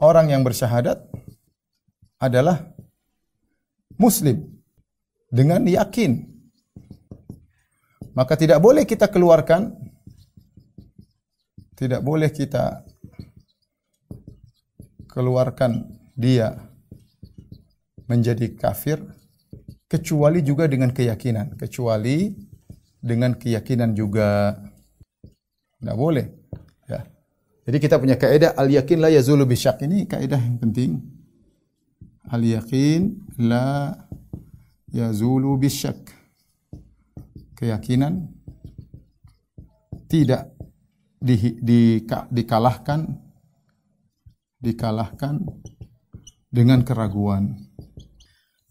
orang 0.00 0.32
yang 0.32 0.42
bersyahadat 0.44 1.00
adalah 2.16 2.72
muslim 4.00 4.56
dengan 5.28 5.64
yakin. 5.64 6.32
Maka 8.16 8.32
tidak 8.40 8.64
boleh 8.64 8.88
kita 8.88 9.12
keluarkan 9.12 9.76
tidak 11.76 12.00
boleh 12.00 12.32
kita 12.32 12.80
keluarkan 15.12 15.92
dia 16.16 16.56
menjadi 18.08 18.56
kafir 18.56 18.96
kecuali 19.84 20.40
juga 20.40 20.64
dengan 20.64 20.88
keyakinan, 20.96 21.60
kecuali 21.60 22.32
dengan 23.04 23.36
keyakinan 23.36 23.92
juga 23.92 24.56
tidak 25.80 25.96
boleh. 25.96 26.26
Ya. 26.88 27.04
Jadi 27.66 27.76
kita 27.82 27.96
punya 27.98 28.16
kaidah 28.16 28.54
al 28.56 28.68
yakin 28.70 28.98
la 29.02 29.10
yazulu 29.12 29.44
bisyak 29.44 29.82
ini 29.84 30.06
kaidah 30.06 30.40
yang 30.40 30.58
penting. 30.60 31.02
Al 32.30 32.42
yakin 32.42 33.26
la 33.42 33.94
yazulu 34.90 35.58
bisyak. 35.58 36.14
Keyakinan 37.56 38.28
tidak 40.12 40.52
di, 41.16 41.56
di, 41.56 42.04
dikalahkan 42.06 43.26
dikalahkan 44.60 45.40
dengan 46.52 46.80
keraguan. 46.84 47.56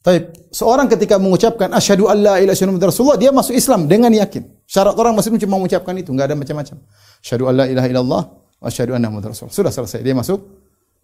Taib, 0.06 0.34
seorang 0.53 0.86
ketika 0.86 1.18
mengucapkan 1.18 1.74
asyhadu 1.74 2.06
alla 2.06 2.38
ilaha 2.38 2.53
illallah 2.53 2.89
Rasulullah, 2.93 3.18
dia 3.18 3.34
masuk 3.34 3.58
Islam 3.58 3.89
dengan 3.89 4.14
yakin. 4.14 4.55
Syarat 4.76 4.95
orang 4.99 5.15
muslim 5.15 5.39
cuma 5.39 5.55
mengucapkan 5.55 5.95
itu, 5.95 6.11
enggak 6.11 6.28
ada 6.28 6.36
macam-macam. 6.36 6.76
Asyhadu 7.23 7.47
alla 7.47 7.63
ilaha 7.63 7.88
illallah 7.88 8.21
wa 8.59 8.67
asyhadu 8.67 8.91
anna 8.91 9.07
muhammadar 9.07 9.32
rasulullah. 9.32 9.55
Sudah 9.55 9.71
selesai, 9.71 10.03
dia 10.03 10.11
masuk 10.11 10.39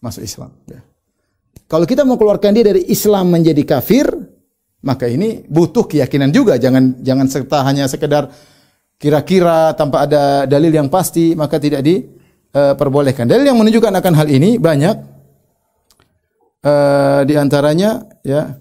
masuk 0.04 0.28
Islam. 0.28 0.52
Ya. 0.68 0.84
Kalau 1.72 1.88
kita 1.88 2.04
mau 2.04 2.20
keluarkan 2.20 2.52
dia 2.52 2.68
dari 2.68 2.84
Islam 2.92 3.32
menjadi 3.32 3.64
kafir, 3.64 4.12
maka 4.84 5.08
ini 5.08 5.48
butuh 5.48 5.88
keyakinan 5.88 6.36
juga. 6.36 6.60
Jangan 6.60 7.00
jangan 7.00 7.32
serta 7.32 7.64
hanya 7.64 7.88
sekedar 7.88 8.28
kira-kira 9.00 9.72
tanpa 9.80 10.04
ada 10.04 10.44
dalil 10.44 10.76
yang 10.76 10.92
pasti, 10.92 11.32
maka 11.32 11.56
tidak 11.56 11.80
diperbolehkan. 11.80 13.24
Dalil 13.24 13.48
yang 13.48 13.56
menunjukkan 13.56 13.94
akan 14.04 14.14
hal 14.20 14.28
ini 14.28 14.60
banyak. 14.60 14.96
Uh, 16.62 17.26
di 17.26 17.34
antaranya 17.40 18.06
ya 18.22 18.61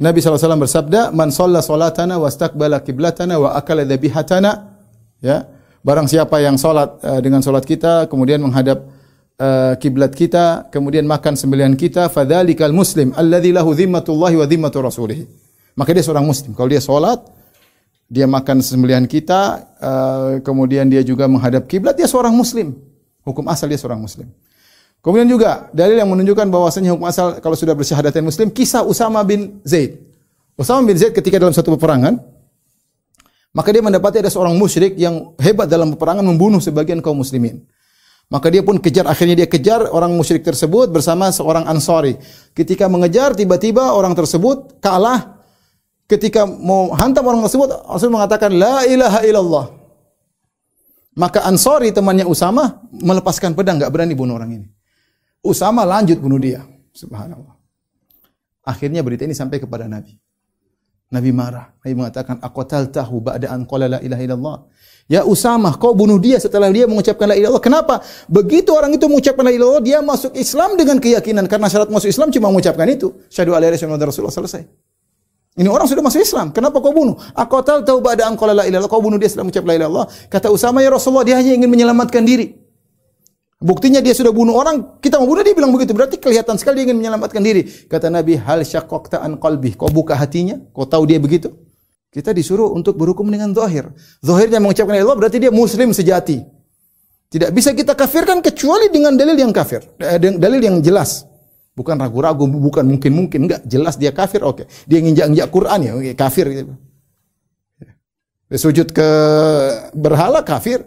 Nabi 0.00 0.24
SAW 0.24 0.56
bersabda, 0.56 1.12
"Man 1.12 1.28
shalla 1.28 1.60
salatana 1.60 2.16
wastaqbala 2.16 2.80
qiblatana 2.80 3.36
wa 3.36 3.52
akala 3.52 3.84
dhabihatana." 3.84 4.80
Ya. 5.20 5.44
Barang 5.84 6.08
siapa 6.08 6.40
yang 6.40 6.56
salat 6.56 6.96
uh, 7.04 7.20
dengan 7.20 7.44
salat 7.44 7.68
kita 7.68 8.08
kemudian 8.08 8.40
menghadap 8.40 8.84
uh, 9.36 9.76
kiblat 9.76 10.12
kita, 10.16 10.72
kemudian 10.72 11.04
makan 11.04 11.36
sembelihan 11.36 11.72
kita, 11.76 12.08
fadzalikal 12.08 12.72
muslim 12.72 13.12
alladzi 13.12 13.52
lahu 13.52 13.76
dhimmatullahi 13.76 14.40
wa 14.40 14.46
dhimmatu 14.48 14.80
rasulih. 14.80 15.28
Maka 15.76 15.92
dia 15.92 16.04
seorang 16.04 16.24
muslim. 16.24 16.56
Kalau 16.56 16.68
dia 16.68 16.80
salat, 16.80 17.20
dia 18.08 18.24
makan 18.24 18.64
sembelihan 18.64 19.04
kita, 19.04 19.68
uh, 19.80 20.32
kemudian 20.40 20.88
dia 20.88 21.04
juga 21.04 21.28
menghadap 21.28 21.68
kiblat, 21.68 21.96
dia 21.96 22.08
seorang 22.08 22.32
muslim. 22.32 22.76
Hukum 23.24 23.44
asal 23.52 23.68
dia 23.68 23.76
seorang 23.76 24.00
muslim. 24.00 24.28
Kemudian 25.00 25.28
juga 25.32 25.72
dalil 25.72 25.96
yang 25.96 26.12
menunjukkan 26.12 26.52
bahwasanya 26.52 26.92
hukum 26.92 27.08
asal 27.08 27.40
kalau 27.40 27.56
sudah 27.56 27.72
bersyahadatain 27.72 28.20
muslim, 28.20 28.52
kisah 28.52 28.84
Usama 28.84 29.24
bin 29.24 29.64
Zaid. 29.64 29.96
Usama 30.60 30.84
bin 30.84 31.00
Zaid 31.00 31.16
ketika 31.16 31.40
dalam 31.40 31.56
satu 31.56 31.72
peperangan, 31.72 32.20
maka 33.56 33.68
dia 33.72 33.80
mendapati 33.80 34.20
ada 34.20 34.28
seorang 34.28 34.54
musyrik 34.60 35.00
yang 35.00 35.32
hebat 35.40 35.72
dalam 35.72 35.96
peperangan 35.96 36.20
membunuh 36.20 36.60
sebagian 36.60 37.00
kaum 37.00 37.16
muslimin. 37.16 37.64
Maka 38.30 38.46
dia 38.46 38.62
pun 38.62 38.78
kejar, 38.78 39.10
akhirnya 39.10 39.42
dia 39.42 39.48
kejar 39.50 39.90
orang 39.90 40.14
musyrik 40.14 40.46
tersebut 40.46 40.86
bersama 40.94 41.34
seorang 41.34 41.66
Ansari. 41.66 42.14
Ketika 42.54 42.86
mengejar, 42.86 43.34
tiba-tiba 43.34 43.90
orang 43.90 44.14
tersebut 44.14 44.78
kalah. 44.78 45.42
Ketika 46.06 46.46
mau 46.46 46.94
hantam 46.94 47.26
orang 47.26 47.42
tersebut, 47.42 47.90
Rasul 47.90 48.14
mengatakan, 48.14 48.54
La 48.54 48.86
ilaha 48.86 49.26
illallah. 49.26 49.66
Maka 51.18 51.42
Ansari 51.42 51.90
temannya 51.90 52.22
Usama 52.22 52.86
melepaskan 52.94 53.58
pedang, 53.58 53.82
nggak 53.82 53.90
berani 53.90 54.14
bunuh 54.14 54.38
orang 54.38 54.62
ini. 54.62 54.66
Usama 55.40 55.88
lanjut 55.88 56.20
bunuh 56.20 56.36
dia. 56.36 56.64
Subhanallah. 56.92 57.56
Akhirnya 58.60 59.00
berita 59.00 59.24
ini 59.24 59.32
sampai 59.32 59.56
kepada 59.56 59.88
Nabi. 59.88 60.20
Nabi 61.10 61.30
marah. 61.34 61.74
Nabi 61.82 61.94
mengatakan, 61.96 62.38
Aqatal 62.38 62.92
tahu 62.92 63.18
ba'da 63.18 63.50
an 63.50 63.66
qala 63.66 63.90
la 63.90 63.98
ilaha 63.98 64.22
illallah. 64.22 64.56
Ya 65.10 65.26
Usama, 65.26 65.74
kau 65.74 65.90
bunuh 65.90 66.22
dia 66.22 66.38
setelah 66.38 66.70
dia 66.70 66.86
mengucapkan 66.86 67.26
la 67.26 67.34
ilaha 67.34 67.50
illallah. 67.50 67.64
Kenapa? 67.64 67.94
Begitu 68.30 68.70
orang 68.70 68.94
itu 68.94 69.10
mengucapkan 69.10 69.42
la 69.42 69.50
ilaha 69.50 69.80
illallah, 69.80 69.82
dia 69.82 69.98
masuk 70.04 70.38
Islam 70.38 70.78
dengan 70.78 71.02
keyakinan. 71.02 71.50
Karena 71.50 71.66
syarat 71.66 71.90
masuk 71.90 72.06
Islam 72.06 72.30
cuma 72.30 72.46
mengucapkan 72.54 72.86
itu. 72.86 73.10
Syahadu 73.26 73.58
ala 73.58 73.66
ilaha 73.66 74.06
Rasulullah 74.06 74.30
selesai. 74.30 74.62
Ini 75.58 75.66
orang 75.66 75.90
sudah 75.90 76.04
masuk 76.04 76.22
Islam. 76.22 76.54
Kenapa 76.54 76.78
kau 76.78 76.94
bunuh? 76.94 77.18
Aqatal 77.34 77.82
tahu 77.82 77.98
ba'da 77.98 78.30
an 78.30 78.38
qala 78.38 78.54
la 78.54 78.68
ilaha 78.68 78.70
illallah. 78.70 78.92
Kau 78.92 79.02
bunuh 79.02 79.18
dia 79.18 79.26
setelah 79.26 79.50
mengucapkan 79.50 79.72
la 79.72 79.76
ilaha 79.82 79.88
illallah. 79.88 80.08
Kata 80.30 80.46
Usama, 80.52 80.78
ya 80.84 80.94
Rasulullah, 80.94 81.26
dia 81.26 81.40
hanya 81.40 81.58
ingin 81.58 81.66
menyelamatkan 81.66 82.22
diri. 82.22 82.59
Buktinya 83.60 84.00
dia 84.00 84.16
sudah 84.16 84.32
bunuh 84.32 84.56
orang, 84.56 84.96
kita 85.04 85.20
mau 85.20 85.28
bunuh 85.28 85.44
dia 85.44 85.52
bilang 85.52 85.68
begitu. 85.68 85.92
Berarti 85.92 86.16
kelihatan 86.16 86.56
sekali 86.56 86.80
dia 86.80 86.88
ingin 86.88 86.96
menyelamatkan 86.96 87.44
diri. 87.44 87.68
Kata 87.68 88.08
Nabi, 88.08 88.40
hal 88.40 88.64
syaqqaqta 88.64 89.20
an 89.20 89.36
qalbi. 89.36 89.76
Kau 89.76 89.92
buka 89.92 90.16
hatinya? 90.16 90.56
Kau 90.72 90.88
tahu 90.88 91.04
dia 91.04 91.20
begitu? 91.20 91.52
Kita 92.08 92.32
disuruh 92.32 92.72
untuk 92.72 92.96
berhukum 92.96 93.28
dengan 93.28 93.52
zahir. 93.52 93.92
Zahirnya 94.24 94.64
mengucapkan 94.64 94.96
Allah 94.96 95.12
berarti 95.12 95.44
dia 95.44 95.52
muslim 95.52 95.92
sejati. 95.92 96.40
Tidak 97.30 97.52
bisa 97.52 97.76
kita 97.76 97.92
kafirkan 97.92 98.40
kecuali 98.40 98.88
dengan 98.88 99.14
dalil 99.14 99.36
yang 99.36 99.52
kafir. 99.52 99.84
Eh, 100.00 100.18
dalil 100.18 100.58
yang 100.64 100.80
jelas. 100.80 101.28
Bukan 101.76 102.00
ragu-ragu, 102.00 102.48
bukan 102.48 102.82
mungkin-mungkin. 102.82 103.44
Enggak, 103.44 103.60
jelas 103.68 103.94
dia 104.00 104.10
kafir, 104.10 104.40
oke. 104.40 104.66
Dia 104.88 104.98
nginjak-injak 105.04 105.48
Quran 105.52 105.78
ya, 105.84 105.92
oke, 105.94 106.12
kafir. 106.16 106.46
Gitu. 106.48 106.72
Dia 108.50 108.58
sujud 108.58 108.88
ke 108.90 109.08
berhala, 109.94 110.42
kafir. 110.42 110.82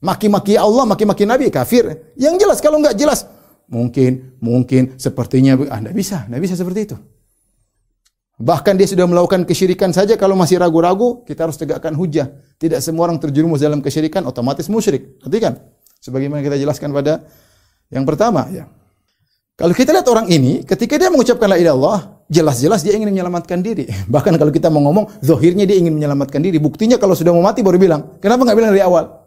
Maki-maki 0.00 0.60
Allah, 0.60 0.84
maki-maki 0.84 1.24
Nabi, 1.24 1.48
kafir. 1.48 2.12
Yang 2.20 2.34
jelas, 2.44 2.58
kalau 2.60 2.80
enggak 2.80 2.96
jelas, 3.00 3.24
mungkin, 3.70 4.36
mungkin, 4.38 5.00
sepertinya, 5.00 5.56
ah, 5.72 5.80
bisa, 5.92 6.28
anda 6.28 6.36
bisa 6.36 6.52
seperti 6.52 6.92
itu. 6.92 6.96
Bahkan 8.36 8.76
dia 8.76 8.84
sudah 8.84 9.08
melakukan 9.08 9.48
kesyirikan 9.48 9.96
saja 9.96 10.20
kalau 10.20 10.36
masih 10.36 10.60
ragu-ragu, 10.60 11.24
kita 11.24 11.48
harus 11.48 11.56
tegakkan 11.56 11.96
hujah. 11.96 12.28
Tidak 12.60 12.84
semua 12.84 13.08
orang 13.08 13.16
terjerumus 13.16 13.64
dalam 13.64 13.80
kesyirikan 13.80 14.28
otomatis 14.28 14.68
musyrik. 14.68 15.16
Nanti 15.24 15.40
kan? 15.40 15.56
Sebagaimana 16.04 16.44
kita 16.44 16.60
jelaskan 16.60 16.92
pada 16.92 17.24
yang 17.88 18.04
pertama 18.04 18.44
ya. 18.52 18.68
Kalau 19.56 19.72
kita 19.72 19.96
lihat 19.96 20.04
orang 20.12 20.28
ini, 20.28 20.68
ketika 20.68 21.00
dia 21.00 21.08
mengucapkan 21.08 21.48
la 21.48 21.56
illallah, 21.56 22.28
jelas-jelas 22.28 22.84
dia 22.84 22.92
ingin 22.92 23.08
menyelamatkan 23.08 23.64
diri. 23.64 23.88
Bahkan 24.14 24.36
kalau 24.36 24.52
kita 24.52 24.68
mau 24.68 24.84
ngomong, 24.84 25.24
zahirnya 25.24 25.64
dia 25.64 25.80
ingin 25.80 25.96
menyelamatkan 25.96 26.44
diri. 26.44 26.60
Buktinya 26.60 27.00
kalau 27.00 27.16
sudah 27.16 27.32
mau 27.32 27.40
mati 27.40 27.64
baru 27.64 27.80
bilang. 27.80 28.20
Kenapa 28.20 28.44
nggak 28.44 28.56
bilang 28.60 28.70
dari 28.76 28.84
awal? 28.84 29.25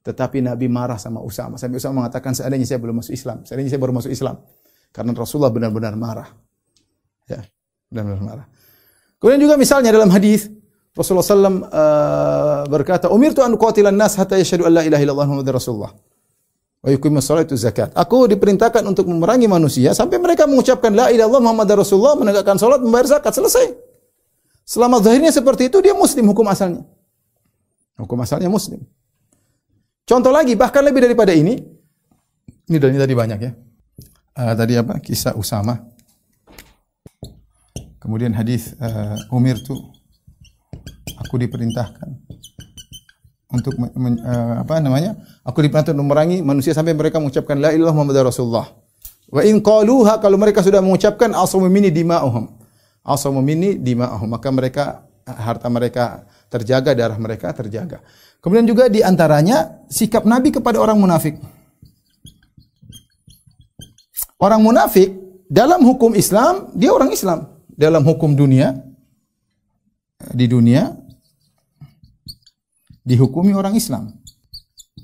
Tetapi 0.00 0.40
Nabi 0.40 0.66
marah 0.66 0.96
sama 0.96 1.20
Usama. 1.20 1.60
Sampai 1.60 1.76
Usama 1.76 2.04
mengatakan, 2.04 2.32
seandainya 2.32 2.64
saya 2.64 2.80
belum 2.80 3.04
masuk 3.04 3.12
Islam. 3.12 3.44
Seandainya 3.44 3.70
saya 3.76 3.80
baru 3.82 3.92
masuk 3.96 4.12
Islam. 4.12 4.40
Karena 4.90 5.12
Rasulullah 5.12 5.52
benar-benar 5.52 5.94
marah. 5.94 6.28
Ya 7.28 7.44
dan 7.90 8.06
marah. 8.22 8.46
Kemudian 9.18 9.42
juga 9.42 9.54
misalnya 9.58 9.90
dalam 9.92 10.08
hadis 10.08 10.48
Rasulullah 10.94 11.26
SAW 11.26 11.38
uh, 11.38 11.50
eh, 11.50 12.60
berkata, 12.70 13.06
"Umir 13.10 13.34
tu 13.34 13.42
an 13.44 13.54
qatilan 13.54 13.94
nas 13.94 14.16
hatta 14.16 14.38
yashhadu 14.38 14.66
an 14.66 14.72
la 14.80 14.82
ilaha 14.86 15.02
illallah 15.02 15.26
Muhammadur 15.26 15.58
Rasulullah." 15.58 15.92
Wa 16.80 17.20
salatu 17.20 17.52
zakat. 17.60 17.92
Aku 17.92 18.24
diperintahkan 18.24 18.80
untuk 18.88 19.04
memerangi 19.04 19.44
manusia 19.44 19.92
sampai 19.92 20.16
mereka 20.16 20.48
mengucapkan 20.48 20.88
la 20.96 21.12
ilaha 21.12 21.28
illallah 21.28 21.76
Rasulullah, 21.76 22.16
menegakkan 22.16 22.56
salat, 22.56 22.80
membayar 22.80 23.20
zakat, 23.20 23.36
selesai. 23.36 23.76
Selama 24.64 25.02
zahirnya 25.04 25.28
seperti 25.28 25.68
itu 25.68 25.76
dia 25.84 25.92
muslim 25.92 26.24
hukum 26.32 26.46
asalnya. 26.48 26.86
Hukum 28.00 28.16
asalnya 28.24 28.48
muslim. 28.48 28.80
Contoh 30.06 30.32
lagi 30.34 30.54
bahkan 30.58 30.82
lebih 30.84 31.06
daripada 31.06 31.30
ini. 31.34 31.58
Ini 32.70 32.76
dari 32.78 32.98
tadi 32.98 33.14
banyak 33.14 33.38
ya. 33.40 33.52
Uh, 34.38 34.54
tadi 34.54 34.78
apa? 34.78 35.02
Kisah 35.02 35.34
Usama. 35.34 35.78
Kemudian 38.00 38.32
hadis 38.32 38.72
uh, 38.80 39.18
Umir 39.34 39.60
tu 39.60 39.76
Aku 41.26 41.36
diperintahkan 41.36 42.08
untuk 43.50 43.74
men, 43.76 44.18
uh, 44.22 44.62
apa 44.62 44.80
namanya? 44.80 45.18
Aku 45.44 45.60
diperintahkan 45.60 45.92
untuk 45.94 46.06
memerangi 46.06 46.38
manusia 46.40 46.72
sampai 46.72 46.96
mereka 46.96 47.18
mengucapkan 47.18 47.58
la 47.60 47.74
ilaha 47.74 47.92
Muhammad 47.92 48.30
Rasulullah. 48.30 48.66
Wa 49.30 49.42
in 49.44 49.60
qaluha 49.60 50.18
kalau 50.18 50.38
mereka 50.40 50.64
sudah 50.64 50.80
mengucapkan 50.82 51.30
asamu 51.36 51.66
minni 51.70 51.92
dima'uhum. 51.92 52.50
Asamu 53.04 53.42
minni 53.42 53.76
dima'uhum. 53.78 54.26
Maka 54.26 54.48
mereka 54.50 54.84
harta 55.26 55.66
mereka 55.70 56.26
terjaga, 56.50 56.94
darah 56.94 57.18
mereka 57.18 57.52
terjaga. 57.54 58.02
Kemudian 58.40 58.64
juga 58.64 58.88
di 58.88 59.04
antaranya 59.04 59.84
sikap 59.92 60.24
Nabi 60.24 60.48
kepada 60.48 60.80
orang 60.80 60.96
munafik. 60.96 61.36
Orang 64.40 64.64
munafik 64.64 65.12
dalam 65.52 65.84
hukum 65.84 66.16
Islam 66.16 66.72
dia 66.72 66.88
orang 66.92 67.12
Islam. 67.12 67.52
Dalam 67.76 68.04
hukum 68.04 68.32
dunia 68.36 68.76
di 70.32 70.48
dunia 70.48 70.96
dihukumi 73.04 73.52
orang 73.52 73.76
Islam. 73.76 74.12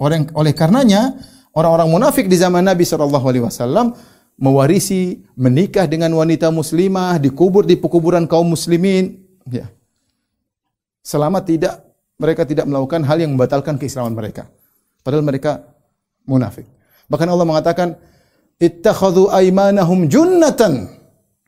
Orang 0.01 0.29
oleh 0.37 0.53
karenanya 0.53 1.17
orang-orang 1.57 1.89
munafik 1.89 2.29
di 2.29 2.37
zaman 2.37 2.65
Nabi 2.65 2.85
Shallallahu 2.85 3.27
Alaihi 3.29 3.45
Wasallam 3.45 3.97
mewarisi 4.37 5.25
menikah 5.37 5.89
dengan 5.89 6.13
wanita 6.13 6.53
muslimah 6.53 7.17
dikubur 7.17 7.65
di 7.65 7.77
pekuburan 7.81 8.29
kaum 8.29 8.53
muslimin 8.53 9.17
ya 9.49 9.73
selama 11.01 11.41
tidak 11.41 11.86
mereka 12.17 12.49
tidak 12.49 12.65
melakukan 12.69 13.05
hal 13.05 13.19
yang 13.21 13.33
membatalkan 13.37 13.77
keislaman 13.81 14.13
mereka 14.13 14.49
padahal 15.01 15.25
mereka 15.25 15.65
munafik 16.25 16.67
bahkan 17.07 17.29
Allah 17.29 17.47
mengatakan 17.47 17.97
ittakhadhu 18.61 19.31
aymanahum 19.31 20.09
junnatan 20.11 20.91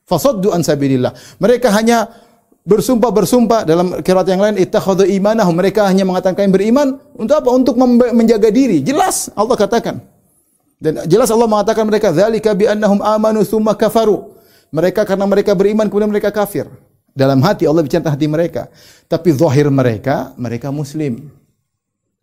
fasaddu 0.05 0.53
an 0.53 0.61
sabilillah 0.61 1.13
mereka 1.41 1.73
hanya 1.73 2.09
bersumpah-bersumpah 2.69 3.65
dalam 3.65 3.97
kiraat 4.05 4.27
yang 4.29 4.41
lain 4.45 4.55
ittakhadhu 4.61 5.09
imanahum 5.09 5.57
mereka 5.57 5.89
hanya 5.89 6.05
mengatakan 6.05 6.37
kami 6.37 6.53
beriman 6.53 7.01
untuk 7.17 7.41
apa? 7.41 7.49
Untuk 7.49 7.75
menjaga 8.13 8.53
diri. 8.53 8.85
Jelas 8.85 9.33
Allah 9.33 9.57
katakan. 9.57 9.97
Dan 10.79 11.03
jelas 11.09 11.27
Allah 11.33 11.49
mengatakan 11.49 11.83
mereka 11.83 12.13
dzalika 12.13 12.55
bi 12.55 12.69
annahum 12.69 13.01
amanu 13.01 13.41
tsumma 13.43 13.73
kafaru. 13.75 14.37
Mereka 14.69 15.01
karena 15.03 15.25
mereka 15.25 15.57
beriman 15.57 15.89
kemudian 15.89 16.13
mereka 16.13 16.29
kafir. 16.29 16.69
Dalam 17.19 17.43
hati 17.43 17.67
Allah 17.67 17.83
bicara 17.83 18.07
hati 18.07 18.31
mereka. 18.31 18.71
Tapi 19.11 19.35
zahir 19.35 19.67
mereka 19.67 20.31
mereka 20.39 20.71
muslim. 20.71 21.27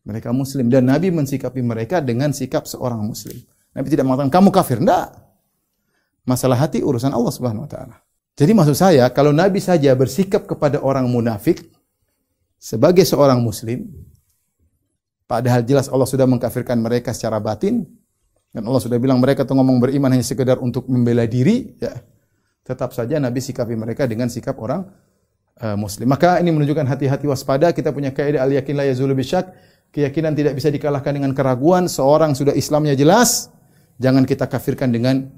Mereka 0.08 0.32
muslim 0.32 0.72
dan 0.72 0.88
Nabi 0.88 1.12
mensikapi 1.12 1.60
mereka 1.60 2.00
dengan 2.00 2.32
sikap 2.32 2.64
seorang 2.64 3.04
muslim. 3.04 3.36
Nabi 3.76 3.92
tidak 3.92 4.08
mengatakan 4.08 4.32
kamu 4.32 4.48
kafir, 4.48 4.80
enggak. 4.80 5.12
Masalah 6.24 6.56
hati 6.56 6.80
urusan 6.80 7.12
Allah 7.12 7.28
Subhanahu 7.28 7.68
wa 7.68 7.70
taala. 7.70 7.96
Jadi 8.38 8.52
maksud 8.56 8.76
saya, 8.78 9.04
kalau 9.12 9.36
Nabi 9.36 9.60
saja 9.60 9.92
bersikap 9.92 10.48
kepada 10.48 10.80
orang 10.80 11.04
munafik 11.10 11.60
sebagai 12.56 13.04
seorang 13.04 13.42
muslim, 13.42 13.84
padahal 15.28 15.66
jelas 15.66 15.92
Allah 15.92 16.08
sudah 16.08 16.24
mengkafirkan 16.24 16.78
mereka 16.80 17.12
secara 17.12 17.36
batin, 17.42 17.84
dan 18.54 18.62
Allah 18.64 18.80
sudah 18.80 18.96
bilang 18.96 19.20
mereka 19.20 19.44
tuh 19.44 19.56
ngomong 19.58 19.82
beriman 19.82 20.12
hanya 20.12 20.24
sekedar 20.24 20.56
untuk 20.62 20.88
membela 20.88 21.24
diri, 21.28 21.76
ya. 21.80 21.96
Tetap 22.66 22.90
saja 22.90 23.22
Nabi 23.22 23.38
sikapi 23.38 23.78
mereka 23.78 24.10
dengan 24.10 24.26
sikap 24.26 24.58
orang 24.58 24.90
uh, 25.62 25.78
muslim. 25.78 26.10
Maka 26.10 26.42
ini 26.42 26.50
menunjukkan 26.50 26.82
hati-hati 26.82 27.30
waspada, 27.30 27.70
kita 27.70 27.94
punya 27.94 28.10
kaidah 28.10 28.42
al 28.42 28.50
yakin 28.50 28.74
la 28.74 28.90
yazulu 28.90 29.14
bisyak, 29.14 29.54
keyakinan 29.94 30.34
tidak 30.34 30.58
bisa 30.58 30.74
dikalahkan 30.74 31.14
dengan 31.14 31.30
keraguan, 31.30 31.86
seorang 31.86 32.34
sudah 32.34 32.58
Islamnya 32.58 32.98
jelas, 32.98 33.54
jangan 34.02 34.26
kita 34.26 34.50
kafirkan 34.50 34.90
dengan 34.90 35.30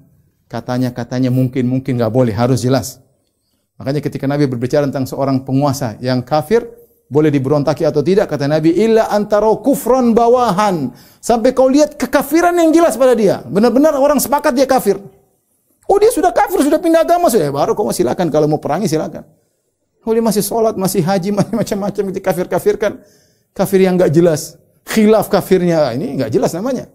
katanya-katanya 0.48 1.28
mungkin-mungkin 1.28 2.00
nggak 2.00 2.12
boleh, 2.12 2.32
harus 2.32 2.64
jelas. 2.64 3.04
Makanya 3.76 4.00
ketika 4.00 4.24
Nabi 4.24 4.48
berbicara 4.48 4.88
tentang 4.88 5.04
seorang 5.04 5.44
penguasa 5.44 6.00
yang 6.00 6.24
kafir, 6.24 6.64
boleh 7.08 7.32
diberontaki 7.32 7.84
atau 7.88 8.00
tidak, 8.04 8.28
kata 8.28 8.48
Nabi, 8.48 8.72
illa 8.72 9.08
antara 9.12 9.48
kufron 9.60 10.12
bawahan. 10.12 10.92
Sampai 11.20 11.56
kau 11.56 11.68
lihat 11.68 11.96
kekafiran 11.96 12.52
yang 12.56 12.72
jelas 12.72 13.00
pada 13.00 13.16
dia. 13.16 13.40
Benar-benar 13.48 13.96
orang 13.96 14.20
sepakat 14.20 14.52
dia 14.52 14.68
kafir. 14.68 15.00
Oh 15.88 15.96
dia 15.96 16.12
sudah 16.12 16.28
kafir, 16.36 16.60
sudah 16.60 16.76
pindah 16.76 17.00
agama, 17.00 17.32
sudah 17.32 17.48
baru 17.48 17.72
kau 17.72 17.88
silakan 17.88 18.28
kalau 18.28 18.44
mau 18.44 18.60
perangi 18.60 18.92
silakan. 18.92 19.24
Oh 20.04 20.12
dia 20.12 20.20
masih 20.20 20.44
sholat, 20.44 20.76
masih 20.76 21.00
haji, 21.00 21.32
masih 21.38 21.54
macam-macam 21.56 22.04
dikafir-kafirkan. 22.12 23.00
Kafir 23.56 23.80
yang 23.80 23.96
nggak 23.96 24.12
jelas. 24.12 24.60
Khilaf 24.84 25.32
kafirnya, 25.32 25.92
ini 25.96 26.20
nggak 26.20 26.32
jelas 26.32 26.52
namanya. 26.52 26.88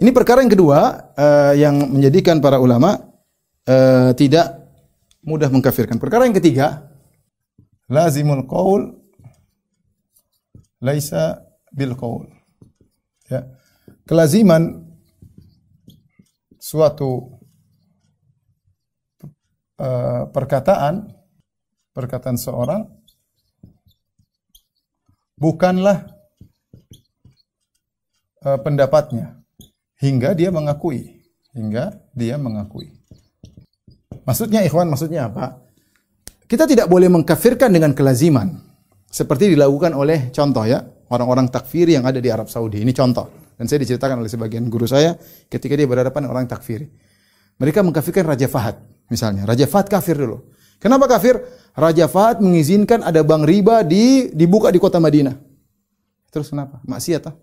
Ini 0.00 0.10
perkara 0.16 0.40
yang 0.40 0.52
kedua 0.52 1.12
uh, 1.12 1.52
yang 1.52 1.76
menjadikan 1.92 2.40
para 2.40 2.56
ulama 2.56 2.96
uh, 3.68 4.16
tidak 4.16 4.56
mudah 5.20 5.52
mengkafirkan. 5.52 6.00
Perkara 6.00 6.24
yang 6.24 6.36
ketiga, 6.36 6.88
lazimul 7.88 8.48
qaul 8.48 8.96
laisa 10.80 11.44
bil 11.72 11.92
qaul. 11.96 12.32
Ya. 13.28 13.44
Kelaziman 14.08 14.88
suatu 16.56 17.39
uh, 19.80 20.28
perkataan 20.28 21.08
perkataan 21.96 22.36
seorang 22.36 22.86
bukanlah 25.40 26.04
uh, 28.44 28.60
pendapatnya 28.60 29.40
hingga 30.00 30.36
dia 30.36 30.52
mengakui, 30.52 31.24
hingga 31.56 31.96
dia 32.12 32.36
mengakui. 32.36 32.92
Maksudnya 34.24 34.62
ikhwan, 34.62 34.88
maksudnya 34.88 35.32
apa? 35.32 35.60
Kita 36.44 36.68
tidak 36.68 36.90
boleh 36.90 37.08
mengkafirkan 37.08 37.72
dengan 37.72 37.96
kelaziman. 37.96 38.68
Seperti 39.10 39.54
dilakukan 39.54 39.90
oleh 39.90 40.30
contoh 40.30 40.62
ya, 40.66 40.82
orang-orang 41.10 41.50
takfir 41.50 41.90
yang 41.90 42.06
ada 42.06 42.22
di 42.22 42.30
Arab 42.30 42.46
Saudi. 42.46 42.82
Ini 42.82 42.92
contoh. 42.94 43.26
Dan 43.58 43.68
saya 43.68 43.82
diceritakan 43.84 44.24
oleh 44.24 44.30
sebagian 44.30 44.70
guru 44.72 44.88
saya 44.88 45.18
ketika 45.50 45.76
dia 45.76 45.84
berhadapan 45.84 46.30
orang 46.30 46.46
takfir. 46.48 46.88
Mereka 47.60 47.84
mengkafirkan 47.84 48.24
Raja 48.24 48.48
Fahad 48.48 48.80
misalnya. 49.10 49.44
Raja 49.44 49.66
Fahad 49.66 49.90
kafir 49.90 50.16
dulu. 50.16 50.46
Kenapa 50.80 51.10
kafir? 51.10 51.42
Raja 51.76 52.08
Fahad 52.08 52.40
mengizinkan 52.40 53.04
ada 53.04 53.20
bank 53.20 53.44
riba 53.44 53.84
di 53.84 54.32
dibuka 54.32 54.72
di 54.72 54.80
kota 54.80 54.96
Madinah. 54.96 55.36
Terus 56.30 56.48
kenapa? 56.48 56.80
Maksiat 56.86 57.22
ah? 57.28 57.34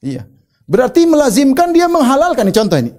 Iya. 0.00 0.24
Berarti 0.64 1.04
melazimkan 1.04 1.74
dia 1.74 1.90
menghalalkan. 1.90 2.46
Ini 2.46 2.54
contoh 2.54 2.78
ini. 2.78 2.94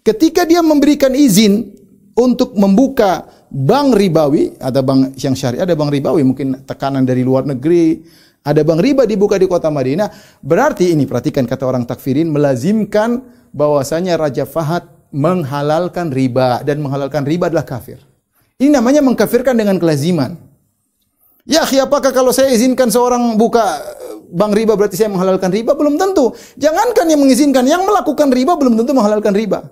Ketika 0.00 0.48
dia 0.48 0.64
memberikan 0.64 1.12
izin 1.12 1.72
untuk 2.16 2.56
membuka 2.56 3.28
bank 3.52 3.96
ribawi, 3.96 4.56
ada 4.58 4.80
bank 4.80 5.16
yang 5.20 5.36
syariah, 5.36 5.64
ada 5.64 5.76
bank 5.76 5.92
ribawi, 5.92 6.24
mungkin 6.24 6.64
tekanan 6.64 7.04
dari 7.04 7.22
luar 7.24 7.44
negeri, 7.44 8.04
ada 8.44 8.60
bank 8.60 8.80
riba 8.84 9.02
dibuka 9.08 9.40
di 9.40 9.48
kota 9.48 9.72
Madinah, 9.72 10.40
berarti 10.44 10.92
ini 10.92 11.08
perhatikan 11.08 11.48
kata 11.48 11.64
orang 11.64 11.88
takfirin 11.88 12.28
melazimkan 12.28 13.24
bahwasanya 13.56 14.20
Raja 14.20 14.44
Fahad 14.44 14.84
menghalalkan 15.14 16.10
riba 16.10 16.66
dan 16.66 16.82
menghalalkan 16.82 17.22
riba 17.22 17.46
adalah 17.46 17.62
kafir. 17.62 18.02
Ini 18.58 18.74
namanya 18.74 18.98
mengkafirkan 18.98 19.54
dengan 19.54 19.78
kelaziman. 19.78 20.34
Ya, 21.46 21.62
apakah 21.62 22.10
kalau 22.10 22.34
saya 22.34 22.50
izinkan 22.50 22.90
seorang 22.90 23.38
buka 23.38 23.62
bank 24.32 24.52
riba 24.56 24.74
berarti 24.74 24.98
saya 24.98 25.12
menghalalkan 25.12 25.54
riba? 25.54 25.78
Belum 25.78 25.94
tentu. 25.94 26.34
Jangankan 26.58 27.06
yang 27.06 27.20
mengizinkan, 27.22 27.62
yang 27.62 27.86
melakukan 27.86 28.32
riba 28.34 28.58
belum 28.58 28.74
tentu 28.80 28.90
menghalalkan 28.96 29.36
riba. 29.36 29.70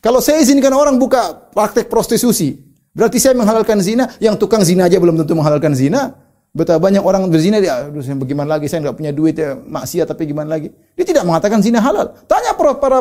Kalau 0.00 0.18
saya 0.18 0.40
izinkan 0.40 0.72
orang 0.72 0.96
buka 0.96 1.52
praktek 1.52 1.92
prostitusi, 1.92 2.56
berarti 2.96 3.20
saya 3.20 3.36
menghalalkan 3.36 3.78
zina, 3.84 4.10
yang 4.16 4.34
tukang 4.34 4.64
zina 4.64 4.88
aja 4.88 4.96
belum 4.96 5.20
tentu 5.22 5.36
menghalalkan 5.36 5.76
zina. 5.76 6.16
Betapa 6.50 6.82
banyak 6.82 6.98
orang 7.06 7.30
berzina 7.30 7.62
dia, 7.62 7.86
aduh 7.86 8.02
bagaimana 8.02 8.58
lagi 8.58 8.66
saya 8.66 8.82
nggak 8.82 8.98
punya 8.98 9.14
duit 9.14 9.38
ya 9.38 9.54
maksiat 9.54 10.10
tapi 10.10 10.26
gimana 10.26 10.58
lagi? 10.58 10.74
Dia 10.98 11.06
tidak 11.06 11.22
mengatakan 11.22 11.62
zina 11.62 11.78
halal. 11.78 12.10
Tanya 12.26 12.58
para 12.58 12.74
para, 12.74 12.98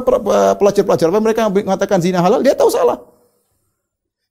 pelajar-pelajar 0.54 1.10
apa 1.10 1.18
mereka 1.18 1.42
mengatakan 1.50 1.98
zina 1.98 2.22
halal, 2.22 2.46
dia 2.46 2.54
tahu 2.54 2.70
salah. 2.70 3.02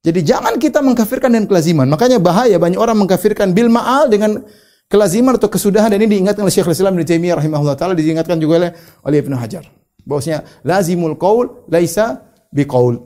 Jadi 0.06 0.22
jangan 0.22 0.54
kita 0.62 0.78
mengkafirkan 0.78 1.34
dengan 1.34 1.50
kelaziman. 1.50 1.90
Makanya 1.90 2.22
bahaya 2.22 2.62
banyak 2.62 2.78
orang 2.78 2.94
mengkafirkan 2.94 3.50
bil 3.50 3.66
ma'al 3.66 4.06
dengan 4.06 4.38
kelaziman 4.86 5.34
atau 5.34 5.50
kesudahan 5.50 5.90
dan 5.90 5.98
ini 5.98 6.14
diingatkan 6.14 6.46
oleh 6.46 6.54
Syekhul 6.54 6.78
Islam 6.78 6.94
Ibnu 6.94 7.02
Taimiyah 7.02 7.36
rahimahullah 7.42 7.74
taala 7.74 7.98
diingatkan 7.98 8.38
juga 8.38 8.62
oleh 8.62 8.70
oleh 9.02 9.18
Ibnu 9.18 9.34
Hajar. 9.34 9.66
Bahwasanya 10.06 10.46
lazimul 10.62 11.18
qaul 11.18 11.66
laisa 11.66 12.22
biqaul. 12.54 13.02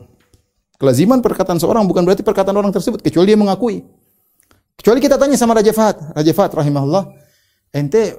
Kelaziman 0.77 1.25
perkataan 1.25 1.57
seorang 1.57 1.89
bukan 1.89 2.05
berarti 2.05 2.21
perkataan 2.21 2.53
orang 2.53 2.69
tersebut 2.69 3.01
kecuali 3.01 3.33
dia 3.33 3.41
mengakui. 3.41 4.02
Kecuali 4.79 4.99
kita 4.99 5.17
tanya 5.21 5.37
sama 5.39 5.55
Raja 5.55 5.71
Fahad, 5.71 6.17
Raja 6.17 6.33
Fahad 6.35 6.53
rahimahullah, 6.59 7.05
ente 7.73 8.17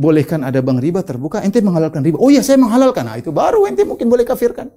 bolehkan 0.00 0.40
ada 0.46 0.62
bank 0.64 0.78
riba 0.80 1.00
terbuka, 1.04 1.44
ente 1.44 1.60
menghalalkan 1.60 2.00
riba. 2.00 2.16
Oh 2.16 2.32
iya 2.32 2.40
saya 2.40 2.56
menghalalkan. 2.56 3.04
Nah 3.04 3.16
itu 3.20 3.34
baru 3.34 3.68
ente 3.68 3.82
mungkin 3.84 4.06
boleh 4.06 4.24
kafirkan. 4.24 4.70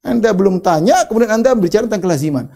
Anda 0.00 0.32
belum 0.32 0.64
tanya, 0.64 1.04
kemudian 1.04 1.28
Anda 1.28 1.52
bicara 1.52 1.84
tentang 1.84 2.08
kelaziman. 2.08 2.48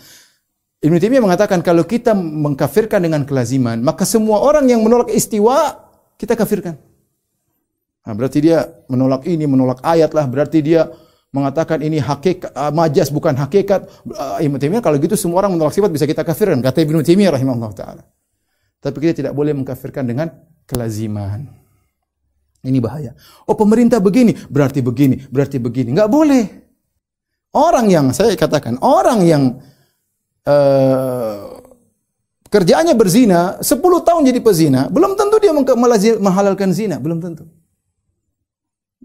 Ibnu 0.81 0.97
Taimiyah 1.01 1.25
mengatakan 1.25 1.61
kalau 1.61 1.85
kita 1.85 2.17
mengkafirkan 2.17 3.05
dengan 3.05 3.25
kelaziman, 3.25 3.81
maka 3.81 4.05
semua 4.09 4.41
orang 4.41 4.69
yang 4.69 4.81
menolak 4.85 5.12
istiwa 5.12 5.77
kita 6.17 6.37
kafirkan. 6.37 6.77
Nah, 8.05 8.12
berarti 8.12 8.45
dia 8.45 8.69
menolak 8.89 9.25
ini, 9.25 9.49
menolak 9.49 9.81
ayat 9.81 10.12
lah, 10.12 10.29
berarti 10.29 10.61
dia 10.61 10.93
mengatakan 11.35 11.82
ini 11.82 11.99
hakikat 11.99 12.55
uh, 12.55 12.70
majas 12.70 13.11
bukan 13.11 13.35
hakikat. 13.35 13.91
Uh, 14.07 14.39
Ibnu 14.39 14.62
Taimiyah 14.62 14.78
kalau 14.78 15.03
gitu 15.03 15.18
semua 15.18 15.43
orang 15.43 15.59
menolak 15.59 15.74
sifat 15.74 15.91
bisa 15.91 16.07
kita 16.07 16.22
kafirkan 16.22 16.62
kata 16.62 16.87
Ibnu 16.87 17.03
Taimiyah 17.03 17.35
rahimahullah 17.35 17.72
taala. 17.74 18.03
Tapi 18.78 18.97
kita 19.03 19.26
tidak 19.26 19.32
boleh 19.35 19.51
mengkafirkan 19.51 20.07
dengan 20.07 20.30
kelaziman. 20.70 21.64
Ini 22.64 22.78
bahaya. 22.80 23.12
Oh 23.45 23.59
pemerintah 23.59 24.01
begini, 24.01 24.32
berarti 24.49 24.80
begini, 24.80 25.20
berarti 25.28 25.61
begini. 25.61 25.93
Nggak 25.93 26.09
boleh. 26.09 26.45
Orang 27.55 27.87
yang, 27.87 28.11
saya 28.11 28.35
katakan, 28.35 28.82
orang 28.82 29.20
yang 29.22 29.43
uh, 30.43 31.61
kerjaannya 32.51 32.99
berzina, 32.99 33.62
10 33.62 33.78
tahun 33.78 34.22
jadi 34.26 34.41
pezina, 34.43 34.91
belum 34.91 35.14
tentu 35.14 35.39
dia 35.39 35.55
menghalalkan 36.18 36.74
zina, 36.74 36.99
belum 36.99 37.22
tentu. 37.22 37.47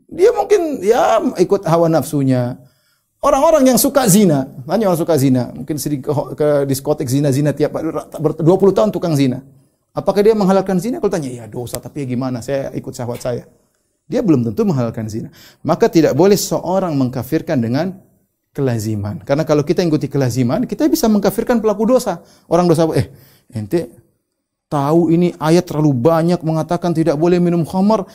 Dia 0.10 0.34
mungkin 0.34 0.82
ya 0.82 1.22
ikut 1.38 1.64
hawa 1.70 1.86
nafsunya. 1.88 2.58
Orang-orang 3.20 3.68
yang 3.68 3.80
suka 3.80 4.08
zina, 4.08 4.48
banyak 4.64 4.88
orang 4.88 4.96
suka 4.96 5.20
zina, 5.20 5.52
mungkin 5.52 5.76
sering 5.76 6.00
ke, 6.00 6.12
ke 6.40 6.48
diskotek 6.72 7.04
zina-zina 7.04 7.52
tiap 7.52 7.76
20 7.76 8.40
tahun 8.72 8.96
tukang 8.96 9.12
zina. 9.12 9.44
Apakah 9.92 10.24
dia 10.24 10.32
menghalalkan 10.32 10.80
zina? 10.80 11.04
Kalau 11.04 11.12
tanya, 11.12 11.28
ya 11.28 11.44
dosa, 11.44 11.84
tapi 11.84 12.08
ya 12.08 12.16
gimana? 12.16 12.40
Saya 12.40 12.72
ikut 12.72 12.96
syahwat 12.96 13.20
saya. 13.20 13.44
Dia 14.08 14.24
belum 14.24 14.48
tentu 14.48 14.64
menghalalkan 14.64 15.12
zina. 15.12 15.36
Maka 15.68 15.92
tidak 15.92 16.16
boleh 16.16 16.40
seorang 16.40 16.96
mengkafirkan 16.96 17.60
dengan 17.60 18.00
kelaziman. 18.56 19.20
Karena 19.28 19.44
kalau 19.44 19.68
kita 19.68 19.84
ikuti 19.84 20.08
kelaziman, 20.08 20.64
kita 20.64 20.88
bisa 20.88 21.12
mengkafirkan 21.12 21.60
pelaku 21.60 21.84
dosa. 21.92 22.24
Orang 22.48 22.72
dosa, 22.72 22.88
eh, 22.96 23.12
ente 23.52 23.92
tahu 24.72 25.12
ini 25.12 25.34
ayat 25.42 25.66
terlalu 25.66 25.92
banyak 25.92 26.40
mengatakan 26.46 26.94
tidak 26.94 27.18
boleh 27.18 27.42
minum 27.42 27.66
khamar, 27.66 28.06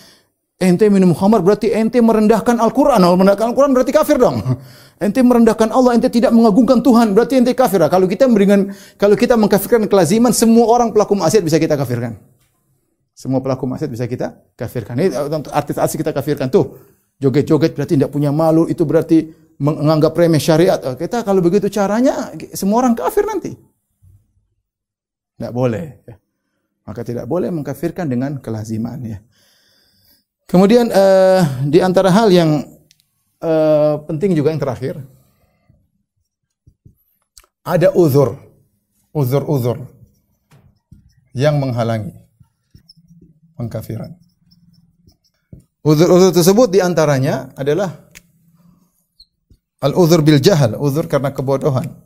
ente 0.58 0.86
minum 0.86 1.10
khamar 1.14 1.42
berarti 1.42 1.74
ente 1.74 1.98
merendahkan 1.98 2.58
Al-Quran. 2.58 3.00
Kalau 3.02 3.16
merendahkan 3.18 3.46
Al-Quran 3.50 3.70
berarti 3.74 3.92
kafir 3.92 4.16
dong. 4.18 4.38
Ente 5.02 5.20
merendahkan 5.26 5.74
Allah, 5.74 5.98
ente 5.98 6.06
tidak 6.06 6.30
mengagungkan 6.30 6.78
Tuhan, 6.78 7.18
berarti 7.18 7.42
ente 7.42 7.50
kafir. 7.50 7.82
Nah, 7.82 7.90
kalau 7.90 8.06
kita 8.06 8.30
memberikan, 8.30 8.70
kalau 8.94 9.18
kita 9.18 9.34
mengkafirkan 9.34 9.90
kelaziman, 9.90 10.30
semua 10.30 10.70
orang 10.70 10.94
pelaku 10.94 11.18
maksiat 11.18 11.42
bisa 11.42 11.58
kita 11.58 11.74
kafirkan. 11.74 12.14
Semua 13.10 13.42
pelaku 13.42 13.66
maksiat 13.66 13.90
bisa 13.90 14.06
kita 14.06 14.38
kafirkan. 14.54 14.94
Ini 14.94 15.10
artis-artis 15.50 15.98
kita 15.98 16.14
kafirkan 16.14 16.46
tuh. 16.46 16.78
Joget-joget 17.18 17.74
berarti 17.74 17.98
tidak 17.98 18.14
punya 18.14 18.30
malu, 18.30 18.70
itu 18.70 18.86
berarti 18.86 19.34
menganggap 19.58 20.14
remeh 20.14 20.42
syariat. 20.42 20.78
Oh, 20.86 20.94
kita 20.94 21.26
kalau 21.26 21.42
begitu 21.42 21.66
caranya, 21.70 22.30
semua 22.54 22.86
orang 22.86 22.94
kafir 22.94 23.26
nanti. 23.26 23.54
Tidak 25.34 25.50
boleh. 25.50 26.06
Ya. 26.06 26.14
Maka 26.86 27.02
tidak 27.02 27.26
boleh 27.26 27.50
mengkafirkan 27.50 28.06
dengan 28.06 28.38
kelaziman. 28.38 28.98
Ya. 29.02 29.18
Kemudian 30.54 30.86
uh, 30.86 31.66
di 31.66 31.82
antara 31.82 32.14
hal 32.14 32.30
yang 32.30 32.62
uh, 33.42 33.98
penting 34.06 34.38
juga 34.38 34.54
yang 34.54 34.62
terakhir 34.62 35.02
ada 37.66 37.90
uzur, 37.90 38.38
uzur-uzur 39.10 39.82
yang 41.34 41.58
menghalangi 41.58 42.14
pengkafiran. 43.58 44.14
Uzur-uzur 45.82 46.30
tersebut 46.30 46.70
di 46.70 46.78
antaranya 46.78 47.50
adalah 47.58 47.90
al-uzur 49.82 50.22
bil 50.22 50.38
jahal, 50.38 50.78
uzur 50.78 51.10
karena 51.10 51.34
kebodohan. 51.34 51.98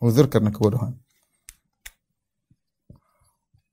Uzur 0.00 0.24
karena 0.32 0.48
kebodohan. 0.48 0.96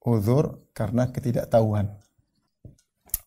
Uzur 0.03 0.67
karena 0.75 1.07
ketidaktahuan. 1.07 2.08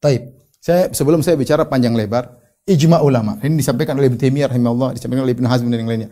Taib. 0.03 0.35
Saya 0.59 0.91
sebelum 0.91 1.23
saya 1.23 1.39
bicara 1.39 1.63
panjang 1.71 1.95
lebar, 1.95 2.43
ijma 2.67 2.99
ulama. 3.07 3.39
Ini 3.39 3.55
disampaikan 3.55 3.95
oleh 3.95 4.11
Ibnu 4.11 4.19
Taimiyah 4.19 4.51
rahimahullah, 4.51 4.99
disampaikan 4.99 5.23
oleh 5.23 5.35
Ibnu 5.39 5.47
Hazm 5.47 5.71
dan 5.71 5.87
yang 5.87 5.91
lainnya. 5.91 6.11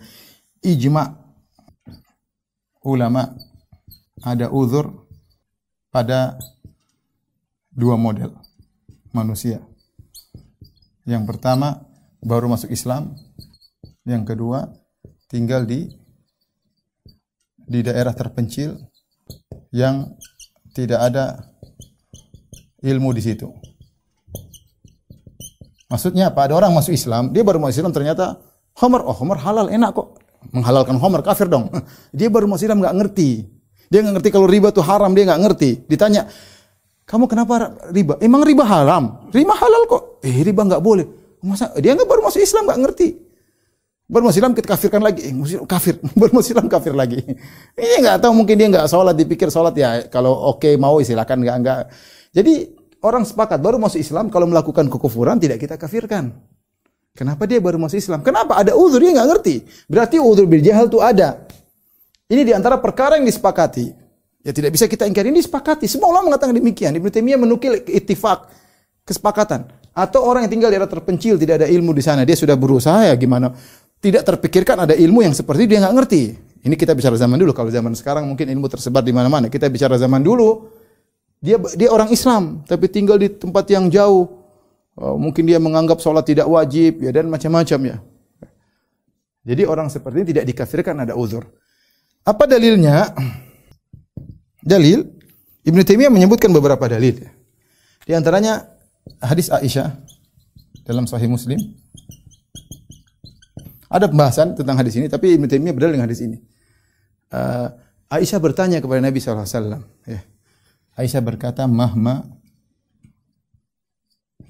Ijma 0.63 1.11
ulama 2.87 3.35
ada 4.23 4.47
uzur 4.55 5.11
pada 5.91 6.39
dua 7.75 7.99
model 7.99 8.31
manusia. 9.11 9.59
Yang 11.03 11.27
pertama 11.35 11.83
baru 12.23 12.47
masuk 12.47 12.71
Islam, 12.71 13.19
yang 14.07 14.23
kedua 14.23 14.71
tinggal 15.27 15.67
di 15.67 15.91
di 17.71 17.81
daerah 17.83 18.15
terpencil 18.15 18.79
yang 19.71 20.15
tidak 20.75 21.01
ada 21.11 21.55
ilmu 22.83 23.15
di 23.15 23.23
situ. 23.23 23.70
Maksudnya 25.91 26.31
apa? 26.31 26.47
Ada 26.47 26.55
orang 26.55 26.71
masuk 26.71 26.95
Islam, 26.95 27.35
dia 27.35 27.43
baru 27.43 27.59
masuk 27.59 27.83
Islam 27.83 27.91
ternyata 27.91 28.39
homer, 28.79 29.03
oh 29.03 29.13
homer 29.13 29.43
halal, 29.43 29.67
enak 29.67 29.91
kok. 29.91 30.23
Menghalalkan 30.55 30.97
homer, 31.03 31.21
kafir 31.21 31.51
dong. 31.53 31.69
Dia 32.17 32.33
baru 32.33 32.49
masuk 32.49 32.65
Islam 32.65 32.81
nggak 32.81 32.97
ngerti. 32.97 33.45
Dia 33.93 34.01
nggak 34.01 34.15
ngerti 34.23 34.29
kalau 34.33 34.49
riba 34.49 34.73
itu 34.73 34.81
haram, 34.81 35.13
dia 35.13 35.29
nggak 35.29 35.43
ngerti. 35.45 35.71
Ditanya, 35.85 36.31
kamu 37.05 37.27
kenapa 37.27 37.75
riba? 37.91 38.17
Emang 38.23 38.47
riba 38.47 38.63
haram? 38.63 39.29
Riba 39.35 39.53
halal 39.53 39.85
kok. 39.91 40.23
Eh 40.23 40.47
riba 40.47 40.63
nggak 40.63 40.79
boleh. 40.79 41.05
Masa 41.43 41.75
dia 41.77 41.99
nggak 41.99 42.07
baru 42.07 42.23
masuk 42.23 42.39
Islam 42.39 42.71
nggak 42.71 42.81
ngerti. 42.87 43.09
Baru 44.07 44.31
masuk 44.31 44.39
Islam 44.41 44.55
kita 44.55 44.69
kafirkan 44.71 45.03
lagi. 45.03 45.21
Eh, 45.27 45.35
muslim, 45.35 45.67
kafir. 45.67 45.99
Baru 46.19 46.39
masuk 46.39 46.55
Islam 46.55 46.67
kafir 46.71 46.95
lagi. 46.95 47.19
Ini 47.75 47.97
nggak 48.07 48.23
tahu 48.23 48.33
mungkin 48.35 48.55
dia 48.55 48.67
nggak 48.71 48.87
sholat 48.87 49.15
dipikir 49.19 49.51
sholat 49.51 49.75
ya 49.75 50.07
kalau 50.07 50.35
oke 50.55 50.63
okay, 50.63 50.75
mau 50.79 51.03
silakan 51.03 51.43
nggak 51.43 51.57
nggak. 51.63 51.81
Jadi 52.31 52.80
orang 53.05 53.25
sepakat 53.25 53.59
baru 53.61 53.81
masuk 53.81 54.01
Islam 54.01 54.29
kalau 54.29 54.49
melakukan 54.49 54.89
kekufuran 54.89 55.41
tidak 55.41 55.61
kita 55.61 55.77
kafirkan. 55.81 56.33
Kenapa 57.17 57.45
dia 57.45 57.59
baru 57.59 57.77
masuk 57.77 57.99
Islam? 57.99 58.23
Kenapa? 58.23 58.57
Ada 58.61 58.79
uzur 58.79 59.03
dia 59.03 59.13
nggak 59.13 59.29
ngerti. 59.29 59.55
Berarti 59.91 60.17
uzur 60.23 60.47
bil 60.47 60.63
jahal 60.63 60.87
itu 60.87 61.03
ada. 61.03 61.43
Ini 62.31 62.47
di 62.47 62.53
antara 62.55 62.79
perkara 62.79 63.19
yang 63.19 63.27
disepakati. 63.27 63.91
Ya 64.41 64.55
tidak 64.55 64.73
bisa 64.73 64.87
kita 64.87 65.05
ingkari 65.05 65.29
ini 65.35 65.43
disepakati. 65.43 65.85
Semua 65.91 66.09
ulama 66.15 66.33
mengatakan 66.33 66.55
demikian. 66.55 66.95
Ibnu 66.97 67.11
Taimiyah 67.11 67.41
menukil 67.43 67.83
ittifak 67.85 68.49
kesepakatan. 69.05 69.69
Atau 69.91 70.23
orang 70.23 70.47
yang 70.47 70.53
tinggal 70.55 70.71
di 70.71 70.79
daerah 70.79 70.89
terpencil 70.89 71.35
tidak 71.35 71.61
ada 71.61 71.67
ilmu 71.67 71.91
di 71.91 72.01
sana, 72.01 72.23
dia 72.23 72.39
sudah 72.39 72.55
berusaha 72.55 73.11
ya 73.11 73.15
gimana? 73.19 73.51
Tidak 74.01 74.23
terpikirkan 74.23 74.87
ada 74.87 74.95
ilmu 74.95 75.21
yang 75.27 75.35
seperti 75.35 75.67
dia 75.67 75.83
nggak 75.83 75.95
ngerti. 75.99 76.23
Ini 76.63 76.75
kita 76.79 76.95
bicara 76.95 77.19
zaman 77.19 77.37
dulu. 77.37 77.53
Kalau 77.53 77.69
zaman 77.69 77.93
sekarang 77.93 78.25
mungkin 78.25 78.49
ilmu 78.49 78.71
tersebar 78.71 79.05
di 79.05 79.13
mana-mana. 79.13 79.53
Kita 79.53 79.69
bicara 79.69 79.99
zaman 80.01 80.25
dulu 80.25 80.80
dia 81.41 81.57
dia 81.57 81.89
orang 81.89 82.13
Islam 82.13 82.61
tapi 82.69 82.87
tinggal 82.93 83.17
di 83.17 83.33
tempat 83.33 83.65
yang 83.73 83.89
jauh. 83.89 84.39
Oh, 85.01 85.17
mungkin 85.17 85.49
dia 85.49 85.57
menganggap 85.57 85.97
sholat 86.05 86.29
tidak 86.29 86.45
wajib 86.45 87.01
ya 87.01 87.11
dan 87.11 87.33
macam-macam 87.33 87.81
ya. 87.89 87.97
Jadi 89.49 89.63
orang 89.65 89.89
seperti 89.89 90.21
ini 90.21 90.29
tidak 90.37 90.45
dikafirkan 90.53 91.09
ada 91.09 91.17
uzur. 91.17 91.49
Apa 92.29 92.45
dalilnya? 92.45 93.09
Dalil 94.61 95.21
Ibnu 95.65 95.81
Taimiyah 95.81 96.13
menyebutkan 96.13 96.53
beberapa 96.53 96.85
dalil. 96.85 97.21
Di 98.05 98.13
antaranya 98.13 98.65
hadis 99.21 99.53
Aisyah 99.53 99.93
dalam 100.85 101.05
Sahih 101.05 101.29
Muslim. 101.29 101.61
Ada 103.91 104.07
pembahasan 104.07 104.55
tentang 104.55 104.79
hadis 104.79 104.95
ini, 105.01 105.11
tapi 105.11 105.35
Ibnu 105.35 105.51
Taimiyah 105.51 105.75
berdalil 105.75 105.99
dengan 105.99 106.07
hadis 106.07 106.23
ini. 106.23 106.39
Uh, 107.33 107.73
Aisyah 108.11 108.39
bertanya 108.39 108.79
kepada 108.79 109.03
Nabi 109.03 109.19
SAW. 109.19 109.83
Ya. 110.07 110.21
Aisyah 111.01 111.23
berkata, 111.25 111.65
"Mahma 111.65 112.29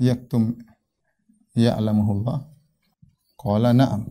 yaktum 0.02 0.58
ya'lamuhullah." 1.54 2.50
Qala 3.40 3.72
na'am. 3.72 4.04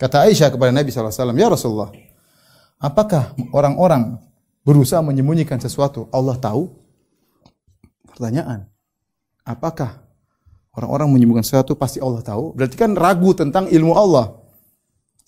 Kata 0.00 0.24
Aisyah 0.24 0.48
kepada 0.48 0.72
Nabi 0.72 0.88
SAW, 0.88 1.36
Ya 1.36 1.52
Rasulullah, 1.52 1.92
apakah 2.80 3.36
orang-orang 3.52 4.16
berusaha 4.64 5.04
menyembunyikan 5.04 5.60
sesuatu 5.60 6.08
Allah 6.08 6.40
tahu? 6.40 6.72
Pertanyaan. 8.08 8.64
Apakah 9.44 10.00
orang-orang 10.72 11.12
menyembunyikan 11.12 11.44
sesuatu 11.44 11.76
pasti 11.76 12.00
Allah 12.00 12.24
tahu? 12.24 12.56
Berarti 12.56 12.80
kan 12.80 12.96
ragu 12.96 13.36
tentang 13.36 13.68
ilmu 13.68 13.92
Allah. 13.92 14.40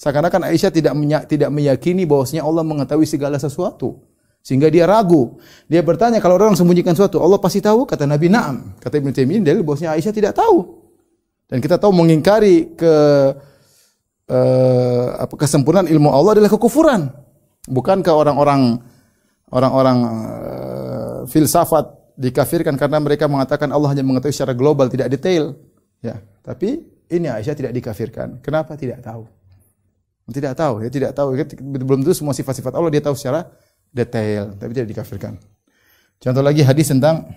Seakan-akan 0.00 0.48
Aisyah 0.48 0.72
tidak 0.72 0.96
tidak 1.28 1.50
meyakini 1.52 2.08
bahwasanya 2.08 2.42
Allah 2.42 2.64
mengetahui 2.64 3.04
segala 3.04 3.36
sesuatu. 3.36 4.00
Sehingga 4.42 4.66
dia 4.66 4.90
ragu. 4.90 5.38
Dia 5.70 5.86
bertanya 5.86 6.18
kalau 6.18 6.34
orang 6.34 6.58
sembunyikan 6.58 6.98
sesuatu, 6.98 7.22
Allah 7.22 7.38
pasti 7.38 7.62
tahu? 7.62 7.86
Kata 7.86 8.10
Nabi, 8.10 8.26
"Na'am." 8.26 8.74
Kata 8.82 8.98
Ibnu 8.98 9.14
Taimiyah 9.14 9.42
dalil 9.46 9.62
bahwasanya 9.62 9.94
Aisyah 9.94 10.10
tidak 10.10 10.34
tahu. 10.34 10.82
Dan 11.46 11.62
kita 11.62 11.78
tahu 11.78 11.94
mengingkari 11.94 12.74
ke 12.74 12.94
uh, 14.32 15.06
apa 15.20 15.34
kesempurnaan 15.38 15.86
ilmu 15.86 16.10
Allah 16.10 16.40
adalah 16.40 16.50
kekufuran. 16.50 17.06
Bukankah 17.70 18.10
orang-orang 18.10 18.82
orang-orang 19.54 19.98
uh, 20.02 21.18
filsafat 21.30 22.16
dikafirkan 22.18 22.74
karena 22.74 22.98
mereka 22.98 23.30
mengatakan 23.30 23.70
Allah 23.70 23.94
hanya 23.94 24.02
mengetahui 24.02 24.34
secara 24.34 24.56
global 24.56 24.90
tidak 24.90 25.12
detail. 25.12 25.54
Ya, 26.02 26.18
tapi 26.42 26.82
ini 27.12 27.30
Aisyah 27.30 27.54
tidak 27.54 27.72
dikafirkan. 27.78 28.42
Kenapa 28.42 28.74
tidak 28.74 29.04
tahu? 29.04 29.28
Tidak 30.32 30.54
tahu, 30.56 30.74
ya 30.86 30.88
tidak 30.88 31.12
tahu. 31.12 31.36
Belum 31.60 32.00
tentu 32.00 32.16
semua 32.16 32.32
sifat-sifat 32.32 32.72
Allah 32.72 32.88
dia 32.88 33.04
tahu 33.04 33.12
secara 33.12 33.52
detail, 33.92 34.56
tapi 34.56 34.72
tidak 34.72 34.88
dikafirkan. 34.96 35.38
Contoh 36.18 36.42
lagi 36.42 36.64
hadis 36.64 36.88
tentang 36.88 37.28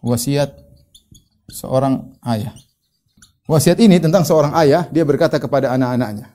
wasiat 0.00 0.54
seorang 1.50 2.14
ayah. 2.30 2.54
Wasiat 3.44 3.76
ini 3.82 4.00
tentang 4.00 4.24
seorang 4.24 4.56
ayah, 4.56 4.88
dia 4.88 5.04
berkata 5.04 5.36
kepada 5.36 5.74
anak-anaknya. 5.76 6.32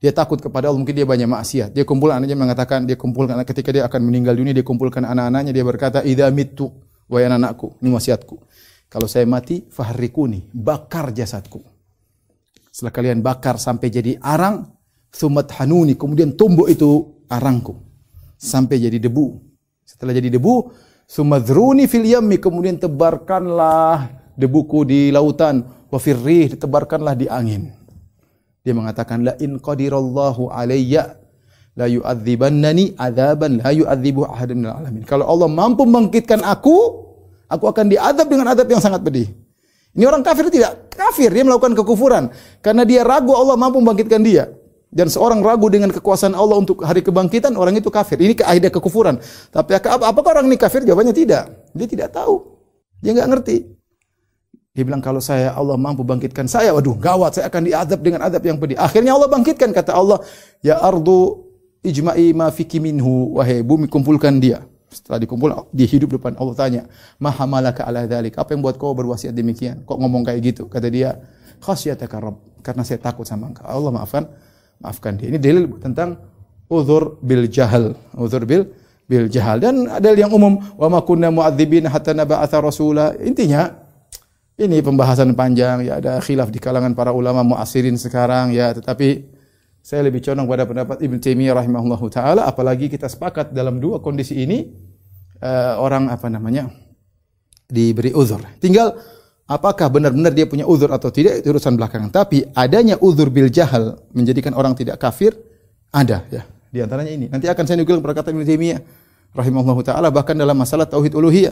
Dia 0.00 0.14
takut 0.16 0.40
kepada 0.40 0.70
Allah, 0.70 0.80
mungkin 0.80 0.96
dia 0.96 1.04
banyak 1.04 1.28
maksiat. 1.28 1.68
Dia 1.76 1.84
kumpulkan 1.84 2.22
anaknya 2.22 2.38
mengatakan, 2.38 2.88
dia 2.88 2.96
kumpulkan 2.96 3.36
ketika 3.44 3.68
dia 3.74 3.84
akan 3.84 4.00
meninggal 4.06 4.32
dunia, 4.32 4.54
dia 4.56 4.64
kumpulkan 4.64 5.04
anak-anaknya, 5.04 5.52
dia 5.52 5.64
berkata, 5.66 5.98
"Idza 6.00 6.30
mittu 6.32 6.72
wahai 7.10 7.26
anakku, 7.26 7.76
ini 7.82 7.90
wasiatku. 7.90 8.38
Kalau 8.86 9.10
saya 9.10 9.26
mati, 9.26 9.66
fahrikuni, 9.66 10.46
bakar 10.54 11.10
jasadku. 11.10 11.62
Setelah 12.70 12.94
kalian 12.94 13.18
bakar 13.20 13.58
sampai 13.58 13.90
jadi 13.90 14.14
arang, 14.22 14.70
sumat 15.10 15.50
hanuni, 15.58 15.98
kemudian 15.98 16.38
tumbuh 16.38 16.70
itu 16.70 17.19
arangku 17.30 17.78
sampai 18.34 18.82
jadi 18.82 18.98
debu. 18.98 19.38
Setelah 19.86 20.16
jadi 20.18 20.34
debu, 20.34 20.74
sumadruni 21.06 21.86
fil 21.86 22.06
yammi, 22.06 22.42
kemudian 22.42 22.76
tebarkanlah 22.80 24.10
debuku 24.34 24.88
di 24.88 25.00
lautan, 25.14 25.62
wa 25.90 25.98
firrih, 25.98 26.56
ditebarkanlah 26.56 27.14
di 27.14 27.26
angin. 27.30 27.70
Dia 28.60 28.76
mengatakan 28.76 29.24
la 29.24 29.34
in 29.40 29.56
qadirallahu 29.56 30.52
alayya 30.52 31.16
la 31.76 31.88
yu'adzibannani 31.88 32.98
adzaban 33.00 33.64
la 33.64 33.72
yu'adzibu 33.72 34.28
ahadan 34.28 34.60
minal 34.60 34.76
alamin. 34.84 35.02
Kalau 35.08 35.24
Allah 35.24 35.48
mampu 35.48 35.88
membangkitkan 35.88 36.44
aku, 36.44 36.76
aku 37.48 37.64
akan 37.66 37.88
diadab 37.88 38.26
dengan 38.28 38.52
adab 38.52 38.68
yang 38.68 38.82
sangat 38.84 39.00
pedih. 39.00 39.32
Ini 39.90 40.06
orang 40.06 40.22
kafir 40.22 40.46
tidak 40.52 40.92
kafir, 40.92 41.34
dia 41.34 41.42
melakukan 41.42 41.74
kekufuran 41.74 42.30
karena 42.62 42.86
dia 42.86 43.02
ragu 43.02 43.34
Allah 43.34 43.56
mampu 43.58 43.82
membangkitkan 43.82 44.22
dia. 44.22 44.52
Dan 44.90 45.06
seorang 45.06 45.38
ragu 45.38 45.70
dengan 45.70 45.94
kekuasaan 45.94 46.34
Allah 46.34 46.58
untuk 46.58 46.82
hari 46.82 46.98
kebangkitan, 47.06 47.54
orang 47.54 47.78
itu 47.78 47.94
kafir. 47.94 48.18
Ini 48.18 48.34
kaidah 48.34 48.74
kekufuran. 48.74 49.22
Tapi 49.54 49.78
apakah 49.78 50.30
orang 50.34 50.50
ini 50.50 50.58
kafir? 50.58 50.82
Jawabannya 50.82 51.14
tidak. 51.14 51.46
Dia 51.70 51.86
tidak 51.86 52.08
tahu. 52.10 52.58
Dia 52.98 53.14
nggak 53.14 53.28
ngerti. 53.30 53.56
Dia 54.70 54.82
bilang 54.86 55.02
kalau 55.02 55.18
saya 55.18 55.50
Allah 55.54 55.74
mampu 55.74 56.06
bangkitkan 56.06 56.46
saya, 56.46 56.70
waduh 56.70 56.94
gawat, 56.94 57.38
saya 57.38 57.50
akan 57.50 57.66
diadab 57.66 58.00
dengan 58.02 58.22
adab 58.26 58.42
yang 58.42 58.54
pedih. 58.58 58.78
Akhirnya 58.78 59.18
Allah 59.18 59.26
bangkitkan 59.26 59.74
kata 59.74 59.94
Allah, 59.94 60.22
ya 60.62 60.78
ardu 60.78 61.42
ijma'i 61.82 62.30
ma 62.34 62.54
fiki 62.54 62.78
minhu, 62.78 63.34
wahai 63.34 63.66
bumi 63.66 63.90
kumpulkan 63.90 64.38
dia. 64.38 64.62
Setelah 64.90 65.22
dikumpul, 65.22 65.54
dia 65.70 65.86
hidup 65.86 66.18
depan 66.18 66.34
Allah 66.38 66.54
tanya, 66.54 66.82
maha 67.18 67.46
malaka 67.46 67.86
ala 67.86 68.06
dhalik, 68.06 68.34
apa 68.38 68.54
yang 68.54 68.62
buat 68.62 68.74
kau 68.78 68.94
berwasiat 68.94 69.34
demikian? 69.34 69.86
Kok 69.86 69.98
ngomong 70.02 70.26
kayak 70.26 70.38
gitu? 70.54 70.66
Kata 70.66 70.86
dia, 70.86 71.18
khasyataka 71.62 72.16
rabb, 72.18 72.38
karena 72.62 72.82
saya 72.82 72.98
takut 73.02 73.26
sama 73.26 73.50
engkau. 73.50 73.66
Allah 73.66 73.90
maafkan, 73.90 74.26
maafkan 74.80 75.20
dia. 75.20 75.28
Ini 75.28 75.38
dalil 75.38 75.68
tentang 75.78 76.16
uzur 76.66 77.20
bil 77.20 77.46
jahal, 77.52 77.94
uzur 78.16 78.48
bil 78.48 78.72
bil 79.10 79.26
jahal 79.26 79.58
dan 79.58 79.90
ada 79.90 80.14
yang 80.14 80.30
umum 80.30 80.62
wa 80.78 80.86
ma 80.86 81.02
kunna 81.02 81.28
mu'adzibin 81.28 81.86
hatta 81.86 82.16
naba'atha 82.16 82.62
rasula. 82.62 83.14
Intinya 83.20 83.74
ini 84.60 84.80
pembahasan 84.84 85.32
panjang, 85.32 85.88
ya 85.88 85.98
ada 85.98 86.20
khilaf 86.20 86.52
di 86.52 86.60
kalangan 86.60 86.92
para 86.92 87.10
ulama 87.16 87.40
muasirin 87.40 87.96
sekarang 87.96 88.52
ya, 88.52 88.76
tetapi 88.76 89.24
saya 89.80 90.04
lebih 90.04 90.20
condong 90.20 90.44
pada 90.44 90.68
pendapat 90.68 91.00
Ibn 91.00 91.16
Taimiyah 91.16 91.56
rahimahullahu 91.56 92.06
taala 92.12 92.44
apalagi 92.44 92.92
kita 92.92 93.08
sepakat 93.08 93.56
dalam 93.56 93.80
dua 93.80 94.04
kondisi 94.04 94.36
ini 94.36 94.68
uh, 95.40 95.80
orang 95.80 96.12
apa 96.12 96.28
namanya 96.28 96.68
diberi 97.64 98.12
uzur. 98.12 98.44
Tinggal 98.60 98.94
apakah 99.50 99.90
benar-benar 99.90 100.30
dia 100.30 100.46
punya 100.46 100.62
uzur 100.62 100.94
atau 100.94 101.10
tidak 101.10 101.42
itu 101.42 101.50
urusan 101.50 101.74
belakangan. 101.74 102.14
Tapi 102.14 102.46
adanya 102.54 102.94
uzur 103.02 103.26
bil 103.34 103.50
jahal 103.50 103.98
menjadikan 104.14 104.54
orang 104.54 104.78
tidak 104.78 105.02
kafir 105.02 105.34
ada 105.90 106.22
ya. 106.30 106.46
Di 106.70 106.78
antaranya 106.78 107.10
ini. 107.10 107.26
Nanti 107.26 107.50
akan 107.50 107.64
saya 107.66 107.82
nukil 107.82 107.98
perkataan 107.98 108.30
Ibn 108.30 108.46
Taimiyah 108.46 108.80
rahimahullahu 109.34 109.82
taala 109.82 110.14
bahkan 110.14 110.38
dalam 110.38 110.54
masalah 110.54 110.86
tauhid 110.86 111.18
uluhiyah. 111.18 111.50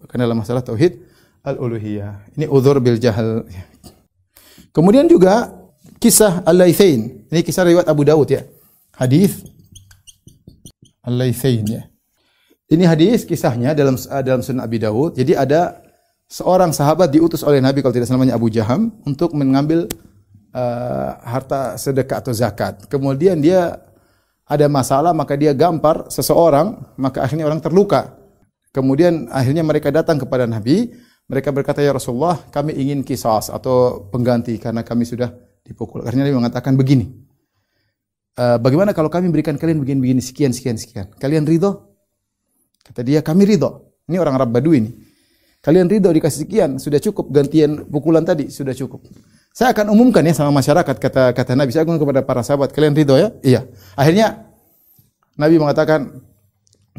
Bahkan 0.00 0.16
dalam 0.16 0.40
masalah 0.40 0.64
tauhid 0.64 1.04
al-uluhiyah. 1.44 2.32
Ini 2.38 2.48
uzur 2.48 2.80
bil 2.80 2.96
jahal. 2.96 3.44
Kemudian 4.72 5.04
juga 5.04 5.52
kisah 6.00 6.44
Al-Laithain. 6.48 7.28
Ini 7.28 7.40
kisah 7.44 7.66
riwayat 7.66 7.88
Abu 7.88 8.08
Dawud 8.08 8.28
ya. 8.30 8.44
Hadis 8.96 9.44
Al-Laithain 11.04 11.64
ya. 11.66 11.82
Ini 12.68 12.84
hadis 12.84 13.24
kisahnya 13.24 13.72
dalam 13.72 13.96
dalam 14.24 14.44
Sunan 14.44 14.60
Abi 14.60 14.76
Dawud. 14.76 15.16
Jadi 15.16 15.32
ada 15.32 15.80
seorang 16.28 16.70
sahabat 16.76 17.08
diutus 17.08 17.40
oleh 17.42 17.58
Nabi 17.58 17.80
kalau 17.80 17.96
tidak 17.96 18.12
namanya 18.12 18.36
Abu 18.36 18.52
Jaham 18.52 18.92
untuk 19.08 19.32
mengambil 19.32 19.88
uh, 20.52 21.10
harta 21.24 21.80
sedekah 21.80 22.20
atau 22.20 22.32
zakat. 22.36 22.84
Kemudian 22.86 23.40
dia 23.40 23.80
ada 24.48 24.66
masalah 24.68 25.16
maka 25.16 25.34
dia 25.34 25.56
gampar 25.56 26.08
seseorang 26.12 26.76
maka 27.00 27.24
akhirnya 27.24 27.48
orang 27.48 27.64
terluka. 27.64 28.14
Kemudian 28.70 29.32
akhirnya 29.32 29.64
mereka 29.64 29.88
datang 29.88 30.20
kepada 30.20 30.44
Nabi 30.44 30.92
mereka 31.28 31.52
berkata, 31.52 31.84
Ya 31.84 31.92
Rasulullah, 31.92 32.40
kami 32.48 32.72
ingin 32.72 33.04
kisah 33.04 33.52
atau 33.52 34.08
pengganti 34.08 34.56
karena 34.56 34.80
kami 34.80 35.04
sudah 35.04 35.28
dipukul. 35.60 36.00
Akhirnya 36.00 36.24
Nabi 36.24 36.40
mengatakan 36.40 36.72
begini, 36.72 37.04
e, 38.32 38.44
bagaimana 38.56 38.96
kalau 38.96 39.12
kami 39.12 39.28
berikan 39.28 39.60
kalian 39.60 39.76
begini-begini, 39.84 40.24
sekian, 40.24 40.56
sekian, 40.56 40.80
sekian. 40.80 41.12
Kalian 41.20 41.44
ridho? 41.44 41.84
Kata 42.80 43.04
dia, 43.04 43.20
kami 43.20 43.44
ridho. 43.44 44.00
Ini 44.08 44.16
orang 44.16 44.40
Arab 44.40 44.56
Badui 44.56 44.80
ini. 44.80 44.90
Kalian 45.58 45.90
ridho 45.90 46.08
dikasih 46.14 46.46
sekian, 46.46 46.78
sudah 46.78 47.02
cukup. 47.02 47.34
Gantian 47.34 47.86
pukulan 47.90 48.22
tadi, 48.22 48.46
sudah 48.46 48.70
cukup. 48.70 49.02
Saya 49.50 49.74
akan 49.74 49.90
umumkan 49.90 50.22
ya 50.22 50.30
sama 50.30 50.54
masyarakat, 50.62 50.96
kata 51.02 51.34
kata 51.34 51.52
Nabi. 51.58 51.74
Saya 51.74 51.82
akan 51.82 51.98
kepada 51.98 52.22
para 52.22 52.46
sahabat, 52.46 52.70
kalian 52.70 52.94
ridho 52.94 53.18
ya? 53.18 53.34
Iya. 53.42 53.60
Akhirnya, 53.98 54.46
Nabi 55.34 55.58
mengatakan, 55.58 56.22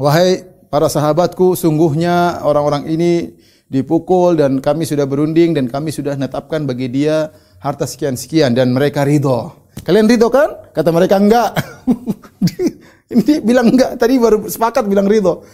Wahai 0.00 0.44
para 0.72 0.88
sahabatku, 0.88 1.56
sungguhnya 1.56 2.40
orang-orang 2.40 2.88
ini 2.88 3.36
dipukul 3.68 4.36
dan 4.36 4.58
kami 4.64 4.88
sudah 4.88 5.04
berunding 5.04 5.52
dan 5.52 5.68
kami 5.68 5.92
sudah 5.92 6.16
netapkan 6.16 6.64
bagi 6.64 6.88
dia 6.88 7.30
harta 7.60 7.84
sekian-sekian 7.84 8.56
dan 8.56 8.72
mereka 8.72 9.04
ridho. 9.04 9.68
Kalian 9.84 10.08
ridho 10.08 10.28
kan? 10.32 10.72
Kata 10.72 10.88
mereka 10.88 11.16
enggak. 11.20 11.52
ini 13.12 13.44
bilang 13.44 13.72
enggak, 13.72 13.96
tadi 14.00 14.16
baru 14.16 14.48
sepakat 14.48 14.84
bilang 14.88 15.04
ridho. 15.04 15.44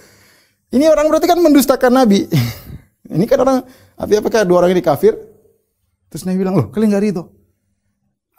Ini 0.70 0.90
orang 0.90 1.06
berarti 1.10 1.26
kan 1.30 1.38
mendustakan 1.38 1.92
Nabi. 1.94 2.26
ini 3.10 3.24
kan 3.24 3.38
orang, 3.42 3.62
apa 3.96 4.10
apakah 4.18 4.42
dua 4.42 4.64
orang 4.64 4.74
ini 4.74 4.82
kafir? 4.82 5.14
Terus 6.10 6.22
Nabi 6.26 6.38
bilang, 6.42 6.54
loh 6.54 6.70
kalian 6.70 6.94
enggak 6.94 7.04
ridho. 7.10 7.24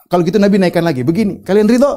Kalau 0.08 0.24
gitu 0.24 0.40
Nabi 0.40 0.56
naikkan 0.56 0.84
lagi, 0.84 1.04
begini, 1.04 1.44
kalian 1.44 1.68
ridho? 1.68 1.92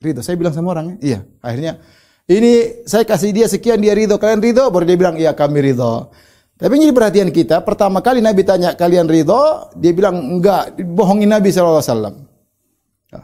Ridho, 0.00 0.20
saya 0.24 0.34
bilang 0.40 0.56
sama 0.56 0.72
orangnya, 0.72 0.96
iya. 1.04 1.20
Akhirnya, 1.44 1.78
ini 2.24 2.82
saya 2.88 3.04
kasih 3.04 3.36
dia 3.36 3.46
sekian, 3.46 3.78
dia 3.78 3.92
ridho, 3.92 4.16
kalian 4.16 4.40
ridho? 4.40 4.64
Baru 4.72 4.88
dia 4.88 4.96
bilang, 4.96 5.20
iya 5.20 5.36
kami 5.36 5.60
ridho. 5.60 6.08
Tapi 6.56 6.78
ini 6.78 6.94
perhatian 6.94 7.28
kita, 7.34 7.60
pertama 7.66 8.00
kali 8.00 8.22
Nabi 8.22 8.46
tanya 8.46 8.72
kalian 8.72 9.10
ridho, 9.10 9.72
dia 9.76 9.92
bilang 9.92 10.40
enggak, 10.40 10.78
bohongin 10.78 11.28
Nabi 11.28 11.52
SAW. 11.52 11.82
Ya. 13.12 13.20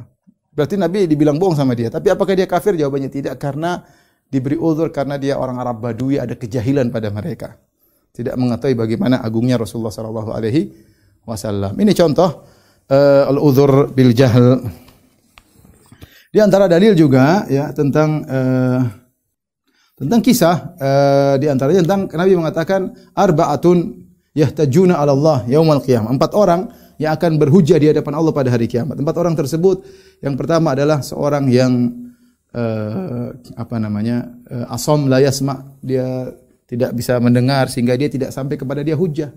Berarti 0.53 0.75
Nabi 0.77 1.07
dibilang 1.07 1.39
bohong 1.39 1.57
sama 1.57 1.73
dia. 1.73 1.89
Tapi 1.89 2.13
apakah 2.13 2.35
dia 2.35 2.51
kafir? 2.51 2.77
Jawabannya 2.77 3.09
tidak, 3.09 3.39
karena 3.41 3.87
diberi 4.29 4.61
uzur 4.61 4.93
karena 4.93 5.17
dia 5.17 5.41
orang 5.41 5.57
Arab 5.63 5.81
Badui, 5.81 6.21
ada 6.21 6.37
kejahilan 6.37 6.93
pada 6.93 7.09
mereka. 7.09 7.57
Tidak 8.19 8.35
mengetahui 8.35 8.75
bagaimana 8.75 9.23
agungnya 9.23 9.55
Rasulullah 9.55 9.95
Sallallahu 9.95 10.35
Alaihi 10.35 10.75
Wasallam. 11.23 11.79
Ini 11.79 11.95
contoh 11.95 12.43
uh, 12.91 13.31
al-uzur 13.31 13.95
bil 13.95 14.11
jahl. 14.11 14.59
Di 16.35 16.43
antara 16.43 16.67
dalil 16.67 16.99
juga 16.99 17.47
ya 17.47 17.71
tentang 17.71 18.27
uh, 18.27 18.83
tentang 19.95 20.19
kisah 20.19 20.75
uh, 20.83 21.35
di 21.39 21.47
antaranya 21.47 21.87
tentang 21.87 22.11
Nabi 22.11 22.35
mengatakan 22.35 22.91
arbaatun 23.15 24.03
yahtajuna 24.35 24.99
'ala 24.99 25.15
Allah 25.15 25.39
yaumal 25.47 25.79
qiyamah. 25.79 26.11
Empat 26.11 26.35
orang 26.35 26.75
yang 26.99 27.15
akan 27.15 27.39
berhujah 27.39 27.79
di 27.79 27.87
hadapan 27.95 28.19
Allah 28.19 28.35
pada 28.35 28.51
hari 28.51 28.67
kiamat. 28.67 28.99
Empat 28.99 29.15
orang 29.15 29.39
tersebut 29.39 29.87
yang 30.19 30.35
pertama 30.35 30.75
adalah 30.75 31.07
seorang 31.07 31.47
yang 31.47 31.95
uh, 32.51 33.31
apa 33.55 33.79
namanya? 33.79 34.27
Uh, 34.51 34.67
asom 34.75 35.07
la 35.07 35.23
yasma. 35.23 35.79
Dia 35.79 36.35
tidak 36.69 36.93
bisa 36.93 37.17
mendengar 37.17 37.73
sehingga 37.73 37.97
dia 37.97 38.13
tidak 38.13 38.29
sampai 38.29 38.61
kepada 38.61 38.85
dia 38.85 38.95
hujah. 38.95 39.33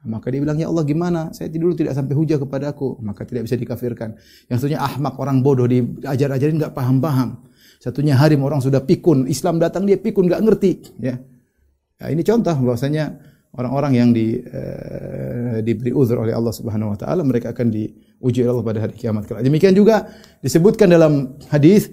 Maka 0.00 0.32
dia 0.32 0.40
bilang, 0.40 0.56
ya 0.56 0.68
Allah 0.68 0.84
gimana? 0.84 1.28
Saya 1.32 1.52
dulu 1.52 1.76
tidak 1.76 1.92
sampai 1.92 2.16
hujah 2.16 2.40
kepada 2.40 2.72
aku. 2.72 3.00
Maka 3.04 3.24
tidak 3.28 3.48
bisa 3.48 3.56
dikafirkan. 3.56 4.16
Yang 4.48 4.64
satunya 4.64 4.80
ahmak, 4.80 5.16
orang 5.20 5.44
bodoh, 5.44 5.68
diajar-ajarin 5.68 6.56
nggak 6.56 6.72
paham-paham. 6.72 7.44
Satunya 7.80 8.16
harim 8.16 8.44
orang 8.44 8.60
sudah 8.60 8.84
pikun, 8.84 9.24
Islam 9.24 9.56
datang 9.56 9.88
dia 9.88 9.96
pikun 9.96 10.28
nggak 10.28 10.40
ngerti, 10.44 11.00
ya. 11.00 11.16
Nah, 12.00 12.08
ini 12.12 12.20
contoh 12.20 12.52
bahwasanya 12.52 13.16
orang-orang 13.56 13.92
yang 13.96 14.08
di, 14.12 14.36
uh, 14.40 15.64
diberi 15.64 15.92
uzur 15.92 16.20
oleh 16.20 16.36
Allah 16.36 16.52
Subhanahu 16.52 16.92
wa 16.92 16.98
taala 17.00 17.24
mereka 17.24 17.56
akan 17.56 17.72
diuji 17.72 18.44
oleh 18.44 18.52
Allah 18.56 18.66
pada 18.68 18.80
hari 18.84 18.94
kiamat 18.96 19.24
kelak. 19.28 19.44
Demikian 19.44 19.72
juga 19.72 20.08
disebutkan 20.44 20.92
dalam 20.92 21.40
hadis 21.48 21.88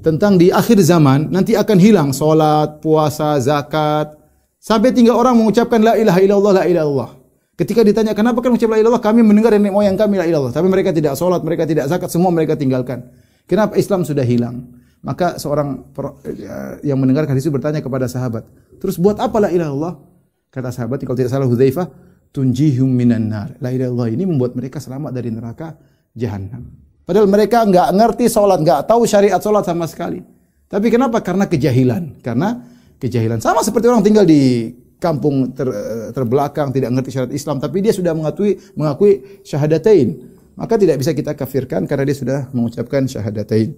tentang 0.00 0.40
di 0.40 0.48
akhir 0.48 0.80
zaman 0.80 1.28
nanti 1.28 1.52
akan 1.56 1.78
hilang 1.80 2.10
salat, 2.16 2.80
puasa, 2.80 3.36
zakat 3.40 4.16
sampai 4.56 4.92
tinggal 4.92 5.20
orang 5.20 5.36
mengucapkan 5.36 5.80
la 5.80 5.96
ilaha 5.96 6.18
illallah 6.20 6.52
la 6.60 6.64
ilaha 6.64 6.84
illallah. 6.84 7.10
Ketika 7.56 7.84
ditanya 7.84 8.16
kenapa 8.16 8.40
kan 8.40 8.56
mengucap 8.56 8.72
la 8.72 8.80
ilaha 8.80 9.00
kami 9.00 9.20
mendengar 9.20 9.52
nenek 9.52 9.72
moyang 9.72 9.96
kami 9.96 10.16
la 10.16 10.24
ilaha 10.24 10.48
tapi 10.48 10.68
mereka 10.72 10.96
tidak 10.96 11.12
salat, 11.16 11.44
mereka 11.44 11.68
tidak 11.68 11.88
zakat, 11.92 12.08
semua 12.08 12.32
mereka 12.32 12.56
tinggalkan. 12.56 13.12
Kenapa 13.44 13.76
Islam 13.76 14.08
sudah 14.08 14.24
hilang? 14.24 14.80
Maka 15.00 15.40
seorang 15.40 15.88
eh, 16.28 16.84
yang 16.84 17.00
mendengar 17.00 17.24
hadis 17.24 17.44
itu 17.48 17.52
bertanya 17.52 17.80
kepada 17.80 18.04
sahabat, 18.04 18.44
"Terus 18.80 19.00
buat 19.00 19.16
apa 19.16 19.36
la 19.40 19.48
ilaha 19.48 19.68
illallah?" 19.72 19.94
Kata 20.50 20.68
sahabat, 20.72 21.00
kalau 21.06 21.16
tidak 21.16 21.32
salah 21.32 21.48
Hudzaifah, 21.48 21.86
"Tunjihum 22.32 22.88
minan 22.88 23.32
nar." 23.32 23.56
La 23.64 23.72
ilaha 23.72 23.92
illallah 23.92 24.08
ini 24.12 24.24
membuat 24.28 24.52
mereka 24.56 24.76
selamat 24.76 25.12
dari 25.12 25.32
neraka 25.32 25.76
jahanam. 26.12 26.89
Padahal 27.10 27.26
mereka 27.26 27.66
nggak 27.66 27.90
ngerti 27.90 28.30
sholat, 28.30 28.62
nggak 28.62 28.86
tahu 28.86 29.02
syariat 29.02 29.42
sholat 29.42 29.66
sama 29.66 29.90
sekali. 29.90 30.22
Tapi 30.70 30.86
kenapa? 30.94 31.18
Karena 31.18 31.50
kejahilan. 31.50 32.22
Karena 32.22 32.54
kejahilan. 33.02 33.42
Sama 33.42 33.66
seperti 33.66 33.90
orang 33.90 34.06
tinggal 34.06 34.22
di 34.22 34.70
kampung 35.02 35.50
ter, 35.50 35.66
terbelakang, 36.14 36.70
tidak 36.70 36.94
ngerti 36.94 37.10
syariat 37.10 37.34
Islam, 37.34 37.58
tapi 37.58 37.82
dia 37.82 37.90
sudah 37.90 38.14
mengakui 38.14 38.62
mengakui 38.78 39.42
syahadatain. 39.42 40.38
Maka 40.54 40.78
tidak 40.78 41.02
bisa 41.02 41.10
kita 41.10 41.34
kafirkan 41.34 41.82
karena 41.90 42.06
dia 42.06 42.14
sudah 42.14 42.38
mengucapkan 42.54 43.02
syahadatain. 43.10 43.74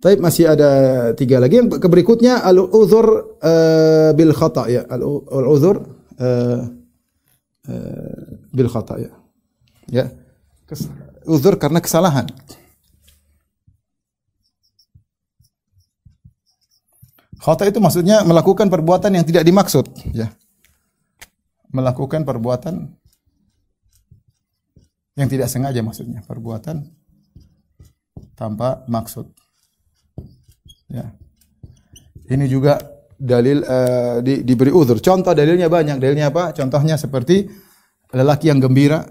Tapi 0.00 0.16
masih 0.16 0.48
ada 0.48 0.70
tiga 1.12 1.44
lagi. 1.44 1.60
Yang 1.60 1.76
berikutnya 1.76 2.40
al-uzur 2.40 3.36
uh, 3.44 4.16
bil 4.16 4.32
khata 4.32 4.64
ya. 4.72 4.88
Al-uzur 4.88 5.76
uh, 6.16 6.60
uh, 7.68 8.28
bil 8.48 8.70
khata 8.72 8.96
ya. 8.96 9.12
Ya. 9.92 10.06
Kes, 10.64 10.88
uzur 11.28 11.60
karena 11.60 11.78
kesalahan. 11.84 12.26
Khata 17.38 17.70
itu 17.70 17.78
maksudnya 17.78 18.26
melakukan 18.26 18.66
perbuatan 18.66 19.14
yang 19.14 19.22
tidak 19.22 19.46
dimaksud, 19.46 19.86
ya. 20.10 20.34
Melakukan 21.70 22.26
perbuatan 22.26 22.90
yang 25.14 25.28
tidak 25.30 25.46
sengaja 25.46 25.78
maksudnya, 25.84 26.24
perbuatan 26.26 26.88
tanpa 28.34 28.82
maksud. 28.90 29.30
Ya. 30.90 31.14
Ini 32.28 32.44
juga 32.50 32.78
dalil 33.18 33.66
uh, 33.66 34.22
di, 34.22 34.46
diberi 34.46 34.70
uzur. 34.70 35.02
Contoh 35.02 35.34
dalilnya 35.34 35.66
banyak. 35.66 35.98
Dalilnya 35.98 36.30
apa? 36.30 36.54
Contohnya 36.54 36.94
seperti 36.94 37.50
lelaki 38.14 38.48
yang 38.48 38.62
gembira 38.62 39.04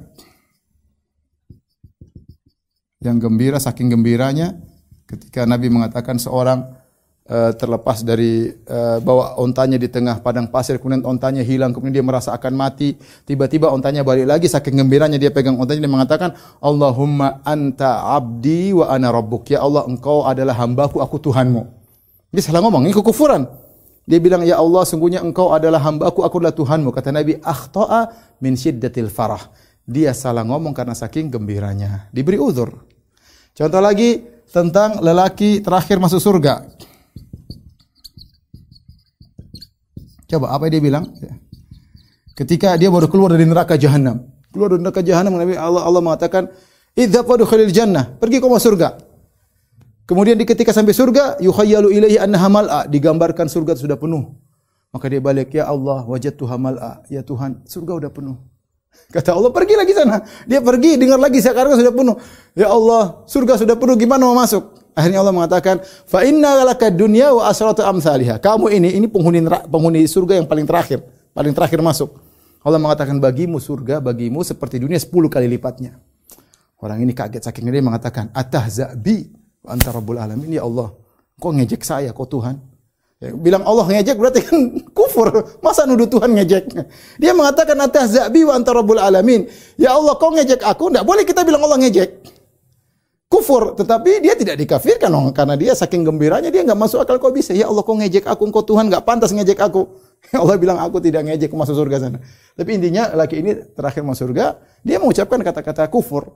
yang 3.04 3.22
gembira 3.22 3.62
saking 3.62 3.93
gembiranya 3.93 4.58
ketika 5.06 5.45
Nabi 5.45 5.70
mengatakan 5.70 6.18
seorang 6.18 6.66
uh, 7.30 7.52
terlepas 7.54 8.02
dari 8.02 8.52
uh, 8.68 9.00
bawa 9.00 9.38
ontanya 9.38 9.78
di 9.78 9.88
tengah 9.88 10.20
padang 10.20 10.50
pasir 10.50 10.82
kemudian 10.82 11.06
ontanya 11.06 11.45
hilang 11.45 11.72
kemudian 11.72 12.02
dia 12.02 12.06
merasa 12.06 12.34
akan 12.34 12.54
mati 12.58 12.98
tiba-tiba 13.24 13.70
ontanya 13.70 14.02
balik 14.02 14.26
lagi 14.28 14.50
saking 14.50 14.82
gembiranya 14.82 15.22
dia 15.22 15.30
pegang 15.30 15.56
ontanya 15.56 15.86
dia 15.86 15.93
mengatakan 15.93 16.30
Allahumma 16.60 17.39
anta 17.45 18.18
abdi 18.18 18.74
wa 18.74 18.89
ana 18.89 19.14
rabbuk 19.14 19.48
ya 19.48 19.62
Allah 19.62 19.86
engkau 19.86 20.26
adalah 20.26 20.58
hambaku 20.58 21.00
aku 21.00 21.22
Tuhanmu 21.22 21.78
dia 22.28 22.43
salah 22.43 22.60
ngomong, 22.60 22.84
ini 22.84 22.93
kekufuran. 22.93 23.48
Dia 24.08 24.20
bilang, 24.20 24.43
Ya 24.43 24.60
Allah, 24.60 24.84
sungguhnya 24.84 25.24
engkau 25.24 25.56
adalah 25.56 25.80
hambaku, 25.84 26.24
aku 26.24 26.36
adalah 26.43 26.56
Tuhanmu. 26.56 26.91
Kata 26.91 27.12
Nabi, 27.12 27.39
akhta'a 27.39 28.12
min 28.43 28.60
syiddatil 28.60 29.08
farah. 29.12 29.48
Dia 29.88 30.12
salah 30.12 30.44
ngomong 30.44 30.76
karena 30.76 30.92
saking 30.92 31.32
gembiranya. 31.32 32.12
Diberi 32.12 32.36
uzur. 32.36 32.76
Contoh 33.56 33.80
lagi 33.80 34.20
tentang 34.52 35.00
lelaki 35.00 35.64
terakhir 35.64 35.96
masuk 36.04 36.20
surga. 36.20 36.68
Coba 40.28 40.52
apa 40.52 40.68
dia 40.68 40.84
bilang? 40.84 41.08
Ketika 42.36 42.76
dia 42.76 42.92
baru 42.92 43.08
keluar 43.08 43.32
dari 43.32 43.48
neraka 43.48 43.80
jahanam. 43.80 44.28
Keluar 44.52 44.76
dari 44.76 44.84
neraka 44.84 45.00
jahanam, 45.00 45.40
Nabi 45.40 45.56
Allah 45.56 45.88
Allah 45.88 46.04
mengatakan, 46.04 46.52
"Idza 46.92 47.24
fadkhulil 47.24 47.72
jannah." 47.72 48.12
Pergi 48.20 48.44
kau 48.44 48.52
masuk 48.52 48.76
surga. 48.76 49.00
Kemudian 50.04 50.36
di 50.36 50.44
ketika 50.44 50.76
sampai 50.76 50.92
surga, 50.92 51.40
yukhayyalu 51.40 51.96
ilaihi 51.96 52.20
annaha 52.20 52.48
mal'a, 52.52 52.82
digambarkan 52.92 53.48
surga 53.48 53.80
sudah 53.80 53.96
penuh. 53.96 54.36
Maka 54.92 55.08
dia 55.08 55.24
balik, 55.24 55.56
"Ya 55.56 55.64
Allah, 55.72 56.04
wajadtu 56.04 56.44
mal'a." 56.60 57.08
Ya 57.08 57.24
Tuhan, 57.24 57.64
surga 57.64 58.04
sudah 58.04 58.12
penuh. 58.12 58.36
Kata 59.08 59.34
Allah, 59.34 59.52
"Pergi 59.54 59.74
lagi 59.78 59.93
sana." 59.95 60.24
Dia 60.43 60.60
pergi, 60.60 61.00
dengar 61.00 61.18
lagi 61.22 61.39
sekarang 61.39 61.80
sudah 61.80 61.93
penuh. 61.93 62.16
Ya 62.58 62.68
Allah, 62.72 63.24
surga 63.30 63.56
sudah 63.56 63.76
penuh, 63.80 63.95
gimana 63.95 64.28
mau 64.28 64.36
masuk? 64.36 64.76
Akhirnya 64.98 65.22
Allah 65.22 65.36
mengatakan, 65.36 65.80
"Fa 66.10 66.26
inna 66.26 66.66
laka 66.66 66.89
dunya 66.89 67.30
wa 67.32 67.48
asratu 67.48 67.86
amsalha." 67.86 68.41
Kamu 68.41 68.68
ini 68.74 68.98
ini 68.98 69.06
penghuni 69.06 69.45
penghuni 69.70 70.04
surga 70.10 70.41
yang 70.41 70.48
paling 70.50 70.66
terakhir, 70.66 71.06
paling 71.32 71.54
terakhir 71.54 71.80
masuk. 71.86 72.18
Allah 72.66 72.82
mengatakan 72.82 73.16
bagimu 73.22 73.62
surga, 73.62 74.02
bagimu 74.02 74.41
seperti 74.43 74.82
dunia 74.82 74.98
10 74.98 75.30
kali 75.30 75.48
lipatnya. 75.48 76.02
Orang 76.82 77.00
ini 77.00 77.14
kaget 77.14 77.45
saking 77.45 77.70
dia 77.70 77.80
mengatakan, 77.80 78.34
"Atahzabi 78.34 79.38
anta 79.68 79.91
rabbul 79.91 80.18
alamin 80.18 80.58
ya 80.58 80.64
Allah 80.64 80.95
kok 81.38 81.52
ngejek 81.54 81.84
saya 81.84 82.10
kok 82.16 82.28
Tuhan 82.32 82.58
ya, 83.22 83.34
bilang 83.34 83.63
Allah 83.65 83.86
ngejek 83.86 84.15
berarti 84.18 84.41
kan 84.45 84.57
kufur. 84.97 85.30
Masa 85.61 85.86
nuduh 85.86 86.09
Tuhan 86.09 86.34
ngejek? 86.34 86.65
Dia 87.22 87.32
mengatakan 87.34 87.78
atas 87.82 88.18
zabi 88.18 88.45
wa 88.45 88.53
anta 88.57 88.74
rabbul 88.74 89.01
alamin. 89.01 89.45
Ya 89.78 89.93
Allah 89.93 90.18
kok 90.18 90.32
ngejek 90.34 90.61
aku? 90.61 90.93
Enggak 90.93 91.05
boleh 91.05 91.24
kita 91.26 91.41
bilang 91.45 91.61
Allah 91.65 91.80
ngejek. 91.82 92.38
Kufur. 93.28 93.76
Tetapi 93.76 94.24
dia 94.24 94.39
tidak 94.39 94.55
dikafirkan 94.55 95.11
oh, 95.11 95.36
karena 95.36 95.59
dia 95.59 95.76
saking 95.76 96.07
gembiranya 96.07 96.47
dia 96.47 96.63
nggak 96.63 96.80
masuk 96.80 97.03
akal 97.03 97.20
kok 97.20 97.36
bisa. 97.36 97.51
Ya 97.51 97.68
Allah 97.68 97.84
kok 97.84 97.97
ngejek 97.97 98.24
aku? 98.24 98.47
Kok 98.49 98.65
Tuhan 98.65 98.88
nggak 98.88 99.03
pantas 99.03 99.36
ngejek 99.36 99.59
aku. 99.59 99.84
Allah 100.41 100.55
bilang 100.57 100.80
aku 100.80 100.97
tidak 101.03 101.28
ngejek 101.28 101.51
masuk 101.51 101.76
surga 101.76 102.07
sana. 102.07 102.18
Tapi 102.55 102.70
intinya 102.80 103.11
laki 103.13 103.43
ini 103.43 103.51
terakhir 103.76 104.01
masuk 104.01 104.32
surga 104.32 104.57
dia 104.82 104.97
mengucapkan 104.97 105.43
kata-kata 105.43 105.91
kufur. 105.91 106.34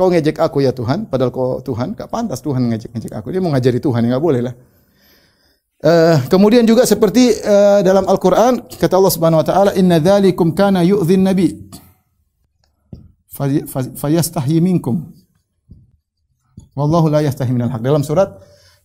Kau 0.00 0.08
ngejek 0.08 0.40
aku 0.40 0.64
ya 0.64 0.72
Tuhan, 0.72 1.12
padahal 1.12 1.28
kau 1.28 1.60
Tuhan, 1.60 1.92
gak 1.92 2.08
pantas 2.08 2.40
Tuhan 2.40 2.72
ngejek-ngejek 2.72 3.20
aku. 3.20 3.36
Dia 3.36 3.44
mau 3.44 3.52
ngajari 3.52 3.84
Tuhan, 3.84 4.08
ya 4.08 4.16
gak 4.16 4.24
boleh 4.24 4.40
lah. 4.48 4.54
Uh, 5.80 6.20
kemudian 6.28 6.60
juga 6.68 6.84
seperti 6.84 7.32
uh, 7.40 7.80
dalam 7.80 8.04
Al-Quran, 8.04 8.68
kata 8.68 9.00
Allah 9.00 9.12
Subhanahu 9.16 9.40
Wa 9.40 9.46
Taala, 9.48 9.70
Inna 9.80 9.96
dzalikum 9.96 10.52
kana 10.52 10.84
yu'dhin 10.84 11.24
nabi, 11.24 11.56
fayastahyi 13.96 14.60
minkum. 14.60 15.08
Wallahu 16.76 17.08
la 17.08 17.24
yastahi 17.24 17.48
minal 17.56 17.72
haq. 17.72 17.80
Dalam 17.80 18.04
surat 18.04 18.28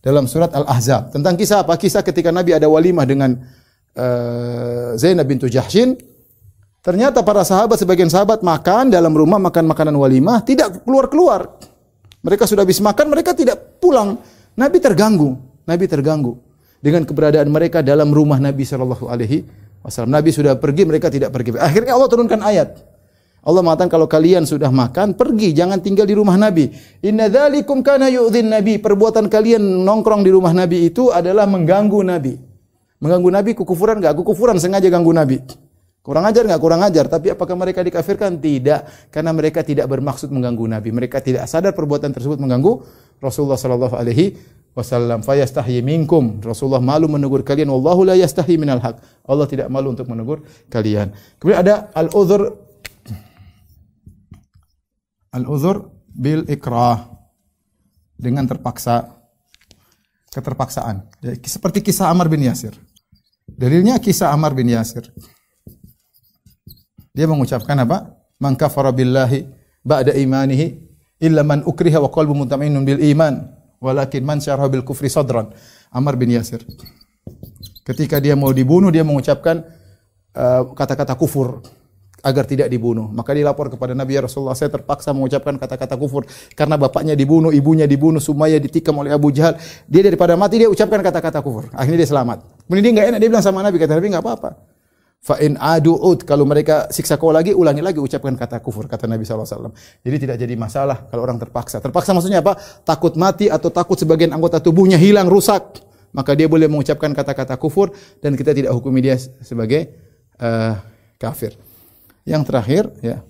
dalam 0.00 0.24
surat 0.24 0.48
Al-Ahzab. 0.56 1.12
Tentang 1.12 1.36
kisah 1.36 1.68
apa? 1.68 1.76
Kisah 1.76 2.00
ketika 2.00 2.32
Nabi 2.32 2.56
ada 2.56 2.64
walimah 2.64 3.04
dengan 3.04 3.44
uh, 3.92 4.96
Zainab 4.96 5.28
bintu 5.28 5.52
Jahshin 5.52 6.00
Ternyata 6.86 7.26
para 7.26 7.42
sahabat, 7.42 7.82
sebagian 7.82 8.06
sahabat 8.06 8.46
makan 8.46 8.94
dalam 8.94 9.10
rumah, 9.10 9.42
makan 9.42 9.66
makanan 9.66 9.98
walimah, 9.98 10.46
tidak 10.46 10.86
keluar-keluar. 10.86 11.58
Mereka 12.22 12.46
sudah 12.46 12.62
habis 12.62 12.78
makan, 12.78 13.10
mereka 13.10 13.34
tidak 13.34 13.82
pulang. 13.82 14.22
Nabi 14.54 14.78
terganggu. 14.78 15.34
Nabi 15.66 15.90
terganggu 15.90 16.46
dengan 16.80 17.02
keberadaan 17.04 17.48
mereka 17.48 17.80
dalam 17.80 18.12
rumah 18.12 18.40
Nabi 18.40 18.64
Shallallahu 18.64 19.06
Alaihi 19.08 19.46
Wasallam. 19.82 20.12
Nabi 20.12 20.30
sudah 20.34 20.58
pergi, 20.58 20.82
mereka 20.84 21.12
tidak 21.12 21.30
pergi. 21.30 21.56
Akhirnya 21.56 21.94
Allah 21.94 22.08
turunkan 22.10 22.40
ayat. 22.42 22.96
Allah 23.46 23.62
mengatakan 23.62 23.86
kalau 23.86 24.10
kalian 24.10 24.42
sudah 24.42 24.74
makan, 24.74 25.14
pergi, 25.14 25.54
jangan 25.54 25.78
tinggal 25.78 26.02
di 26.02 26.18
rumah 26.18 26.34
Nabi. 26.34 26.66
Inna 27.06 27.30
dzalikum 27.30 27.78
kana 27.86 28.10
yu'dhin 28.10 28.50
Nabi. 28.50 28.82
Perbuatan 28.82 29.30
kalian 29.30 29.62
nongkrong 29.86 30.26
di 30.26 30.34
rumah 30.34 30.50
Nabi 30.50 30.90
itu 30.90 31.14
adalah 31.14 31.46
mengganggu 31.46 32.02
Nabi. 32.02 32.34
Mengganggu 32.98 33.30
Nabi 33.30 33.50
kekufuran 33.54 34.02
enggak? 34.02 34.18
Kekufuran 34.18 34.58
sengaja 34.58 34.90
ganggu 34.90 35.14
Nabi. 35.14 35.38
Kurang 36.06 36.22
ajar 36.22 36.42
nggak? 36.46 36.62
Kurang 36.62 36.82
ajar. 36.86 37.06
Tapi 37.06 37.34
apakah 37.34 37.54
mereka 37.54 37.82
dikafirkan? 37.82 38.38
Tidak, 38.38 39.10
karena 39.10 39.30
mereka 39.34 39.62
tidak 39.62 39.90
bermaksud 39.90 40.30
mengganggu 40.30 40.66
Nabi. 40.66 40.94
Mereka 40.94 41.22
tidak 41.22 41.50
sadar 41.50 41.74
perbuatan 41.74 42.14
tersebut 42.14 42.42
mengganggu 42.42 42.82
Rasulullah 43.18 43.58
Sallallahu 43.58 43.94
Alaihi 43.94 44.38
Wasallam. 44.76 45.24
Fayastahyi 45.24 45.80
minkum. 45.80 46.44
Rasulullah 46.44 46.84
malu 46.84 47.08
menegur 47.08 47.40
kalian. 47.40 47.72
Wallahu 47.72 48.04
la 48.04 48.14
yastahi 48.14 48.60
minal 48.60 48.84
haq. 48.84 49.00
Allah 49.24 49.48
tidak 49.48 49.72
malu 49.72 49.96
untuk 49.96 50.04
menegur 50.04 50.44
kalian. 50.68 51.16
Kemudian 51.40 51.64
ada 51.64 51.88
al-uzur 51.96 52.52
al-uzur 55.32 55.88
bil 56.12 56.44
ikrah 56.44 57.08
dengan 58.20 58.44
terpaksa 58.44 59.16
keterpaksaan. 60.28 61.08
Seperti 61.40 61.80
kisah 61.80 62.12
Amr 62.12 62.28
bin 62.28 62.44
Yasir. 62.44 62.76
Dalilnya 63.48 63.96
kisah 63.96 64.28
Amr 64.28 64.52
bin 64.52 64.68
Yasir. 64.68 65.08
Dia 67.16 67.24
mengucapkan 67.24 67.80
apa? 67.80 68.12
Man 68.36 68.60
kafara 68.60 68.92
billahi 68.92 69.48
ba'da 69.80 70.12
imanihi 70.12 70.84
illa 71.24 71.40
man 71.40 71.64
ukriha 71.64 71.96
wa 71.96 72.12
qalbu 72.12 72.44
mutmainnun 72.44 72.84
bil 72.84 73.00
iman 73.00 73.55
walakin 73.80 74.22
man 74.24 74.38
syaraha 74.42 74.68
bil 74.70 74.84
kufri 74.84 75.10
sadran. 75.10 75.52
Amr 75.92 76.18
bin 76.18 76.32
Yasir. 76.32 76.62
Ketika 77.86 78.18
dia 78.18 78.34
mau 78.34 78.50
dibunuh 78.50 78.90
dia 78.90 79.06
mengucapkan 79.06 79.62
uh, 80.34 80.62
kata-kata 80.74 81.14
uh, 81.14 81.18
kufur 81.18 81.62
agar 82.26 82.42
tidak 82.42 82.66
dibunuh. 82.66 83.06
Maka 83.06 83.30
dia 83.38 83.46
lapor 83.46 83.70
kepada 83.70 83.94
Nabi 83.94 84.18
ya 84.18 84.26
Rasulullah, 84.26 84.58
saya 84.58 84.66
terpaksa 84.66 85.14
mengucapkan 85.14 85.54
kata-kata 85.54 85.94
kufur 85.94 86.26
karena 86.58 86.74
bapaknya 86.74 87.14
dibunuh, 87.14 87.54
ibunya 87.54 87.86
dibunuh, 87.86 88.18
Sumayyah 88.18 88.58
ditikam 88.58 88.98
oleh 88.98 89.14
Abu 89.14 89.30
Jahal. 89.30 89.54
Dia 89.86 90.02
daripada 90.02 90.34
mati 90.34 90.58
dia 90.58 90.68
ucapkan 90.68 90.98
kata-kata 91.06 91.38
kufur. 91.38 91.70
Akhirnya 91.70 92.02
dia 92.02 92.10
selamat. 92.10 92.42
Kemudian 92.66 92.82
dia 92.82 92.92
enggak 92.98 93.06
enak 93.14 93.18
dia 93.22 93.28
bilang 93.30 93.44
sama 93.46 93.62
Nabi 93.62 93.76
kata 93.78 93.94
Nabi 93.94 94.10
enggak 94.10 94.24
apa-apa. 94.26 94.50
Fa 95.22 95.42
in 95.42 95.58
ud 95.58 96.22
kalau 96.22 96.46
mereka 96.46 96.86
siksa 96.94 97.18
kau 97.18 97.34
lagi 97.34 97.50
ulangi 97.50 97.82
lagi 97.82 97.98
ucapkan 97.98 98.38
kata 98.38 98.62
kufur 98.62 98.86
kata 98.86 99.10
Nabi 99.10 99.26
SAW. 99.26 99.74
Jadi 100.06 100.16
tidak 100.22 100.36
jadi 100.38 100.54
masalah 100.54 101.10
kalau 101.10 101.26
orang 101.26 101.38
terpaksa. 101.42 101.82
Terpaksa 101.82 102.14
maksudnya 102.14 102.40
apa? 102.44 102.54
Takut 102.86 103.18
mati 103.18 103.50
atau 103.50 103.68
takut 103.74 103.98
sebagian 103.98 104.30
anggota 104.30 104.62
tubuhnya 104.62 104.94
hilang 104.94 105.26
rusak. 105.26 105.82
Maka 106.14 106.32
dia 106.32 106.46
boleh 106.48 106.70
mengucapkan 106.70 107.12
kata-kata 107.12 107.58
kufur 107.58 107.92
dan 108.22 108.38
kita 108.38 108.54
tidak 108.54 108.72
hukumi 108.72 109.04
dia 109.04 109.18
sebagai 109.42 109.92
uh, 110.38 110.78
kafir. 111.18 111.58
Yang 112.22 112.42
terakhir 112.48 112.84
ya 113.02 113.20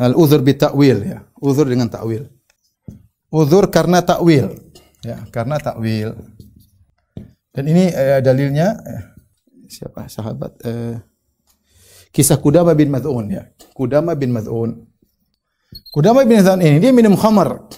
al 0.00 0.16
uzur 0.16 0.40
bi 0.40 0.56
ta'wil 0.56 0.98
ya. 1.04 1.20
Uzur 1.36 1.68
dengan 1.68 1.92
ta'wil. 1.92 2.32
uzur 3.30 3.68
karena 3.68 4.00
takwil. 4.00 4.54
Ya, 5.04 5.22
karena 5.28 5.60
takwil. 5.60 6.16
Dan 7.52 7.64
ini 7.68 7.88
eh, 7.88 8.20
dalilnya 8.20 8.76
eh, 8.84 9.02
siapa 9.68 10.08
sahabat 10.12 10.52
eh, 10.64 10.96
kisah 12.16 12.40
Kudama 12.40 12.72
bin 12.72 12.88
Mad'un 12.88 13.28
ya. 13.28 13.44
Kudama 13.76 14.16
bin 14.16 14.32
Mad'un. 14.32 14.88
Kudama 15.92 16.24
bin 16.24 16.40
Mad'un 16.40 16.64
ini 16.64 16.80
dia 16.80 16.96
minum 16.96 17.12
khamar. 17.12 17.68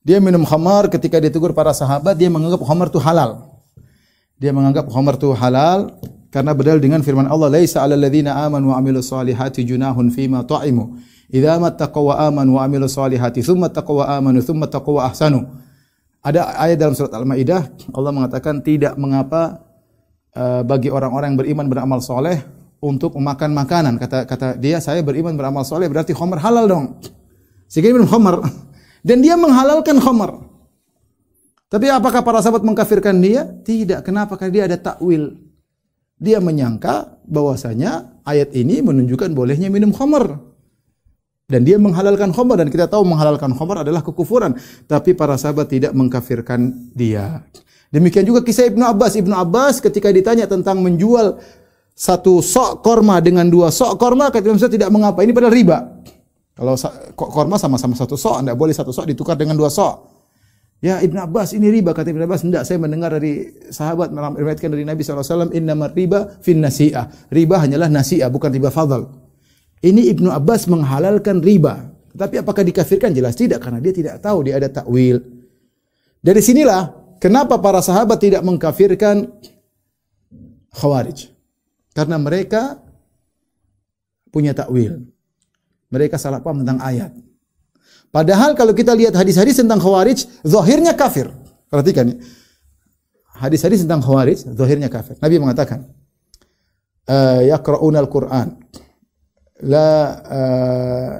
Dia 0.00 0.16
minum 0.24 0.48
khamar 0.48 0.88
ketika 0.88 1.20
ditegur 1.20 1.52
para 1.52 1.76
sahabat 1.76 2.16
dia 2.16 2.32
menganggap 2.32 2.64
khamar 2.64 2.88
itu 2.88 2.96
halal. 2.96 3.60
Dia 4.40 4.56
menganggap 4.56 4.88
khamar 4.88 5.20
itu 5.20 5.36
halal 5.36 5.92
karena 6.32 6.56
berdalil 6.56 6.80
dengan 6.80 7.04
firman 7.04 7.28
Allah 7.28 7.52
laisa 7.52 7.84
'alal 7.84 8.00
ladzina 8.00 8.40
amanu 8.40 8.72
wa 8.72 8.80
amilus 8.80 9.12
solihati 9.12 9.68
junahun 9.68 10.08
fima 10.08 10.40
ta'imu 10.48 10.96
idza 11.28 11.60
mattaqaw 11.60 12.02
wa 12.08 12.14
amanu 12.24 12.56
wa 12.56 12.64
amilus 12.64 12.96
solihati 12.96 13.44
thumma 13.44 13.68
taqaw 13.68 14.00
wa 14.00 14.06
amanu 14.16 14.40
thumma 14.40 14.64
taqaw 14.64 14.96
wa 14.96 15.12
ahsanu 15.12 15.44
ada 16.24 16.56
ayat 16.56 16.80
dalam 16.80 16.96
surat 16.96 17.12
Al-Maidah 17.12 17.92
Allah 17.92 18.10
mengatakan 18.16 18.64
tidak 18.64 18.96
mengapa 18.96 19.60
uh, 20.32 20.64
bagi 20.64 20.88
orang-orang 20.88 21.36
yang 21.36 21.38
beriman 21.38 21.66
beramal 21.68 22.00
soleh 22.00 22.40
untuk 22.82 23.14
memakan 23.14 23.54
makanan 23.54 23.94
kata 24.02 24.26
kata 24.26 24.58
dia 24.58 24.82
saya 24.82 25.00
beriman 25.06 25.38
beramal 25.38 25.62
soleh 25.62 25.86
berarti 25.86 26.10
khamar 26.10 26.42
halal 26.42 26.66
dong 26.66 26.86
sehingga 27.70 27.94
minum 27.94 28.10
khamar 28.10 28.42
dan 29.02 29.18
dia 29.20 29.34
menghalalkan 29.34 29.98
khamar. 29.98 30.46
Tapi 31.66 31.90
apakah 31.90 32.22
para 32.22 32.38
sahabat 32.38 32.62
mengkafirkan 32.62 33.18
dia? 33.18 33.42
Tidak. 33.48 34.06
Kenapa? 34.06 34.38
Karena 34.38 34.52
dia 34.54 34.64
ada 34.70 34.78
takwil. 34.78 35.40
Dia 36.22 36.38
menyangka 36.38 37.18
bahwasanya 37.26 38.22
ayat 38.22 38.54
ini 38.54 38.78
menunjukkan 38.78 39.34
bolehnya 39.34 39.72
minum 39.72 39.90
khamar. 39.90 40.38
Dan 41.50 41.66
dia 41.66 41.76
menghalalkan 41.82 42.30
khamar 42.30 42.62
dan 42.62 42.68
kita 42.70 42.86
tahu 42.86 43.02
menghalalkan 43.02 43.50
khamar 43.58 43.82
adalah 43.82 44.04
kekufuran. 44.06 44.54
Tapi 44.86 45.18
para 45.18 45.34
sahabat 45.34 45.66
tidak 45.72 45.92
mengkafirkan 45.96 46.92
dia. 46.94 47.42
Demikian 47.90 48.24
juga 48.24 48.46
kisah 48.46 48.70
Ibnu 48.70 48.86
Abbas. 48.86 49.18
Ibnu 49.18 49.34
Abbas 49.34 49.82
ketika 49.82 50.12
ditanya 50.14 50.46
tentang 50.46 50.80
menjual 50.80 51.42
satu 52.02 52.42
sok 52.42 52.82
korma 52.82 53.22
dengan 53.22 53.46
dua 53.46 53.70
sok 53.70 53.94
korma, 53.94 54.34
kata 54.34 54.42
Imam 54.50 54.58
tidak 54.58 54.90
mengapa. 54.90 55.22
Ini 55.22 55.30
padahal 55.30 55.54
riba. 55.54 55.78
Kalau 56.58 56.74
korma 57.14 57.54
sama-sama 57.62 57.94
satu 57.94 58.18
sok, 58.18 58.42
anda 58.42 58.58
boleh 58.58 58.74
satu 58.74 58.90
sok 58.90 59.06
ditukar 59.14 59.38
dengan 59.38 59.54
dua 59.54 59.70
sok. 59.70 60.10
Ya 60.82 60.98
Ibn 60.98 61.30
Abbas 61.30 61.54
ini 61.54 61.70
riba 61.70 61.94
kata 61.94 62.10
Ibn 62.10 62.26
Abbas. 62.26 62.42
Tidak 62.42 62.66
saya 62.66 62.82
mendengar 62.82 63.14
dari 63.14 63.54
sahabat 63.70 64.10
meriwayatkan 64.10 64.74
dari 64.74 64.82
Nabi 64.82 65.06
SAW 65.06 65.54
inna 65.54 65.78
riba 65.94 66.42
fin 66.42 66.58
nasi'ah. 66.58 67.30
Riba 67.30 67.62
hanyalah 67.62 67.86
nasi'ah 67.86 68.26
bukan 68.34 68.50
riba 68.50 68.74
fadl. 68.74 69.06
Ini 69.78 70.10
Ibnu 70.10 70.26
Abbas 70.26 70.66
menghalalkan 70.66 71.38
riba. 71.38 71.86
Tapi 72.18 72.42
apakah 72.42 72.66
dikafirkan? 72.66 73.14
Jelas 73.14 73.38
tidak 73.38 73.62
karena 73.62 73.78
dia 73.78 73.94
tidak 73.94 74.18
tahu 74.18 74.42
dia 74.42 74.58
ada 74.58 74.66
takwil. 74.66 75.22
Dari 76.18 76.42
sinilah 76.42 77.14
kenapa 77.22 77.62
para 77.62 77.78
sahabat 77.78 78.18
tidak 78.18 78.42
mengkafirkan 78.42 79.30
khawarij 80.74 81.32
karena 81.92 82.16
mereka 82.16 82.80
punya 84.32 84.56
takwil 84.56 85.12
mereka 85.92 86.16
salah 86.16 86.40
paham 86.40 86.64
tentang 86.64 86.80
ayat. 86.80 87.12
Padahal 88.08 88.56
kalau 88.56 88.72
kita 88.72 88.96
lihat 88.96 89.12
hadis-hadis 89.12 89.60
tentang 89.60 89.76
khawarij, 89.76 90.24
zahirnya 90.40 90.96
kafir. 90.96 91.28
Perhatikan 91.68 92.16
ya. 92.16 92.16
Hadis-hadis 93.36 93.84
tentang 93.84 94.00
khawarij, 94.00 94.56
zahirnya 94.56 94.88
kafir. 94.88 95.20
Nabi 95.20 95.36
mengatakan, 95.36 95.92
uh, 97.12 97.40
yaqra'una 97.44 98.00
al-Qur'an 98.00 98.56
la 99.68 99.88
uh, 100.24 101.12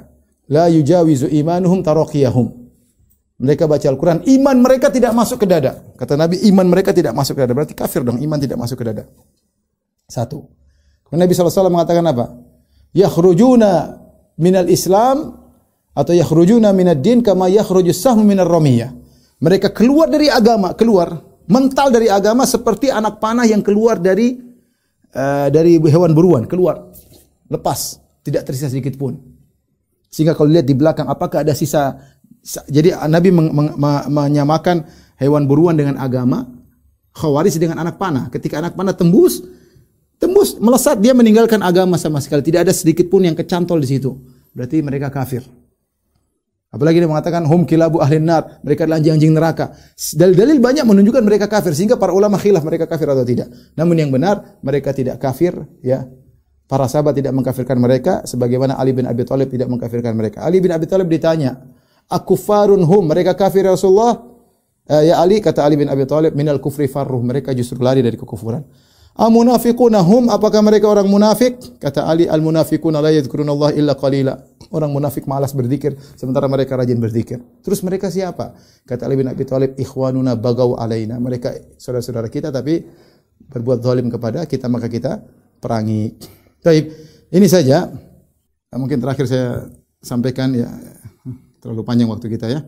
la 0.49 0.65
yujawizu 0.73 1.29
imanuhum 1.29 1.85
taraqiyahum. 1.85 2.65
Mereka 3.43 3.65
baca 3.65 3.87
Al-Quran, 3.89 4.23
iman 4.23 4.57
mereka 4.61 4.87
tidak 4.93 5.11
masuk 5.11 5.43
ke 5.43 5.47
dada. 5.49 5.81
Kata 5.97 6.15
Nabi, 6.15 6.37
iman 6.53 6.65
mereka 6.69 6.95
tidak 6.95 7.11
masuk 7.17 7.37
ke 7.37 7.41
dada. 7.43 7.53
Berarti 7.57 7.75
kafir 7.75 8.05
dong, 8.05 8.21
iman 8.21 8.39
tidak 8.39 8.55
masuk 8.55 8.79
ke 8.79 8.85
dada. 8.87 9.03
Satu. 10.07 10.47
Nabi 11.11 11.31
SAW 11.35 11.73
mengatakan 11.73 12.05
apa? 12.07 12.31
Yakhrujuna 12.93 13.99
minal 14.37 14.69
Islam 14.69 15.43
atau 15.93 16.13
yakhrujuna 16.13 16.73
minad 16.73 17.01
din 17.01 17.21
kama 17.21 17.49
yakhrujus 17.49 18.01
sahmu 18.01 18.25
minar 18.25 18.49
ramiyah. 18.49 18.93
Mereka 19.43 19.75
keluar 19.75 20.09
dari 20.09 20.31
agama, 20.31 20.73
keluar 20.73 21.13
mental 21.45 21.91
dari 21.91 22.07
agama 22.07 22.47
seperti 22.47 22.89
anak 22.89 23.19
panah 23.19 23.45
yang 23.45 23.61
keluar 23.61 23.99
dari 23.99 24.39
uh, 25.13 25.47
dari 25.51 25.77
hewan 25.77 26.15
buruan, 26.15 26.47
keluar 26.49 26.89
lepas, 27.51 28.01
tidak 28.25 28.47
tersisa 28.47 28.71
sedikit 28.71 28.97
pun. 28.97 29.19
Sehingga 30.09 30.37
kalau 30.37 30.49
lihat 30.53 30.65
di 30.65 30.77
belakang 30.77 31.09
apakah 31.09 31.41
ada 31.41 31.53
sisa 31.57 31.97
jadi 32.67 32.93
Nabi 33.07 33.29
meng, 33.31 33.49
meng, 33.55 33.69
menyamakan 34.11 34.83
hewan 35.15 35.47
buruan 35.47 35.79
dengan 35.79 35.95
agama, 35.95 36.43
khawarij 37.15 37.55
dengan 37.55 37.79
anak 37.79 37.95
panah. 37.95 38.27
Ketika 38.33 38.59
anak 38.59 38.75
panah 38.75 38.93
tembus, 38.93 39.41
Tembus, 40.23 40.55
melesat 40.55 41.03
dia 41.03 41.11
meninggalkan 41.11 41.59
agama 41.59 41.99
sama 41.99 42.23
sekali. 42.23 42.39
Tidak 42.39 42.63
ada 42.63 42.71
sedikit 42.71 43.11
pun 43.11 43.27
yang 43.27 43.35
kecantol 43.35 43.83
di 43.83 43.91
situ. 43.91 44.15
Berarti 44.55 44.79
mereka 44.79 45.11
kafir. 45.11 45.43
Apalagi 46.71 47.03
dia 47.03 47.11
mengatakan 47.11 47.43
hum 47.43 47.67
kilabu 47.67 47.99
ahli 47.99 48.23
nar, 48.23 48.63
mereka 48.63 48.87
adalah 48.87 49.03
anjing-anjing 49.03 49.35
neraka. 49.35 49.75
Dalil-dalil 50.15 50.63
banyak 50.63 50.87
menunjukkan 50.87 51.27
mereka 51.27 51.51
kafir 51.51 51.75
sehingga 51.75 51.99
para 51.99 52.15
ulama 52.15 52.39
khilaf 52.39 52.63
mereka 52.63 52.87
kafir 52.87 53.11
atau 53.11 53.27
tidak. 53.27 53.51
Namun 53.75 53.99
yang 53.99 54.15
benar 54.15 54.57
mereka 54.63 54.95
tidak 54.95 55.19
kafir 55.19 55.59
ya. 55.83 56.07
Para 56.71 56.87
sahabat 56.87 57.19
tidak 57.19 57.35
mengkafirkan 57.35 57.75
mereka 57.75 58.23
sebagaimana 58.23 58.79
Ali 58.79 58.95
bin 58.95 59.03
Abi 59.03 59.27
Thalib 59.27 59.51
tidak 59.51 59.67
mengkafirkan 59.67 60.15
mereka. 60.15 60.39
Ali 60.47 60.63
bin 60.63 60.71
Abi 60.71 60.87
Thalib 60.87 61.11
ditanya, 61.11 61.67
"Akufarun 62.07 62.79
hum?" 62.79 63.11
Mereka 63.11 63.35
kafir 63.35 63.67
ya 63.67 63.75
Rasulullah? 63.75 64.23
Eh, 64.87 65.11
ya 65.11 65.19
Ali 65.19 65.43
kata 65.43 65.67
Ali 65.67 65.75
bin 65.75 65.91
Abi 65.91 66.07
Thalib, 66.07 66.31
"Minal 66.31 66.63
kufri 66.63 66.87
farruh." 66.87 67.19
Mereka 67.19 67.51
justru 67.51 67.83
lari 67.83 67.99
dari 67.99 68.15
kekufuran. 68.15 68.63
Amunafiquna 69.13 70.01
hum 70.01 70.25
apakah 70.33 70.65
mereka 70.65 70.89
orang 70.89 71.05
munafik? 71.05 71.61
Kata 71.77 72.09
Ali 72.09 72.25
al 72.25 72.41
munafiquna 72.41 72.97
la 72.97 73.13
Allah 73.13 73.69
illa 73.77 73.93
qalila. 73.93 74.33
Orang 74.73 74.89
munafik 74.89 75.29
malas 75.29 75.53
berzikir 75.53 75.93
sementara 76.17 76.49
mereka 76.49 76.73
rajin 76.73 76.97
berzikir. 76.97 77.37
Terus 77.61 77.85
mereka 77.85 78.09
siapa? 78.09 78.57
Kata 78.89 79.05
Ali 79.05 79.21
bin 79.21 79.29
Abi 79.29 79.45
Thalib 79.45 79.77
ikhwanuna 79.77 80.33
bagaw 80.33 80.81
alaina. 80.81 81.21
Mereka 81.21 81.77
saudara-saudara 81.77 82.25
kita 82.33 82.49
tapi 82.49 82.81
berbuat 83.53 83.85
zalim 83.85 84.09
kepada 84.09 84.49
kita 84.49 84.65
maka 84.65 84.89
kita 84.89 85.21
perangi. 85.61 86.17
Baik, 86.65 86.89
ini 87.29 87.45
saja. 87.45 87.93
Mungkin 88.73 88.97
terakhir 88.97 89.29
saya 89.29 89.69
sampaikan 90.01 90.57
ya 90.57 90.73
terlalu 91.61 91.85
panjang 91.85 92.09
waktu 92.09 92.33
kita 92.33 92.49
ya. 92.49 92.65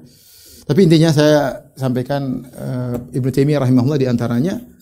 Tapi 0.70 0.80
intinya 0.86 1.10
saya 1.10 1.66
sampaikan 1.74 2.46
uh, 2.54 3.18
Ibnu 3.18 3.34
Taimiyah 3.34 3.66
rahimahullah 3.66 3.98
di 3.98 4.06
antaranya 4.06 4.75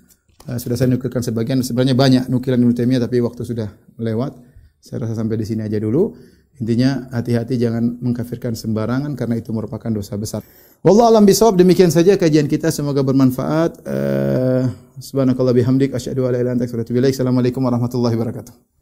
Uh, 0.44 0.60
sudah 0.60 0.76
saya 0.76 0.92
nukilkan 0.92 1.24
sebagian, 1.24 1.64
sebenarnya 1.64 1.96
banyak 1.96 2.24
nukilan 2.28 2.60
Ibnu 2.60 2.76
Taimiyah 2.76 3.02
tapi 3.08 3.24
waktu 3.24 3.48
sudah 3.48 3.72
lewat. 3.96 4.36
Saya 4.84 5.08
rasa 5.08 5.16
sampai 5.16 5.40
di 5.40 5.48
sini 5.48 5.64
aja 5.64 5.80
dulu. 5.80 6.12
Intinya 6.60 7.10
hati-hati 7.10 7.58
jangan 7.58 7.98
mengkafirkan 8.04 8.54
sembarangan 8.54 9.16
karena 9.18 9.40
itu 9.40 9.50
merupakan 9.56 9.90
dosa 9.90 10.20
besar. 10.20 10.44
Wallahu 10.84 11.16
alam 11.16 11.24
bisawab 11.24 11.56
demikian 11.56 11.90
saja 11.90 12.20
kajian 12.20 12.52
kita 12.52 12.70
semoga 12.70 13.02
bermanfaat. 13.02 13.88
Uh, 13.88 14.68
subhanakallah 15.00 15.56
bihamdik 15.56 15.96
asyhadu 15.96 16.28
an 16.28 16.36
la 16.36 16.40
ilaha 16.44 16.68
ilaik. 16.68 17.16
Assalamualaikum 17.16 17.64
warahmatullahi 17.64 18.14
wabarakatuh. 18.20 18.74